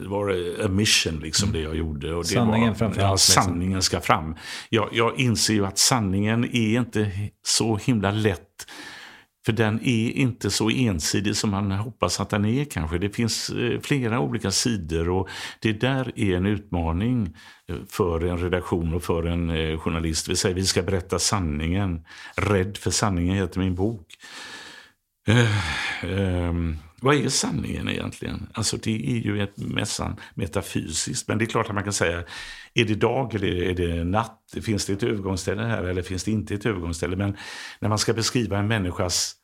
det 0.02 0.08
var 0.08 0.30
a 0.64 0.68
mission 0.68 1.20
liksom 1.20 1.52
det 1.52 1.60
jag 1.60 1.76
gjorde. 1.76 2.14
Och 2.14 2.26
sanningen 2.26 2.68
var, 2.68 2.74
framför 2.74 3.00
ja, 3.00 3.06
allt, 3.06 3.20
liksom. 3.28 3.42
Sanningen 3.42 3.82
ska 3.82 4.00
fram. 4.00 4.34
Jag, 4.70 4.88
jag 4.92 5.20
inser 5.20 5.54
ju 5.54 5.66
att 5.66 5.78
sanningen 5.78 6.44
är 6.44 6.78
inte 6.78 7.10
så 7.42 7.76
himla 7.76 8.10
lätt 8.10 8.66
för 9.48 9.52
den 9.52 9.80
är 9.82 10.10
inte 10.10 10.50
så 10.50 10.70
ensidig 10.70 11.36
som 11.36 11.50
man 11.50 11.70
hoppas 11.70 12.20
att 12.20 12.30
den 12.30 12.44
är 12.44 12.64
kanske. 12.64 12.98
Det 12.98 13.10
finns 13.10 13.50
eh, 13.50 13.80
flera 13.80 14.20
olika 14.20 14.50
sidor 14.50 15.08
och 15.08 15.28
det 15.60 15.72
där 15.72 16.12
är 16.16 16.36
en 16.36 16.46
utmaning 16.46 17.36
eh, 17.68 17.76
för 17.88 18.24
en 18.24 18.38
redaktion 18.38 18.94
och 18.94 19.02
för 19.02 19.26
en 19.26 19.50
eh, 19.50 19.78
journalist. 19.78 20.28
Vi 20.28 20.36
säger 20.36 20.54
vi 20.54 20.64
ska 20.64 20.82
berätta 20.82 21.18
sanningen. 21.18 22.04
Rädd 22.36 22.76
för 22.76 22.90
sanningen 22.90 23.36
heter 23.36 23.60
min 23.60 23.74
bok. 23.74 24.06
Ehm, 26.02 26.76
vad 27.00 27.14
är 27.14 27.28
sanningen 27.28 27.88
egentligen? 27.88 28.48
Alltså 28.52 28.76
det 28.76 29.10
är 29.16 29.20
ju 29.20 29.42
ett 29.42 29.56
mässan 29.56 30.16
metafysiskt. 30.34 31.28
Men 31.28 31.38
det 31.38 31.44
är 31.44 31.46
klart 31.46 31.68
att 31.68 31.74
man 31.74 31.84
kan 31.84 31.92
säga, 31.92 32.24
är 32.74 32.84
det 32.84 32.94
dag 32.94 33.34
eller 33.34 33.62
är 33.62 33.74
det 33.74 34.04
natt? 34.04 34.54
Finns 34.62 34.86
det 34.86 34.92
ett 34.92 35.02
övergångsställe 35.02 35.62
här 35.62 35.84
eller 35.84 36.02
finns 36.02 36.24
det 36.24 36.30
inte 36.30 36.54
ett 36.54 36.66
övergångsställe? 36.66 37.16
Men 37.16 37.36
när 37.80 37.88
man 37.88 37.98
ska 37.98 38.12
beskriva 38.12 38.58
en 38.58 38.66
människas 38.66 39.34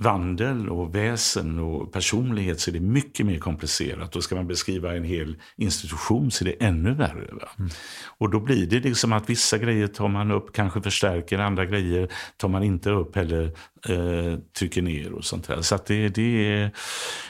vandel 0.00 0.68
och 0.68 0.94
väsen 0.94 1.58
och 1.58 1.92
personlighet 1.92 2.60
så 2.60 2.70
är 2.70 2.72
det 2.72 2.80
mycket 2.80 3.26
mer 3.26 3.38
komplicerat. 3.38 4.12
Då 4.12 4.20
ska 4.20 4.34
man 4.34 4.46
beskriva 4.46 4.96
en 4.96 5.04
hel 5.04 5.36
institution 5.56 6.30
så 6.30 6.44
är 6.44 6.46
det 6.46 6.64
ännu 6.64 6.94
värre. 6.94 7.28
Mm. 7.58 7.70
Och 8.18 8.30
då 8.30 8.40
blir 8.40 8.66
det 8.66 8.80
liksom 8.80 9.12
att 9.12 9.30
vissa 9.30 9.58
grejer 9.58 9.86
tar 9.86 10.08
man 10.08 10.30
upp, 10.30 10.52
kanske 10.52 10.82
förstärker, 10.82 11.38
andra 11.38 11.64
grejer 11.66 12.08
tar 12.36 12.48
man 12.48 12.62
inte 12.62 12.90
upp 12.90 13.16
eller 13.16 13.44
eh, 13.88 14.38
trycker 14.58 14.82
ner 14.82 15.12
och 15.12 15.24
sånt 15.24 15.48
där. 15.48 15.62
Så 15.62 15.78
det, 15.86 16.08
det, 16.08 16.46
är, 16.46 16.70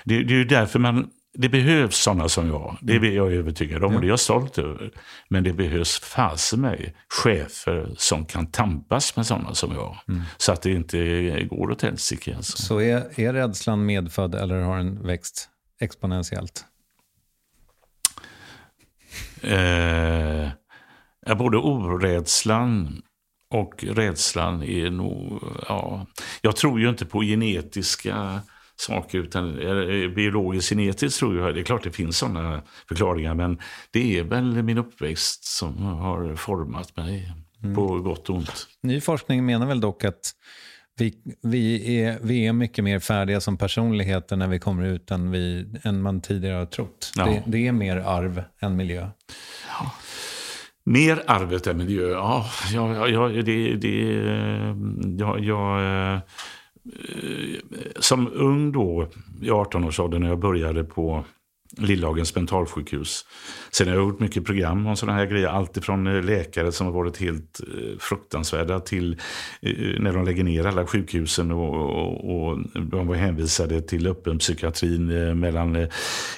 det, 0.05 0.23
det 0.23 0.35
är 0.35 0.45
därför 0.45 0.79
man 0.79 1.11
det 1.39 1.49
behövs 1.49 1.97
sådana 1.97 2.29
som 2.29 2.49
jag. 2.49 2.77
Det 2.81 2.93
är 2.93 3.05
jag 3.05 3.33
övertygad 3.33 3.85
om 3.85 3.95
och 3.95 4.01
det 4.01 4.07
är 4.07 4.09
jag 4.09 4.21
stolt 4.21 4.59
över. 4.59 4.91
Men 5.29 5.45
det 5.45 5.53
behövs 5.53 6.01
fasen 6.01 6.61
mig 6.61 6.97
chefer 7.09 7.95
som 7.97 8.25
kan 8.25 8.47
tampas 8.47 9.17
med 9.17 9.27
sådana 9.27 9.55
som 9.55 9.73
jag. 9.73 9.97
Mm. 10.09 10.23
Så 10.37 10.53
att 10.53 10.63
det 10.63 10.71
inte 10.71 11.47
går 11.51 11.71
åt 11.71 11.83
helsike. 11.83 12.37
Alltså. 12.37 12.57
Så 12.57 12.81
är, 12.81 13.21
är 13.21 13.33
rädslan 13.33 13.87
medfödd 13.87 14.35
eller 14.35 14.61
har 14.61 14.77
den 14.77 15.07
växt 15.07 15.49
exponentiellt? 15.81 16.65
Eh, 19.41 20.49
både 21.37 21.57
orädslan 21.57 23.03
och 23.51 23.85
rädslan 23.85 24.63
är 24.63 24.91
nog... 24.91 25.43
Ja, 25.69 26.07
jag 26.41 26.57
tror 26.57 26.81
ju 26.81 26.89
inte 26.89 27.07
på 27.07 27.23
genetiska 27.23 28.41
saker 28.77 29.19
utan 29.19 29.57
biologiskt 30.15 30.69
genetiskt 30.69 31.19
tror 31.19 31.39
jag. 31.39 31.55
Det 31.55 31.61
är 31.61 31.65
klart 31.65 31.85
det 31.85 31.91
finns 31.91 32.19
sådana 32.19 32.63
förklaringar 32.89 33.35
men 33.35 33.59
det 33.91 34.19
är 34.19 34.25
väl 34.25 34.63
min 34.63 34.79
uppväxt 34.79 35.45
som 35.45 35.83
har 35.83 36.37
format 36.37 36.97
mig 36.97 37.33
mm. 37.63 37.75
på 37.75 37.99
gott 37.99 38.31
och 38.31 38.37
ont. 38.37 38.67
Ny 38.83 39.01
forskning 39.01 39.47
menar 39.47 39.67
väl 39.67 39.81
dock 39.81 40.05
att 40.05 40.33
vi, 40.99 41.15
vi, 41.43 41.99
är, 42.01 42.19
vi 42.23 42.47
är 42.47 42.53
mycket 42.53 42.85
mer 42.85 42.99
färdiga 42.99 43.41
som 43.41 43.57
personligheter 43.57 44.37
när 44.37 44.49
vi 44.49 44.59
kommer 44.59 44.85
ut 44.85 45.11
än, 45.11 45.31
vi, 45.31 45.67
än 45.83 46.03
man 46.03 46.21
tidigare 46.21 46.57
har 46.57 46.67
trott. 46.67 47.13
Ja. 47.17 47.25
Det, 47.25 47.43
det, 47.47 47.67
är 47.67 47.73
mer 47.73 47.97
arv 47.97 48.43
än 48.61 48.77
miljö. 48.77 49.09
Ja. 49.69 49.93
Mer 50.85 51.23
arvet 51.27 51.67
än 51.67 51.77
miljö, 51.77 52.09
ja. 52.09 52.47
ja, 52.73 53.09
ja 53.09 53.29
det, 53.29 53.77
det, 53.77 53.99
ja, 55.19 55.39
ja, 55.39 55.81
Eh, 55.81 56.21
Eh, 56.93 57.61
som 57.97 58.29
ung 58.35 58.73
då, 58.73 59.09
i 59.43 59.51
18-årsåldern, 59.51 60.23
när 60.23 60.29
jag 60.29 60.39
började 60.39 60.85
på 60.85 61.25
Lillhagens 61.79 62.35
mentalsjukhus. 62.35 63.25
Sen 63.71 63.89
har 63.89 63.95
jag 63.95 64.05
gjort 64.05 64.21
mycket 64.21 64.45
program 64.45 64.87
om 64.87 64.97
sådana 64.97 65.19
här 65.19 65.27
grejer. 65.27 65.49
Alltifrån 65.49 66.07
eh, 66.07 66.23
läkare 66.23 66.73
som 66.73 66.87
har 66.87 66.93
varit 66.93 67.17
helt 67.17 67.61
eh, 67.61 67.99
fruktansvärda 67.99 68.81
till 68.81 69.21
när 69.99 70.13
de 70.13 70.25
lägger 70.25 70.45
ner 70.45 70.67
alla 70.67 70.87
sjukhusen 70.87 71.51
och, 71.51 71.75
och, 71.75 72.49
och 72.49 72.59
de 72.75 73.07
var 73.07 73.15
hänvisade 73.15 73.81
till 73.81 74.07
öppen 74.07 74.39
psykiatrin 74.39 75.07
mellan 75.41 75.89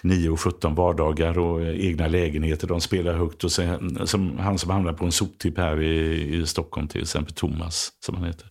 9 0.03 0.31
och 0.31 0.41
17 0.41 0.75
vardagar 0.75 1.39
och 1.39 1.63
egna 1.63 2.09
lägenheter. 2.09 2.67
De 2.67 2.81
spelar 2.81 3.15
högt. 3.15 3.45
Och 3.45 3.53
sen, 3.53 4.07
som 4.07 4.39
han 4.39 4.59
som 4.59 4.71
hamnade 4.71 4.97
på 4.97 5.05
en 5.05 5.13
soptipp 5.13 5.59
här 5.59 5.83
i, 5.83 6.37
i 6.37 6.47
Stockholm 6.47 6.89
till 6.89 7.03
exempel, 7.03 7.35
Thomas 7.35 7.93
som 8.01 8.15
han 8.15 8.25
heter. 8.25 8.47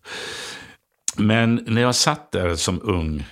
Men 1.18 1.64
när 1.68 1.82
jag 1.82 1.96
satt 1.96 2.32
där 2.32 2.56
som 2.56 2.82
ung 2.84 3.26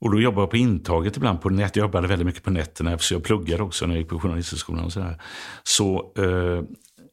och 0.00 0.10
då 0.10 0.20
jobbade 0.20 0.42
jag 0.42 0.50
på 0.50 0.56
intaget 0.56 1.16
ibland 1.16 1.40
på 1.40 1.50
nät. 1.50 1.76
Jag 1.76 1.84
jobbade 1.84 2.08
väldigt 2.08 2.26
mycket 2.26 2.42
på 2.42 2.50
nätterna 2.50 2.92
eftersom 2.92 3.14
jag 3.14 3.24
pluggade 3.24 3.62
också 3.62 3.86
när 3.86 3.94
jag 3.94 4.00
gick 4.00 4.08
på 4.08 4.20
Journalisthögskolan 4.20 4.84
och 4.84 4.92
sådär. 4.92 5.22
Så 5.62 6.12
eh, 6.16 6.62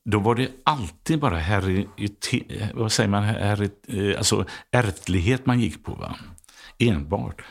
då 0.05 0.19
var 0.19 0.35
det 0.35 0.49
alltid 0.63 1.19
bara 1.19 1.37
herite, 1.37 2.37
eh, 2.49 2.67
vad 2.73 2.91
säger 2.91 3.09
man, 3.09 3.23
herit, 3.23 3.85
eh, 3.87 4.17
alltså 4.17 4.45
ärftlighet 4.71 5.45
man 5.45 5.59
gick 5.59 5.83
på. 5.83 5.93
Va? 5.93 6.15
Enbart. 6.77 7.41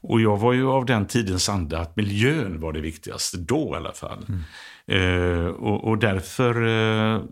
Och 0.00 0.20
jag 0.20 0.36
var 0.36 0.52
ju 0.52 0.68
av 0.68 0.84
den 0.86 1.06
tidens 1.06 1.48
anda 1.48 1.78
att 1.78 1.96
miljön 1.96 2.60
var 2.60 2.72
det 2.72 2.80
viktigaste, 2.80 3.36
då 3.36 3.70
i 3.72 3.76
alla 3.76 3.92
fall. 3.92 4.26
Mm. 4.28 4.42
Eh, 4.86 5.46
och, 5.46 5.84
och, 5.84 5.98
därför 5.98 6.66
eh, 6.66 7.22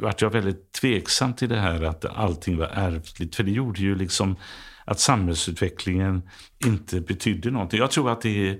vart 0.00 0.22
jag 0.22 0.30
väldigt 0.30 0.72
tveksam 0.72 1.34
till 1.34 1.48
det 1.48 1.60
här 1.60 1.82
att 1.82 2.04
allting 2.04 2.56
var 2.56 2.66
ärftligt. 2.66 3.36
För 3.36 3.42
det 3.42 3.50
gjorde 3.50 3.80
ju 3.80 3.94
liksom 3.94 4.36
att 4.84 5.00
samhällsutvecklingen 5.00 6.22
inte 6.66 7.00
betydde 7.00 7.50
någonting. 7.50 7.80
Jag 7.80 7.90
tror 7.90 8.10
att 8.10 8.20
det 8.20 8.48
är 8.48 8.58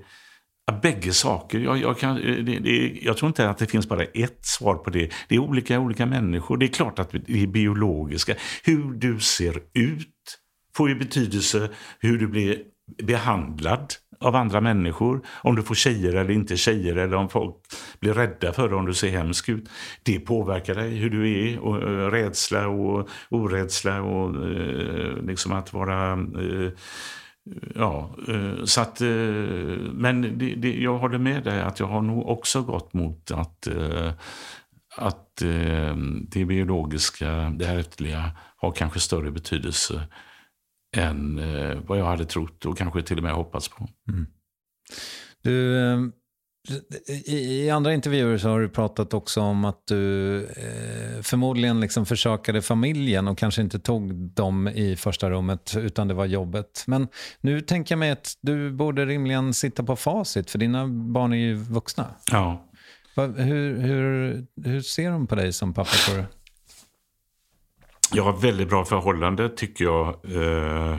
bägge 0.81 1.13
saker. 1.13 1.59
Jag, 1.59 1.77
jag, 1.77 1.99
kan, 1.99 2.15
det, 2.15 2.59
det, 2.59 2.99
jag 3.01 3.17
tror 3.17 3.27
inte 3.27 3.49
att 3.49 3.57
det 3.57 3.65
finns 3.65 3.89
bara 3.89 4.03
ett 4.03 4.45
svar 4.45 4.75
på 4.75 4.89
det. 4.89 5.11
Det 5.27 5.35
är 5.35 5.39
olika 5.39 5.79
olika 5.79 6.05
människor. 6.05 6.57
Det 6.57 6.65
är 6.65 6.67
klart 6.67 6.99
att 6.99 7.11
det 7.11 7.43
är 7.43 7.47
biologiska. 7.47 8.35
Hur 8.63 8.93
du 8.93 9.19
ser 9.19 9.61
ut 9.73 10.39
får 10.75 10.89
ju 10.89 10.95
betydelse 10.95 11.69
hur 11.99 12.17
du 12.17 12.27
blir 12.27 12.61
behandlad 13.03 13.93
av 14.19 14.35
andra 14.35 14.61
människor. 14.61 15.21
Om 15.41 15.55
du 15.55 15.63
får 15.63 15.75
tjejer 15.75 16.13
eller 16.13 16.31
inte 16.31 16.57
tjejer 16.57 16.95
eller 16.95 17.17
om 17.17 17.29
folk 17.29 17.55
blir 17.99 18.13
rädda 18.13 18.53
för 18.53 18.69
dig 18.69 18.77
om 18.77 18.85
du 18.85 18.93
ser 18.93 19.09
hemsk 19.09 19.49
ut. 19.49 19.69
Det 20.03 20.19
påverkar 20.19 20.75
dig 20.75 20.95
hur 20.95 21.09
du 21.09 21.31
är 21.31 21.59
och 21.59 21.75
och 21.75 22.11
rädsla 22.11 22.67
och 22.67 23.09
orädsla 23.29 24.01
och 24.01 24.47
eh, 24.49 25.17
liksom 25.23 25.53
att 25.53 25.73
vara 25.73 26.11
eh, 26.13 26.71
Ja, 27.75 28.15
eh, 28.27 28.63
så 28.63 28.81
att, 28.81 29.01
eh, 29.01 29.07
men 29.93 30.37
det, 30.37 30.55
det, 30.55 30.75
jag 30.75 30.97
håller 30.97 31.17
med 31.17 31.43
dig 31.43 31.61
att 31.61 31.79
jag 31.79 31.87
har 31.87 32.01
nog 32.01 32.27
också 32.27 32.61
gått 32.61 32.93
mot 32.93 33.31
att, 33.31 33.67
att 34.97 35.41
det 36.27 36.45
biologiska, 36.45 37.53
det 37.55 37.65
ärftliga 37.65 38.31
har 38.57 38.71
kanske 38.71 38.99
större 38.99 39.31
betydelse 39.31 40.07
än 40.93 41.39
eh, 41.39 41.77
vad 41.87 41.99
jag 41.99 42.05
hade 42.05 42.25
trott 42.25 42.65
och 42.65 42.77
kanske 42.77 43.01
till 43.01 43.17
och 43.17 43.23
med 43.23 43.33
hoppats 43.33 43.69
på. 43.69 43.87
Mm. 44.09 44.27
Du, 45.41 45.77
eh, 45.77 45.99
i, 47.33 47.69
andra 47.69 47.93
intervjuer 47.93 48.37
så 48.37 48.49
har 48.49 48.59
du 48.59 48.69
pratat 48.69 49.13
också 49.13 49.41
om 49.41 49.65
att 49.65 49.87
du 49.87 50.37
eh, 50.43 51.21
förmodligen 51.21 51.79
liksom 51.79 52.05
försakade 52.05 52.61
familjen 52.61 53.27
och 53.27 53.37
kanske 53.37 53.61
inte 53.61 53.79
tog 53.79 54.13
dem 54.13 54.67
i 54.67 54.95
första 54.95 55.29
rummet 55.29 55.75
utan 55.77 56.07
det 56.07 56.13
var 56.13 56.25
jobbet. 56.25 56.83
Men 56.87 57.07
nu 57.41 57.61
tänker 57.61 57.95
jag 57.95 57.99
mig 57.99 58.11
att 58.11 58.37
du 58.41 58.71
borde 58.71 59.05
rimligen 59.05 59.53
sitta 59.53 59.83
på 59.83 59.95
facit 59.95 60.51
för 60.51 60.59
dina 60.59 60.87
barn 60.87 61.33
är 61.33 61.37
ju 61.37 61.53
vuxna. 61.53 62.05
Ja. 62.31 62.69
Hur, 63.15 63.81
hur, 63.81 64.45
hur 64.63 64.81
ser 64.81 65.11
de 65.11 65.27
på 65.27 65.35
dig 65.35 65.53
som 65.53 65.73
pappa 65.73 65.91
tror 65.91 66.17
du? 66.17 66.25
Jag 68.15 68.23
har 68.23 68.33
väldigt 68.33 68.69
bra 68.69 68.85
förhållande 68.85 69.49
tycker 69.49 69.85
jag 69.85 70.07
eh, 70.25 70.97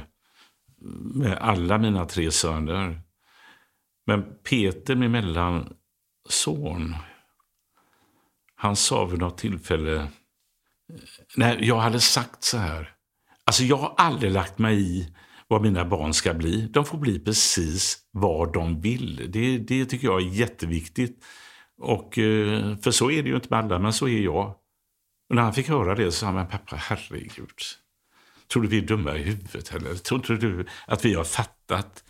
med 1.14 1.38
alla 1.38 1.78
mina 1.78 2.06
tre 2.06 2.30
söner. 2.30 3.00
Men 4.06 4.24
Peter, 4.50 4.94
min 4.94 5.12
mellanson, 5.12 6.96
han 8.54 8.76
sa 8.76 9.04
vid 9.04 9.18
något 9.18 9.38
tillfälle, 9.38 9.96
eh, 9.96 10.06
Nej, 11.36 11.56
när 11.56 11.62
jag 11.62 11.76
hade 11.76 12.00
sagt 12.00 12.44
så 12.44 12.58
här, 12.58 12.90
alltså 13.44 13.64
jag 13.64 13.76
har 13.76 13.94
aldrig 13.96 14.32
lagt 14.32 14.58
mig 14.58 14.80
i 14.80 15.14
vad 15.48 15.62
mina 15.62 15.84
barn 15.84 16.14
ska 16.14 16.34
bli. 16.34 16.68
De 16.72 16.84
får 16.84 16.98
bli 16.98 17.18
precis 17.18 17.98
vad 18.10 18.52
de 18.52 18.80
vill. 18.80 19.30
Det, 19.32 19.58
det 19.58 19.84
tycker 19.84 20.06
jag 20.06 20.22
är 20.22 20.26
jätteviktigt. 20.26 21.24
Och, 21.78 22.18
eh, 22.18 22.76
för 22.76 22.90
så 22.90 23.10
är 23.10 23.22
det 23.22 23.28
ju 23.28 23.34
inte 23.34 23.48
med 23.50 23.58
alla, 23.58 23.78
men 23.78 23.92
så 23.92 24.08
är 24.08 24.20
jag. 24.20 24.54
Och 25.28 25.36
när 25.36 25.42
han 25.42 25.54
fick 25.54 25.68
höra 25.68 25.94
det 25.94 26.12
så 26.12 26.18
sa 26.18 26.26
han, 26.26 26.34
men 26.34 26.46
pappa, 26.46 26.76
herregud. 26.76 27.58
Tror 28.52 28.62
du 28.62 28.68
vi 28.68 28.78
är 28.78 28.82
dumma 28.82 29.16
i 29.16 29.22
huvudet 29.22 29.74
eller? 29.74 29.94
Tror 29.94 30.20
inte 30.20 30.46
du 30.46 30.66
att 30.86 31.04
vi 31.04 31.14
har 31.14 31.24
fattat 31.24 32.04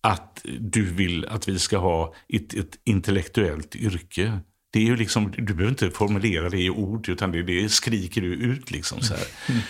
att 0.00 0.40
du 0.60 0.84
vill 0.84 1.26
att 1.26 1.48
vi 1.48 1.58
ska 1.58 1.78
ha 1.78 2.14
ett, 2.28 2.54
ett 2.54 2.78
intellektuellt 2.84 3.76
yrke. 3.76 4.38
Det 4.70 4.78
är 4.78 4.84
ju 4.84 4.96
liksom, 4.96 5.32
du 5.36 5.54
behöver 5.54 5.68
inte 5.68 5.90
formulera 5.90 6.48
det 6.48 6.62
i 6.62 6.70
ord, 6.70 7.08
utan 7.08 7.32
det, 7.32 7.42
det 7.42 7.68
skriker 7.68 8.20
du 8.20 8.34
ut. 8.34 8.70
liksom 8.70 9.00
så 9.00 9.14
här. 9.14 9.26
Mm. 9.48 9.60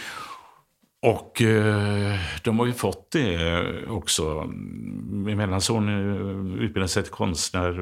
Och 1.03 1.43
eh, 1.43 2.19
de 2.43 2.59
har 2.59 2.67
ju 2.67 2.73
fått 2.73 3.11
det 3.11 3.63
också. 3.89 4.45
Min 5.11 5.37
mellanson 5.37 5.89
eh, 5.89 6.63
utbildade 6.65 6.89
sig 6.89 7.03
till 7.03 7.13
konstnär. 7.13 7.73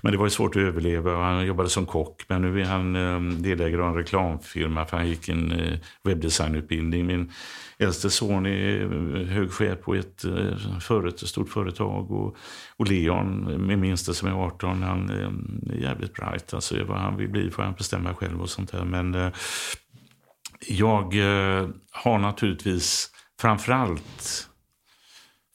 Men 0.00 0.12
det 0.12 0.18
var 0.18 0.26
ju 0.26 0.30
svårt 0.30 0.56
att 0.56 0.62
överleva. 0.62 1.24
Han 1.24 1.46
jobbade 1.46 1.68
som 1.68 1.86
kock. 1.86 2.22
Men 2.28 2.42
nu 2.42 2.60
är 2.60 2.64
han 2.64 2.96
eh, 2.96 3.38
delägare 3.38 3.82
av 3.82 3.88
en 3.88 3.94
reklamfirma. 3.94 4.86
För 4.86 4.96
han 4.96 5.08
gick 5.08 5.28
en 5.28 5.52
eh, 5.52 5.78
webbdesignutbildning. 6.02 7.06
Min 7.06 7.32
äldste 7.78 8.10
son 8.10 8.46
är 8.46 8.82
eh, 8.82 9.26
hög 9.26 9.52
chef 9.52 9.80
på 9.80 9.94
ett, 9.94 10.24
eh, 10.24 10.78
föret, 10.80 11.22
ett 11.22 11.28
stort 11.28 11.48
företag. 11.48 12.10
Och, 12.10 12.36
och 12.76 12.88
Leon, 12.88 13.66
min 13.66 13.80
minsta 13.80 14.12
som 14.12 14.28
är 14.28 14.32
18, 14.32 14.82
han 14.82 15.10
är 15.10 15.32
jävligt 15.80 16.14
bright. 16.14 16.54
Alltså, 16.54 16.84
vad 16.84 16.98
han 16.98 17.16
vill 17.16 17.28
bli 17.28 17.50
får 17.50 17.62
han 17.62 17.74
bestämma 17.74 18.14
själv 18.14 18.42
och 18.42 18.50
sånt 18.50 18.72
där. 18.72 18.84
Men 18.84 19.32
jag 20.60 21.14
eh, 21.14 21.68
har 21.90 22.18
naturligtvis 22.18 23.10
framförallt 23.40 24.48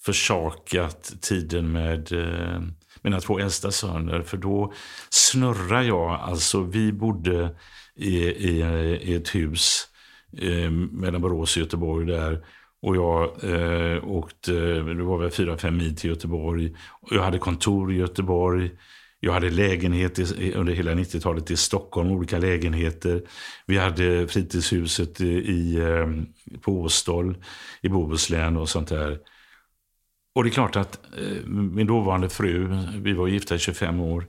försakat 0.05 1.13
tiden 1.21 1.71
med 1.71 2.11
eh, 2.11 2.61
mina 3.01 3.19
två 3.19 3.39
äldsta 3.39 3.71
söner. 3.71 4.21
För 4.21 4.37
då 4.37 4.73
snurrar 5.09 5.81
jag. 5.81 6.11
Alltså 6.11 6.61
vi 6.61 6.91
bodde 6.91 7.55
i, 7.95 8.17
i, 8.17 8.61
i 9.01 9.15
ett 9.15 9.35
hus 9.35 9.87
eh, 10.37 10.71
mellan 10.71 11.21
Borås 11.21 11.55
och 11.55 11.61
Göteborg 11.61 12.07
där. 12.07 12.45
Och 12.81 12.95
jag 12.95 13.43
eh, 13.43 14.03
åkte, 14.03 14.51
det 14.81 15.03
var 15.03 15.17
väl 15.17 15.31
fyra, 15.31 15.57
fem 15.57 15.77
mil 15.77 15.95
till 15.95 16.09
Göteborg. 16.09 16.75
Och 17.01 17.15
jag 17.15 17.23
hade 17.23 17.37
kontor 17.37 17.93
i 17.93 17.95
Göteborg. 17.95 18.71
Jag 19.23 19.33
hade 19.33 19.49
lägenhet 19.49 20.19
under 20.55 20.73
hela 20.73 20.91
90-talet 20.91 21.51
i 21.51 21.57
Stockholm, 21.57 22.11
olika 22.11 22.37
lägenheter. 22.37 23.21
Vi 23.65 23.77
hade 23.77 24.27
fritidshuset 24.27 25.21
i, 25.21 25.81
ehm, 25.81 26.25
på 26.61 26.81
Åstol 26.81 27.37
i 27.81 27.89
Bohuslän 27.89 28.57
och 28.57 28.69
sånt 28.69 28.87
där. 28.87 29.19
Och 30.35 30.43
det 30.43 30.49
är 30.49 30.51
klart 30.51 30.75
att 30.75 30.99
eh, 31.17 31.47
min 31.47 31.87
dåvarande 31.87 32.29
fru, 32.29 32.77
vi 32.95 33.13
var 33.13 33.27
gifta 33.27 33.55
i 33.55 33.59
25 33.59 33.99
år, 33.99 34.25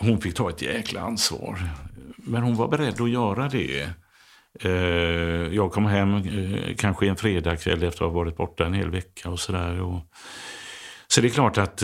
hon 0.00 0.20
fick 0.20 0.34
ta 0.34 0.50
ett 0.50 0.62
jäkla 0.62 1.00
ansvar. 1.00 1.58
Men 2.16 2.42
hon 2.42 2.56
var 2.56 2.68
beredd 2.68 3.00
att 3.00 3.10
göra 3.10 3.48
det. 3.48 3.90
Eh, 4.60 5.54
jag 5.54 5.72
kom 5.72 5.86
hem 5.86 6.14
eh, 6.14 6.74
kanske 6.76 7.08
en 7.08 7.16
fredagkväll 7.16 7.82
efter 7.82 8.04
att 8.04 8.12
ha 8.12 8.18
varit 8.18 8.36
borta 8.36 8.66
en 8.66 8.74
hel 8.74 8.90
vecka 8.90 9.30
och 9.30 9.40
sådär. 9.40 10.00
Så 11.08 11.20
det 11.20 11.26
är 11.26 11.30
klart 11.30 11.58
att 11.58 11.82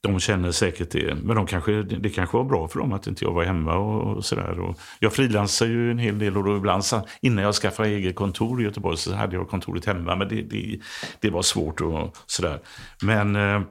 de 0.00 0.20
känner 0.20 0.50
säkert 0.52 0.90
det. 0.90 1.14
Men 1.14 1.36
de 1.36 1.46
kanske, 1.46 1.82
det 1.82 2.10
kanske 2.10 2.36
var 2.36 2.44
bra 2.44 2.68
för 2.68 2.78
dem 2.78 2.92
att 2.92 3.06
inte 3.06 3.24
jag 3.24 3.32
var 3.32 3.44
hemma 3.44 3.76
och, 3.76 4.16
och 4.16 4.24
sådär. 4.24 4.74
Jag 4.98 5.12
frilansar 5.12 5.66
ju 5.66 5.90
en 5.90 5.98
hel 5.98 6.18
del 6.18 6.36
och 6.36 6.44
då 6.44 6.56
ibland 6.56 6.84
innan 7.22 7.44
jag 7.44 7.54
skaffade 7.54 7.88
eget 7.88 8.16
kontor 8.16 8.60
i 8.60 8.64
Göteborg 8.64 8.96
så 8.96 9.14
hade 9.14 9.36
jag 9.36 9.48
kontoret 9.48 9.84
hemma. 9.84 10.16
Men 10.16 10.28
det, 10.28 10.42
det, 10.42 10.80
det 11.20 11.30
var 11.30 11.42
svårt 11.42 11.80
och 11.80 12.16
sådär. 12.26 12.60
Men 13.02 13.36
eh, 13.36 13.62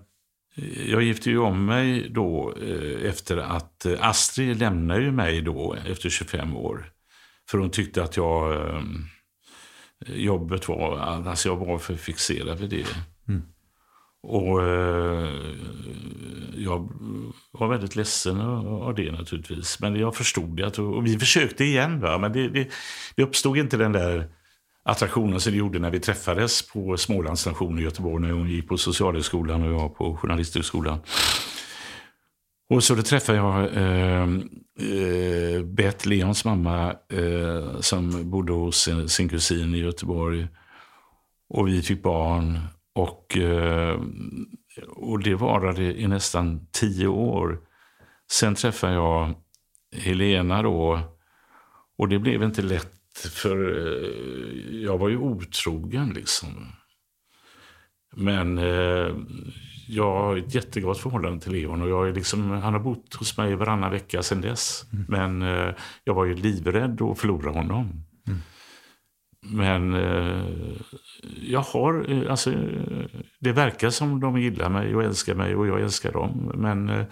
jag 0.88 1.02
gifte 1.02 1.30
ju 1.30 1.38
om 1.38 1.66
mig 1.66 2.10
då 2.10 2.54
eh, 2.62 3.10
efter 3.10 3.38
att 3.38 3.86
eh, 3.86 3.94
Astrid 4.00 4.60
lämnade 4.60 5.02
ju 5.02 5.12
mig 5.12 5.42
då 5.42 5.76
efter 5.88 6.10
25 6.10 6.56
år. 6.56 6.92
För 7.50 7.58
hon 7.58 7.70
tyckte 7.70 8.04
att 8.04 8.18
jag 8.18 8.54
eh, 8.54 8.82
jobbet 10.08 10.68
var, 10.68 10.98
alltså 10.98 11.50
jag 11.50 11.56
var 11.56 11.78
för 11.78 11.96
fixerad 11.96 12.60
vid 12.60 12.70
det. 12.70 12.86
Mm. 13.28 13.42
Och 14.30 14.64
eh, 14.64 15.30
jag 16.56 16.90
var 17.52 17.68
väldigt 17.68 17.96
ledsen 17.96 18.42
av 18.42 18.96
det 18.96 19.12
naturligtvis. 19.12 19.80
Men 19.80 19.96
jag 19.96 20.16
förstod 20.16 20.58
det. 20.58 20.80
Och 20.80 21.06
vi 21.06 21.20
försökte 21.20 21.64
igen. 21.64 22.00
Va? 22.00 22.18
Men 22.18 22.34
det, 22.34 22.50
det, 22.50 22.68
det 23.16 23.24
uppstod 23.24 23.58
inte 23.58 23.78
den 23.78 23.92
där 23.92 24.28
attraktionen 24.84 25.40
som 25.40 25.52
det 25.52 25.58
gjorde 25.58 25.80
när 25.80 25.92
vi 25.92 26.00
träffades 26.00 26.68
på 26.68 26.98
Smålands 26.98 27.42
station 27.42 27.80
i 27.80 27.82
Göteborg. 27.82 28.22
När 28.22 28.32
hon 28.32 28.50
gick 28.50 28.68
på 28.68 28.78
Socialhögskolan 28.78 29.64
och 29.64 29.82
jag 29.82 29.96
på 29.96 30.18
Journalisthögskolan. 30.18 31.00
Och 32.70 32.84
så 32.84 32.96
då 32.96 33.02
träffade 33.02 33.38
jag 33.38 33.64
eh, 33.76 34.24
eh, 34.24 35.64
Beth, 35.64 36.08
Leons 36.08 36.46
mamma, 36.46 36.96
eh, 37.10 37.80
som 37.80 38.32
bodde 38.32 38.54
hos 38.54 38.78
sin, 38.82 39.10
sin 39.10 39.30
kusin 39.30 39.76
i 39.76 39.78
Göteborg. 39.78 40.48
Och 41.50 41.68
vi 41.68 41.82
fick 41.82 42.04
barn. 42.04 42.60
Och, 42.98 43.38
eh, 43.38 44.00
och 44.88 45.20
det 45.20 45.36
varade 45.36 45.84
i 45.84 46.08
nästan 46.08 46.68
tio 46.72 47.08
år. 47.08 47.60
Sen 48.32 48.56
träffade 48.56 48.94
jag 48.94 49.34
Helena 49.96 50.62
då. 50.62 51.00
Och 51.98 52.10
det 52.10 52.20
blev 52.20 52.44
inte 52.44 52.62
lätt 52.62 53.18
för 53.34 53.78
eh, 53.78 54.82
jag 54.84 54.98
var 54.98 55.10
ju 55.10 55.18
otrogen 55.18 56.10
liksom. 56.10 56.50
Men 58.16 58.58
eh, 58.58 59.16
jag 59.88 60.12
har 60.12 60.38
ett 60.38 60.56
jättegott 60.56 60.98
förhållande 60.98 61.44
till 61.44 61.52
Leon. 61.52 61.82
Och 61.82 61.90
jag 61.90 62.10
är 62.10 62.14
liksom, 62.14 62.50
han 62.50 62.74
har 62.74 62.80
bott 62.80 63.14
hos 63.14 63.38
mig 63.38 63.56
varannan 63.56 63.92
vecka 63.92 64.24
sedan 64.24 64.42
dess. 64.42 64.86
Mm. 64.94 65.06
Men 65.10 65.42
jag 66.04 66.14
var 66.14 66.26
ju 66.26 66.36
livrädd 66.36 67.02
att 67.02 67.20
förlora 67.20 67.52
honom. 67.52 68.04
Mm. 68.28 68.40
Men 69.42 69.94
eh, 69.94 70.46
jag 71.42 71.60
har, 71.60 72.12
eh, 72.12 72.32
alltså, 72.32 72.54
det 73.40 73.52
verkar 73.52 73.90
som 73.90 74.20
de 74.20 74.38
gillar 74.38 74.70
mig 74.70 74.96
och 74.96 75.04
älskar 75.04 75.36
mig 75.36 75.56
och 75.56 75.68
jag 75.68 75.82
älskar 75.82 76.12
dem. 76.12 76.52
Men 76.56 76.90
eh, 76.90 77.06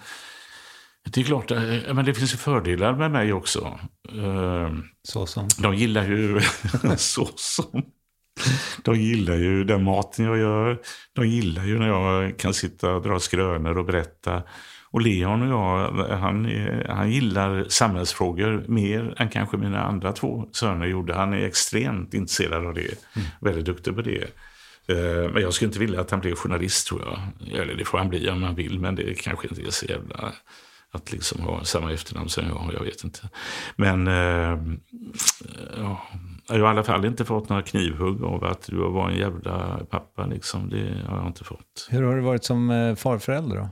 det 1.10 1.20
är 1.20 1.24
klart, 1.24 1.50
eh, 1.50 1.94
men 1.94 2.04
det 2.04 2.14
finns 2.14 2.32
ju 2.32 2.36
fördelar 2.36 2.94
med 2.94 3.10
mig 3.10 3.32
också. 3.32 3.78
Eh, 4.12 4.70
så 5.02 5.26
som? 5.26 5.48
De 5.58 5.74
gillar 5.74 6.06
ju, 6.06 6.40
så 6.96 7.28
som. 7.36 7.82
De 8.82 8.94
gillar 8.94 9.34
ju 9.34 9.64
den 9.64 9.84
maten 9.84 10.24
jag 10.24 10.38
gör. 10.38 10.80
De 11.12 11.28
gillar 11.28 11.64
ju 11.64 11.78
när 11.78 11.88
jag 11.88 12.38
kan 12.38 12.54
sitta 12.54 12.94
och 12.94 13.02
dra 13.02 13.20
skrönor 13.20 13.78
och 13.78 13.84
berätta. 13.84 14.42
Och 14.90 15.00
Leon 15.00 15.42
och 15.42 15.48
jag, 15.48 15.90
han, 16.08 16.50
han 16.88 17.10
gillar 17.10 17.64
samhällsfrågor 17.68 18.64
mer 18.68 19.14
än 19.16 19.28
kanske 19.28 19.56
mina 19.56 19.82
andra 19.82 20.12
två 20.12 20.48
söner 20.52 20.86
gjorde. 20.86 21.14
Han 21.14 21.32
är 21.32 21.46
extremt 21.46 22.14
intresserad 22.14 22.66
av 22.66 22.74
det. 22.74 22.80
Mm. 23.16 23.28
Väldigt 23.40 23.64
duktig 23.64 23.94
på 23.94 24.02
det. 24.02 24.22
Eh, 24.88 25.32
men 25.32 25.42
jag 25.42 25.54
skulle 25.54 25.68
inte 25.68 25.78
vilja 25.78 26.00
att 26.00 26.10
han 26.10 26.20
blev 26.20 26.34
journalist 26.34 26.88
tror 26.88 27.02
jag. 27.04 27.58
Eller 27.60 27.74
det 27.74 27.84
får 27.84 27.98
han 27.98 28.08
bli 28.08 28.30
om 28.30 28.42
han 28.42 28.54
vill, 28.54 28.80
men 28.80 28.94
det 28.94 29.14
kanske 29.14 29.48
inte 29.48 29.62
är 29.62 29.70
så 29.70 29.86
jävla 29.86 30.32
att 30.90 31.12
liksom 31.12 31.40
ha 31.40 31.64
samma 31.64 31.92
efternamn 31.92 32.28
som 32.28 32.44
jag 32.46 32.70
jag 32.74 32.84
vet 32.84 33.04
inte. 33.04 33.28
Men 33.76 34.06
eh, 34.06 34.58
ja, 35.76 36.02
jag 36.48 36.54
har 36.54 36.58
i 36.58 36.66
alla 36.66 36.84
fall 36.84 37.04
inte 37.04 37.24
fått 37.24 37.48
några 37.48 37.62
knivhugg 37.62 38.24
av 38.24 38.44
att 38.44 38.62
du 38.66 38.76
var 38.76 39.10
en 39.10 39.16
jävla 39.16 39.80
pappa. 39.90 40.26
Liksom. 40.26 40.70
Det 40.70 41.04
har 41.08 41.16
jag 41.16 41.26
inte 41.26 41.44
fått. 41.44 41.88
Hur 41.90 42.02
har 42.02 42.16
du 42.16 42.22
varit 42.22 42.44
som 42.44 42.70
eh, 42.70 42.94
farförälder 42.94 43.56
då? 43.56 43.68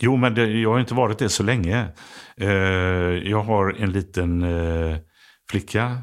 Jo, 0.00 0.16
men 0.16 0.34
det, 0.34 0.46
jag 0.46 0.70
har 0.70 0.80
inte 0.80 0.94
varit 0.94 1.18
det 1.18 1.28
så 1.28 1.42
länge. 1.42 1.86
Eh, 2.36 2.48
jag 3.30 3.42
har 3.42 3.76
en 3.78 3.92
liten 3.92 4.42
eh, 4.42 4.96
flicka 5.50 5.98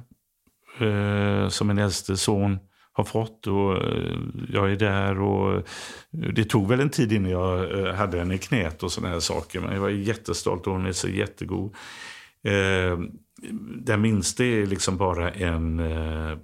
eh, 0.80 1.48
som 1.50 1.68
min 1.68 1.78
äldste 1.78 2.18
son 2.18 2.60
har 2.94 3.04
fått. 3.04 3.48
Och 3.48 3.78
eh, 3.78 4.18
jag 4.50 4.72
är 4.72 4.76
där 4.76 5.22
och 5.22 5.56
eh, 5.56 5.64
det 6.12 6.44
tog 6.44 6.68
väl 6.68 6.80
en 6.80 6.90
tid 6.90 7.12
innan 7.12 7.32
jag 7.32 7.80
eh, 7.80 7.94
hade 7.94 8.20
henne 8.20 8.36
i 8.36 8.38
knät 8.38 8.84
och 8.84 8.92
sådana 8.92 9.14
här 9.14 9.20
saker. 9.20 9.60
Men 9.60 9.74
jag 9.74 9.82
var 9.82 9.90
jättestolt 9.90 10.68
och 10.68 10.74
hon 10.74 10.86
är 10.86 10.92
så 10.92 11.10
jättegod. 11.10 11.76
Eh, 12.44 13.00
den 13.78 14.02
minsta 14.02 14.44
är 14.44 14.66
liksom 14.66 14.98
bara 14.98 15.32
en 15.32 15.80
eh, 15.80 16.38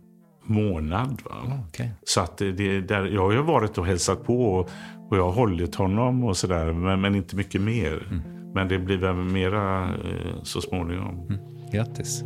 månad. 0.49 1.21
Va? 1.25 1.59
Okay. 1.67 1.87
Så 2.03 2.21
att 2.21 2.37
det, 2.37 2.81
där, 2.81 3.05
jag 3.05 3.21
har 3.21 3.31
ju 3.31 3.41
varit 3.41 3.77
och 3.77 3.85
hälsat 3.85 4.23
på 4.23 4.53
och, 4.53 4.69
och 5.09 5.17
jag 5.17 5.23
har 5.23 5.31
hållit 5.31 5.75
honom 5.75 6.23
och 6.23 6.37
sådär. 6.37 6.73
Men, 6.73 7.01
men, 7.01 7.15
inte 7.15 7.35
mycket 7.35 7.61
mer. 7.61 8.07
Mm. 8.11 8.21
Men 8.53 8.67
det 8.67 8.79
blir 8.79 8.97
väl 8.97 9.15
mera 9.15 9.83
eh, 9.83 10.43
så 10.43 10.61
småningom. 10.61 11.27
Mm. 11.29 11.39
Grattis. 11.71 12.23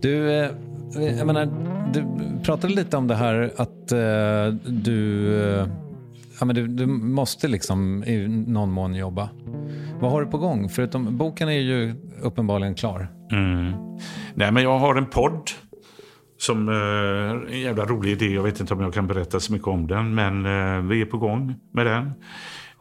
Du, 0.00 0.30
eh, 0.32 0.50
jag 1.18 1.26
menar, 1.26 1.48
du 1.92 2.04
pratade 2.44 2.74
lite 2.74 2.96
om 2.96 3.06
det 3.06 3.14
här 3.14 3.52
att 3.56 3.92
eh, 3.92 4.54
du, 4.66 5.34
eh, 5.42 5.66
ja, 6.40 6.44
men 6.46 6.54
du, 6.54 6.66
du 6.66 6.86
måste 6.86 7.48
liksom 7.48 8.04
i 8.04 8.28
någon 8.28 8.70
mån 8.70 8.94
jobba. 8.94 9.28
Vad 10.00 10.10
har 10.10 10.24
du 10.24 10.30
på 10.30 10.38
gång? 10.38 10.68
Förutom 10.68 11.16
boken 11.16 11.48
är 11.48 11.60
ju 11.60 11.94
uppenbarligen 12.22 12.74
klar. 12.74 13.08
Mm. 13.32 13.72
Nej, 14.34 14.52
men 14.52 14.62
jag 14.62 14.78
har 14.78 14.94
en 14.94 15.06
podd 15.06 15.50
som 16.38 16.68
eh, 16.68 17.54
en 17.54 17.60
jävla 17.60 17.84
rolig 17.84 18.12
idé. 18.12 18.34
Jag 18.34 18.42
vet 18.42 18.60
inte 18.60 18.74
om 18.74 18.80
jag 18.80 18.94
kan 18.94 19.06
berätta 19.06 19.40
så 19.40 19.52
mycket 19.52 19.68
om 19.68 19.86
den, 19.86 20.14
men 20.14 20.46
eh, 20.46 20.82
vi 20.82 21.00
är 21.00 21.06
på 21.06 21.18
gång 21.18 21.54
med 21.72 21.86
den. 21.86 22.12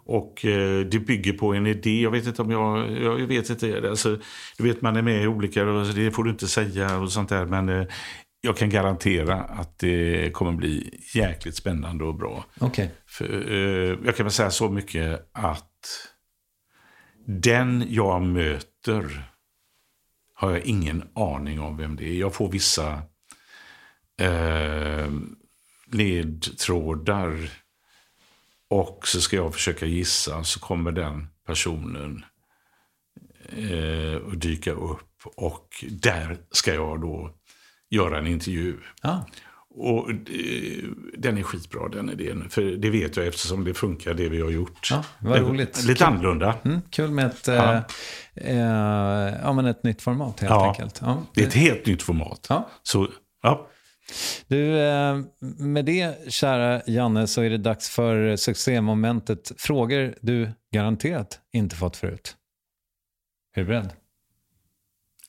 Och 0.06 0.46
eh, 0.46 0.86
det 0.86 1.00
bygger 1.00 1.34
på 1.34 1.54
en 1.54 1.68
idé. 1.68 2.02
Jag 2.02 2.12
vet 2.12 2.28
inte 2.28 2.42
om 2.42 2.52
jag... 2.52 2.92
Jag 2.92 3.28
vet 3.28 3.50
inte. 3.50 3.90
Alltså, 3.90 4.18
du 4.58 4.64
vet, 4.64 4.82
man 4.82 4.96
är 4.96 5.02
med 5.02 5.24
i 5.24 5.28
olika... 5.28 5.64
Det 5.64 6.12
får 6.12 6.24
du 6.24 6.30
inte 6.30 6.48
säga 6.48 6.98
och 6.98 7.12
sånt 7.12 7.30
där. 7.30 7.46
Men 7.46 7.88
jag 8.42 8.58
kan 8.58 8.70
garantera 8.70 9.36
att 9.36 9.80
det 9.80 10.34
kommer 10.34 10.52
bli 10.52 11.00
jäkligt 11.16 11.56
spännande 11.56 12.04
och 12.04 12.16
bra. 12.16 12.46
För, 13.08 13.52
eh, 13.52 13.98
jag 14.06 14.16
kan 14.16 14.26
väl 14.26 14.32
säga 14.32 14.50
så 14.50 14.70
mycket 14.70 15.30
att 15.34 15.66
den 17.32 17.86
jag 17.90 18.22
möter 18.22 19.24
har 20.34 20.52
jag 20.52 20.62
ingen 20.62 21.10
aning 21.16 21.60
om 21.60 21.78
vem 21.78 21.96
det 21.96 22.10
är. 22.10 22.14
Jag 22.14 22.34
får 22.34 22.52
vissa 22.52 23.02
eh, 24.18 25.10
ledtrådar 25.86 27.50
och 28.70 29.08
så 29.08 29.22
ska 29.22 29.36
jag 29.36 29.54
försöka 29.54 29.86
gissa. 29.86 30.44
Så 30.44 30.60
kommer 30.60 30.92
den 30.92 31.28
personen 31.46 32.26
eh, 33.50 34.16
att 34.32 34.42
dyka 34.42 34.72
upp 34.72 35.26
och 35.36 35.86
där 35.90 36.38
ska 36.52 36.74
jag 36.74 37.02
då 37.02 37.36
göra 37.90 38.18
en 38.18 38.28
intervju. 38.28 38.78
Ja. 39.02 39.26
Och 39.82 40.10
eh, 40.10 40.16
den 41.18 41.38
är 41.38 41.44
skitbra 41.44 41.88
den 41.90 42.10
idén. 42.10 42.50
För 42.50 42.62
det 42.62 42.90
vet 42.90 43.18
jag 43.18 43.28
eftersom 43.28 43.64
det 43.64 43.74
funkar 43.74 44.14
det 44.14 44.30
vi 44.30 44.42
har 44.42 44.50
gjort. 44.50 44.88
Ja, 44.92 45.04
vad 45.20 45.40
roligt. 45.40 45.84
Lite 45.86 46.06
annorlunda. 46.06 46.56
Mm, 46.66 46.82
kul 46.90 47.12
med 47.12 47.26
ett, 47.26 47.48
Ja. 47.48 47.74
eh, 48.36 48.60
eh, 48.60 49.34
ja, 49.44 49.54
men 49.54 49.66
ett 49.66 49.84
nytt 49.84 50.02
format 50.02 50.40
helt 50.40 50.52
Ja. 50.52 50.68
enkelt. 50.70 51.00
Ja. 51.02 51.24
Det 51.34 51.44
är 51.44 51.48
ett 51.48 51.54
helt 51.54 51.86
nytt 51.86 52.02
format. 52.04 52.46
Ja. 52.50 52.70
Så, 52.84 53.08
ja. 53.44 53.68
Du, 54.48 54.80
eh, 54.80 55.18
med 55.58 55.86
det 55.86 56.32
kära 56.34 56.82
Janne 56.88 57.28
så 57.28 57.42
är 57.42 57.50
det 57.50 57.58
dags 57.58 57.90
för 57.90 58.36
succémomentet. 58.36 59.52
Frågor 59.58 60.16
du 60.22 60.52
garanterat 60.74 61.40
inte 61.54 61.76
fått 61.76 61.98
förut. 61.98 62.36
Är 63.56 63.62
du 63.62 63.68
beredd? 63.68 63.90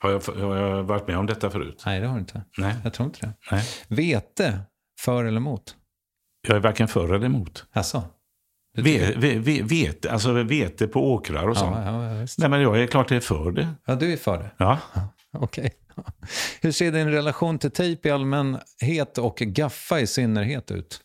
Har, 0.03 0.11
jag, 0.11 0.21
har 0.47 0.57
jag 0.57 0.83
varit 0.83 1.07
med 1.09 1.19
om 1.19 1.27
detta 1.27 1.51
förut? 1.51 1.83
Nej, 1.87 2.01
det 2.01 2.07
har 2.07 2.15
du 2.15 2.21
inte. 2.21 2.43
Nej. 2.59 2.75
Jag 2.85 2.93
tror 2.93 3.07
inte 3.07 3.21
det. 3.27 3.33
Nej. 3.53 3.65
Vete, 3.89 4.61
för 5.01 5.25
eller 5.25 5.37
emot? 5.37 5.77
Jag 6.49 6.57
är 6.57 6.61
varken 6.61 6.89
för 6.89 7.15
eller 7.15 7.27
emot. 7.27 7.65
Alltså, 7.73 8.03
du 8.75 8.83
Ve, 8.83 9.07
tycker- 9.07 9.21
ve, 9.21 9.39
ve, 9.39 9.63
vete, 9.63 10.11
alltså 10.13 10.33
vete 10.33 10.87
på 10.87 11.13
åkrar 11.13 11.49
och 11.49 11.57
sånt. 11.57 11.77
ja. 11.87 12.27
Nej, 12.39 12.49
men 12.51 12.61
jag 12.61 12.81
är 12.83 12.87
klart 12.87 13.11
jag 13.11 13.17
är 13.17 13.21
för 13.21 13.53
det. 13.53 13.69
ja, 13.87 13.95
du 13.95 14.13
är 14.13 14.17
för 14.17 14.39
det. 14.39 14.51
Ja. 14.57 14.79
Okej. 15.33 15.71
Hur 16.61 16.73
ser 16.73 16.93
din 16.93 17.09
relation 17.09 17.59
till 17.59 17.71
tejp 17.71 18.09
i 18.09 18.13
allmänhet 18.13 19.19
och 19.19 19.37
gaffa 19.37 20.01
i 20.01 20.07
synnerhet 20.07 20.71
ut? 20.71 21.01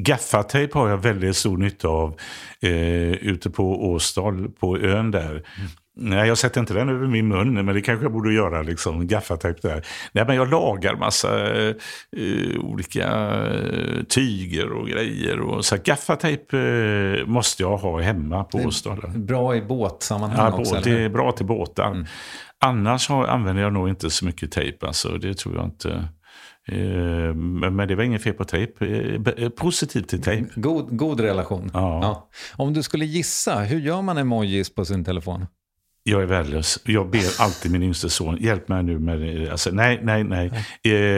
Gaffatejp 0.00 0.74
har 0.78 0.88
jag 0.88 0.96
väldigt 0.98 1.36
stor 1.36 1.56
nytta 1.58 1.88
av 1.88 2.16
eh, 2.60 2.70
ute 3.12 3.50
på 3.50 3.90
Åsdal, 3.90 4.48
på 4.50 4.78
ön 4.78 5.10
där. 5.10 5.46
Nej, 6.00 6.28
jag 6.28 6.38
sätter 6.38 6.60
inte 6.60 6.74
den 6.74 6.88
över 6.88 7.06
min 7.06 7.28
mun, 7.28 7.54
men 7.54 7.66
det 7.66 7.80
kanske 7.80 8.04
jag 8.04 8.12
borde 8.12 8.32
göra. 8.32 8.62
Liksom, 8.62 9.06
gaffatejp 9.06 9.68
där. 9.68 9.86
Nej, 10.12 10.24
men 10.26 10.36
jag 10.36 10.50
lagar 10.50 10.96
massa 10.96 11.58
eh, 11.58 11.74
olika 12.60 13.06
eh, 13.46 14.02
tyger 14.08 14.72
och 14.72 14.88
grejer. 14.88 15.40
Och, 15.40 15.64
så 15.64 15.76
gaffatejp 15.84 16.56
eh, 16.56 17.26
måste 17.26 17.62
jag 17.62 17.76
ha 17.76 18.00
hemma 18.00 18.44
på 18.44 18.58
Åsdal. 18.58 19.10
Bra 19.16 19.56
i 19.56 19.62
båtsammanhang 19.62 20.52
Ja, 20.52 20.58
också? 20.58 20.74
båt, 20.74 20.86
eller? 20.86 20.98
det 20.98 21.04
är 21.04 21.08
bra 21.08 21.32
till 21.32 21.46
båtar. 21.46 22.06
Annars 22.64 23.08
har, 23.08 23.26
använder 23.26 23.62
jag 23.62 23.72
nog 23.72 23.88
inte 23.88 24.10
så 24.10 24.24
mycket 24.24 24.52
tejp. 24.52 24.86
Alltså, 24.86 25.08
det 25.18 25.34
tror 25.34 25.54
jag 25.56 25.64
inte. 25.64 26.08
Men 27.70 27.88
det 27.88 27.94
var 27.94 28.02
inget 28.02 28.22
fel 28.22 28.34
på 28.34 28.44
tejp. 28.44 28.84
Positivt 29.56 30.08
till 30.08 30.22
tejp. 30.22 30.48
God, 30.56 30.96
god 30.96 31.20
relation. 31.20 31.70
Ja. 31.74 32.28
Om 32.56 32.72
du 32.72 32.82
skulle 32.82 33.04
gissa, 33.04 33.60
hur 33.60 33.80
gör 33.80 34.02
man 34.02 34.18
emojis 34.18 34.74
på 34.74 34.84
sin 34.84 35.04
telefon? 35.04 35.46
Jag 36.10 36.22
är 36.22 36.26
värdelös. 36.26 36.78
Jag 36.84 37.10
ber 37.10 37.40
alltid 37.42 37.72
min 37.72 37.82
yngste 37.82 38.10
son, 38.10 38.36
hjälp 38.40 38.68
mig 38.68 38.82
nu 38.82 38.98
med 38.98 39.20
det. 39.20 39.50
Alltså, 39.50 39.70
nej, 39.70 40.00
nej, 40.02 40.24
nej. 40.24 40.46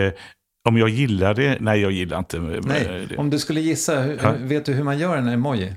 Eh, 0.07 0.13
om 0.69 0.77
jag 0.79 0.89
gillar 0.89 1.35
det? 1.35 1.57
Nej, 1.61 1.81
jag 1.81 1.93
gillar 1.93 2.19
inte 2.19 2.41
med 2.41 2.65
Nej, 2.65 3.07
det. 3.09 3.17
om 3.17 3.31
du 3.31 3.39
skulle 3.39 3.61
gissa, 3.61 4.01
hur, 4.01 4.19
Ja. 4.23 4.35
vet 4.39 4.65
du 4.67 4.73
hur 4.73 4.85
man 4.85 4.99
gör 4.99 5.17
en 5.17 5.29
emoji? 5.29 5.75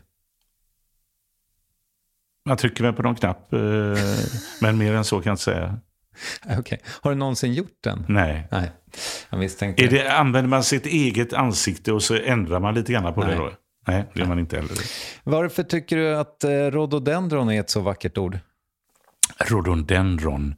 Man 2.46 2.58
trycker 2.58 2.84
väl 2.84 2.94
på 2.94 3.04
någon 3.04 3.16
knapp, 3.16 3.54
eh, 3.54 3.60
men 4.62 4.78
mer 4.78 4.94
än 4.94 5.04
så 5.06 5.16
kan 5.22 5.30
jag 5.30 5.34
inte 5.34 5.44
säga. 5.44 5.78
Okej. 6.60 6.82
Har 7.02 7.12
du 7.12 7.18
någonsin 7.18 7.54
gjort 7.54 7.78
den? 7.84 8.06
Nej. 8.10 8.48
Nej, 8.52 8.72
jag 9.30 9.40
misstänkte 9.40 9.84
Är 9.84 9.90
det, 9.90 10.14
använder 10.14 10.50
man 10.50 10.64
sitt 10.64 10.86
eget 10.86 11.34
ansikte 11.34 11.92
och 11.94 12.04
så 12.04 12.16
ändrar 12.16 12.60
man 12.60 12.74
lite 12.74 12.94
grann 12.94 13.14
på 13.14 13.22
Nej. 13.22 13.30
det 13.30 13.36
då? 13.38 13.52
Nej, 13.88 14.04
det 14.14 14.20
gör 14.20 14.28
man 14.28 14.40
inte 14.40 14.56
heller. 14.56 14.72
Varför 15.24 15.64
tycker 15.64 15.98
du 15.98 16.16
att 16.16 16.44
eh, 16.44 16.50
rhododendron 16.50 17.50
är 17.50 17.60
ett 17.60 17.70
så 17.70 17.80
vackert 17.82 18.18
ord? 18.18 18.40
Rhododendron. 19.38 20.56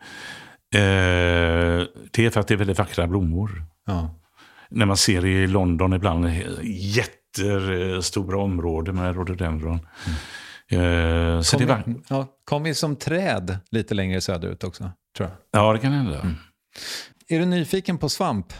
Eh, 0.76 0.80
det 2.12 2.18
är 2.26 2.30
för 2.30 2.40
att 2.40 2.48
det 2.48 2.54
är 2.54 2.58
väldigt 2.58 2.78
vackra 2.78 3.08
blommor. 3.08 3.64
Ja. 3.86 4.20
När 4.70 4.86
man 4.86 4.98
ser 4.98 5.26
i 5.26 5.48
London 5.48 5.94
ibland 5.94 6.26
eh, 6.26 6.42
jättestora 6.64 8.38
områden 8.38 8.96
med 8.96 9.16
rhododendron. 9.16 9.80
Eh, 10.70 11.42
så 11.42 11.58
det 11.58 11.66
Kom, 11.66 11.68
vackert. 11.68 11.98
ja, 12.10 12.28
kom 12.46 12.66
ju 12.66 12.74
som 12.74 12.96
träd 12.96 13.58
lite 13.72 13.94
längre 13.94 14.22
söderut 14.22 14.64
också, 14.64 14.92
tror 15.18 15.30
jag. 15.30 15.62
Ja, 15.62 15.74
det 15.74 15.80
kan 15.80 15.92
hända. 15.92 16.36
Är 17.28 17.40
du 17.40 17.46
nyfiken 17.46 17.98
på 17.98 18.10
svamp? 18.10 18.54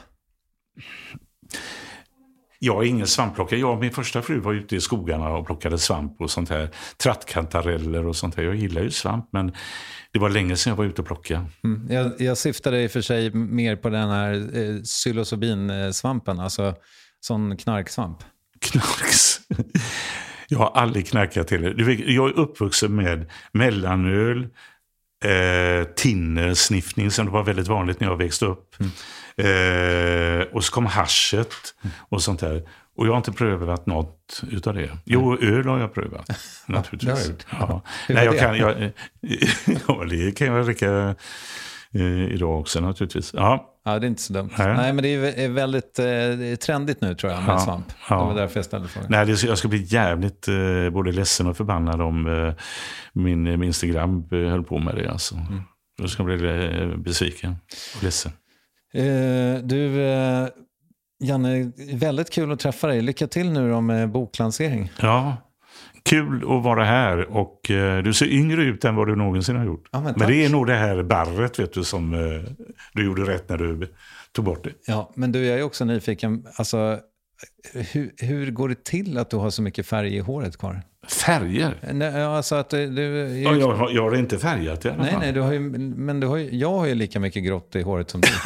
Jag 2.66 2.84
är 2.84 2.88
ingen 2.88 3.08
svampplockare. 3.08 3.60
Jag 3.60 3.72
och 3.72 3.80
min 3.80 3.92
första 3.92 4.22
fru 4.22 4.40
var 4.40 4.54
ute 4.54 4.76
i 4.76 4.82
skogarna 4.82 5.30
och 5.30 5.46
plockade 5.46 5.78
svamp 5.78 6.22
och 6.22 6.32
sånt 6.32 6.50
här. 6.50 6.70
Trattkantareller 7.04 8.08
och 8.08 8.16
sånt 8.16 8.36
här. 8.36 8.44
Jag 8.44 8.56
gillar 8.56 8.82
ju 8.82 8.92
svamp, 8.92 9.30
men 9.32 9.52
det 10.12 10.20
var 10.20 10.30
länge 10.30 10.56
sedan 10.56 10.72
jag 10.72 10.78
var 10.78 10.86
ute 10.86 11.02
och 11.02 11.08
plockade. 11.08 11.46
Mm. 11.64 11.88
Jag, 11.90 12.12
jag 12.22 12.38
syftade 12.38 12.84
i 12.84 12.88
och 12.88 12.92
för 12.92 13.02
sig 13.02 13.34
mer 13.34 13.76
på 13.76 13.90
den 13.90 14.10
här 14.10 14.34
eh, 14.34 14.82
psilocybinsvampen, 14.82 16.40
alltså 16.40 16.76
sån 17.20 17.58
knarksvamp. 17.58 18.18
Knarks. 18.60 19.42
Jag 20.48 20.60
har 20.60 20.72
aldrig 20.72 21.08
knarkat 21.08 21.48
till 21.48 21.62
det. 21.62 21.74
Du 21.74 21.84
vet, 21.84 22.00
Jag 22.00 22.30
är 22.30 22.40
uppvuxen 22.40 22.96
med 22.96 23.32
mellanöl, 23.52 24.48
eh, 25.26 25.88
tinnersniffning 25.96 27.12
som 27.12 27.26
det 27.26 27.32
var 27.32 27.44
väldigt 27.44 27.68
vanligt 27.68 28.00
när 28.00 28.08
jag 28.08 28.18
växte 28.18 28.46
upp. 28.46 28.76
Eh, 29.38 30.42
och 30.54 30.64
så 30.64 30.72
kom 30.74 30.86
haschet 30.86 31.54
och 32.10 32.22
sånt 32.22 32.40
där. 32.40 32.64
Och 32.98 33.08
jag 33.08 33.12
har 33.12 33.18
inte 33.18 33.32
prövat 33.32 33.86
något 33.86 34.42
utav 34.52 34.74
det. 34.74 34.90
Jo, 35.06 35.38
öl 35.42 35.68
har 35.68 35.80
jag 35.80 35.94
prövat. 35.94 36.30
Naturligtvis. 36.68 37.32
Ja. 37.52 37.82
Hur 38.08 38.16
Nej, 38.16 38.26
jag 38.26 38.40
kan, 38.40 38.58
jag, 38.58 38.76
ja, 39.88 40.04
det 40.10 40.32
kan 40.38 40.48
jag 40.48 40.66
dricka 40.66 41.16
eh, 41.94 42.34
idag 42.34 42.60
också 42.60 42.80
naturligtvis. 42.80 43.34
Ja, 43.34 43.72
Ja, 43.88 44.00
det 44.00 44.06
är 44.06 44.08
inte 44.08 44.22
så 44.22 44.34
dumt. 44.34 44.50
Nej. 44.58 44.68
Nej, 44.74 44.94
men 44.94 45.04
det 45.04 45.08
är 45.10 45.20
vä- 45.20 45.38
är 45.40 45.50
väldigt 45.50 46.00
eh, 46.00 46.56
trendigt 46.66 47.02
nu 47.02 47.16
tror 47.16 47.32
jag 47.34 47.44
med 47.44 47.54
Ja, 47.54 47.60
svamp. 47.60 47.86
ja. 48.10 48.20
Det 48.20 48.26
var 48.26 48.36
därför 48.36 48.58
jag 48.58 48.66
ställde 48.66 48.88
frågan. 48.88 49.08
Nej, 49.12 49.26
det, 49.26 49.44
jag 49.44 49.58
ska 49.58 49.68
bli 49.68 49.84
jävligt 49.88 50.48
eh, 50.48 50.90
både 50.92 51.12
ledsen 51.12 51.48
och 51.48 51.58
förbannad 51.58 52.02
om 52.02 52.28
eh, 52.28 52.54
min, 53.14 53.44
min 53.44 53.64
Instagram 53.64 54.28
eh, 54.32 54.38
höll 54.40 54.64
på 54.64 54.78
med 54.80 54.96
det. 54.96 55.12
Alltså. 55.12 55.36
Mm. 55.36 55.62
Jag 55.98 56.10
ska 56.10 56.24
bli 56.24 56.36
eh, 56.82 56.98
besviken 56.98 57.56
och 57.98 58.04
ledsen. 58.04 58.32
Eh, 58.96 59.58
du, 59.64 60.02
eh, 60.02 60.48
Janne, 61.20 61.72
väldigt 61.94 62.30
kul 62.30 62.52
att 62.52 62.60
träffa 62.60 62.88
dig. 62.88 63.02
Lycka 63.02 63.28
till 63.28 63.52
nu 63.52 63.70
då 63.70 63.82
med 63.82 64.10
boklansering. 64.10 64.92
Ja, 65.02 65.38
kul 66.04 66.38
att 66.38 66.64
vara 66.64 66.86
här 66.86 67.38
och 67.38 67.72
eh, 67.72 68.04
du 68.04 68.14
ser 68.14 68.26
yngre 68.26 68.64
ut 68.64 68.86
än 68.86 68.96
vad 68.96 69.08
du 69.08 69.16
någonsin 69.16 69.56
har 69.56 69.66
gjort. 69.66 69.90
Ja, 69.92 70.02
men 70.02 70.14
men, 70.18 70.28
det 70.28 70.46
är 70.46 70.50
nog 70.50 70.68
det 70.68 70.76
här 70.76 71.04
barret 71.04 71.60
vet 71.60 71.74
du 71.74 71.84
som 71.84 72.12
du 72.94 73.06
gjorde 73.06 73.22
rätt 73.22 73.50
när 73.50 73.58
du 73.58 73.94
tog 74.32 74.46
bort 74.46 74.64
det. 74.64 74.72
Ja, 74.88 75.12
men 75.16 75.32
du, 75.32 75.46
jag 75.46 75.60
är 75.60 75.64
också 75.64 75.86
nyfiken. 75.86 76.46
Alltså, 76.56 77.00
hur, 77.74 78.14
hur 78.18 78.52
går 78.52 78.70
det 78.70 78.84
till 78.84 79.18
att 79.18 79.30
du 79.30 79.38
har 79.38 79.50
så 79.50 79.62
mycket 79.62 79.86
färg 79.88 80.16
i 80.16 80.20
håret 80.20 80.58
kvar? 80.58 80.82
Färger? 81.08 81.78
Nej, 81.94 82.14
ja, 82.14 82.38
alltså 82.38 82.56
att 82.56 82.70
du... 82.70 82.88
du 82.88 83.04
Ja, 83.40 83.56
jag, 83.56 83.72
har- 83.76 83.92
jag 83.92 84.04
har 84.04 84.16
inte 84.16 84.38
färgat 84.40 84.86
i 84.86 84.90
alla 84.90 85.02
Nej, 85.04 85.12
fall. 85.12 85.20
nej, 85.20 85.32
du 85.32 85.42
har 85.42 85.54
ju, 85.54 85.60
men 85.60 86.20
du 86.20 86.28
har 86.28 86.38
ju, 86.38 86.56
jag 86.56 86.72
har 86.72 86.86
ju 86.86 86.96
lika 86.96 87.20
mycket 87.20 87.44
grått 87.44 87.76
i 87.76 87.82
håret 87.82 88.10
som 88.10 88.22
du. 88.22 88.28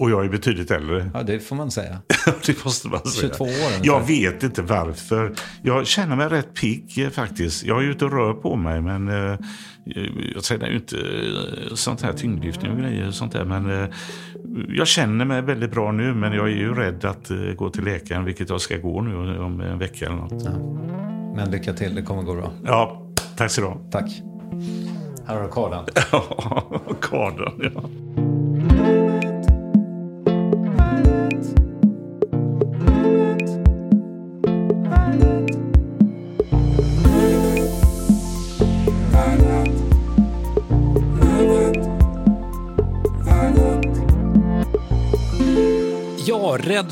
Och 0.00 0.10
jag 0.10 0.24
är 0.24 0.28
betydligt 0.28 0.70
äldre. 0.70 1.10
Ja, 1.14 1.22
det 1.22 1.40
får 1.40 1.56
man 1.56 1.70
säga. 1.70 1.98
det 2.46 2.64
måste 2.64 2.88
man 2.88 3.00
säga. 3.00 3.28
22 3.28 3.44
år 3.44 3.48
ungefär. 3.48 3.80
Jag 3.82 4.06
vet 4.06 4.42
inte 4.42 4.62
varför. 4.62 5.34
Jag 5.62 5.86
känner 5.86 6.16
mig 6.16 6.28
rätt 6.28 6.54
pigg 6.54 6.98
eh, 6.98 7.10
faktiskt. 7.10 7.64
Jag 7.64 7.82
är 7.82 7.86
ute 7.86 8.04
och 8.04 8.12
rör 8.12 8.32
på 8.32 8.56
mig 8.56 8.80
men 8.80 9.08
eh, 9.08 9.38
jag 10.34 10.42
tränar 10.42 10.68
ju 10.68 10.74
inte 10.74 10.96
eh, 10.96 11.74
sånt 11.74 12.02
här 12.02 12.12
tyngdlyftning 12.12 12.72
och 12.72 12.78
grejer 12.78 13.08
och 13.08 13.14
sånt 13.14 13.32
där. 13.32 13.44
Men 13.44 13.82
eh, 13.82 13.88
jag 14.68 14.86
känner 14.86 15.24
mig 15.24 15.42
väldigt 15.42 15.70
bra 15.70 15.92
nu 15.92 16.14
men 16.14 16.32
jag 16.32 16.46
är 16.46 16.56
ju 16.56 16.74
rädd 16.74 17.04
att 17.04 17.30
eh, 17.30 17.36
gå 17.36 17.70
till 17.70 17.84
läkaren 17.84 18.24
vilket 18.24 18.48
jag 18.48 18.60
ska 18.60 18.76
gå 18.76 19.00
nu 19.02 19.38
om 19.38 19.60
en 19.60 19.78
vecka 19.78 20.06
eller 20.06 20.16
något. 20.16 20.44
Men 21.36 21.50
lycka 21.50 21.72
till, 21.72 21.94
det 21.94 22.02
kommer 22.02 22.22
gå 22.22 22.34
bra. 22.34 22.52
Ja, 22.64 23.06
tack 23.36 23.50
så 23.50 23.60
du 23.60 23.66
ha. 23.66 23.80
Tack. 23.90 24.22
Här 25.26 25.36
har 25.36 25.42
du 25.42 25.48
kardan. 25.48 25.84
Ja, 26.12 26.82
kardan 27.00 27.70
ja. 27.74 27.82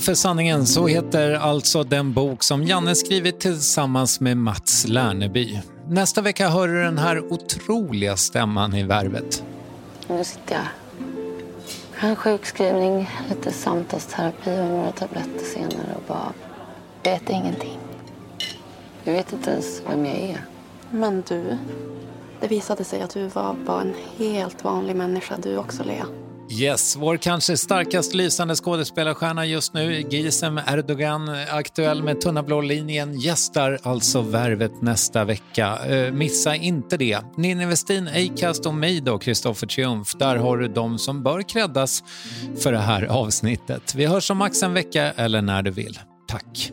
För 0.08 0.14
sanningen, 0.14 0.66
så 0.66 0.86
heter 0.86 1.34
alltså 1.34 1.82
den 1.82 2.12
bok 2.12 2.42
som 2.42 2.62
Janne 2.64 2.94
skrivit 2.94 3.40
tillsammans 3.40 4.20
med 4.20 4.36
Mats 4.36 4.86
Lärneby. 4.88 5.60
Nästa 5.88 6.20
vecka 6.20 6.48
hör 6.48 6.68
du 6.68 6.82
den 6.82 6.98
här 6.98 7.32
otroliga 7.32 8.16
stämman 8.16 8.74
i 8.74 8.82
Värvet. 8.82 9.44
Nu 10.08 10.24
sitter 10.24 10.54
jag 10.54 10.60
här. 11.94 12.08
En 12.10 12.16
sjukskrivning, 12.16 13.10
lite 13.28 13.52
samtalsterapi 13.52 14.60
och 14.60 14.68
några 14.68 14.92
tabletter 14.92 15.44
senare 15.54 15.94
och 15.96 16.02
bara 16.08 16.32
vet 17.02 17.30
ingenting. 17.30 17.78
Jag 19.04 19.12
vet 19.12 19.32
inte 19.32 19.50
ens 19.50 19.82
vem 19.88 20.06
jag 20.06 20.16
är. 20.16 20.44
Men 20.90 21.22
du, 21.28 21.58
det 22.40 22.48
visade 22.48 22.84
sig 22.84 23.00
att 23.00 23.10
du 23.10 23.26
var 23.26 23.56
bara 23.66 23.80
en 23.80 23.94
helt 24.16 24.64
vanlig 24.64 24.96
människa 24.96 25.36
du 25.42 25.56
också, 25.56 25.84
Lea. 25.84 26.06
Yes, 26.50 26.96
vår 26.96 27.16
kanske 27.16 27.56
starkast 27.56 28.14
lysande 28.14 28.54
skådespelarstjärna 28.54 29.46
just 29.46 29.74
nu, 29.74 30.00
Gizem 30.10 30.60
Erdogan, 30.66 31.28
aktuell 31.50 32.02
med 32.02 32.20
Tunna 32.20 32.42
blå 32.42 32.60
linjen, 32.60 33.20
gästar 33.20 33.78
alltså 33.82 34.20
Värvet 34.20 34.82
nästa 34.82 35.24
vecka. 35.24 35.78
Eh, 35.86 36.12
missa 36.12 36.54
inte 36.56 36.96
det. 36.96 37.20
Ninni 37.36 37.66
Westin, 37.66 38.08
Acast 38.08 38.66
och 38.66 38.74
mig 38.74 39.00
då, 39.00 39.18
Kristoffer 39.18 39.66
Triumf. 39.66 40.14
Där 40.18 40.36
har 40.36 40.56
du 40.56 40.68
de 40.68 40.98
som 40.98 41.22
bör 41.22 41.42
kreddas 41.42 42.04
för 42.62 42.72
det 42.72 42.78
här 42.78 43.04
avsnittet. 43.04 43.94
Vi 43.94 44.06
hörs 44.06 44.30
om 44.30 44.38
max 44.38 44.62
en 44.62 44.74
vecka 44.74 45.12
eller 45.16 45.42
när 45.42 45.62
du 45.62 45.70
vill. 45.70 45.98
Tack! 46.28 46.72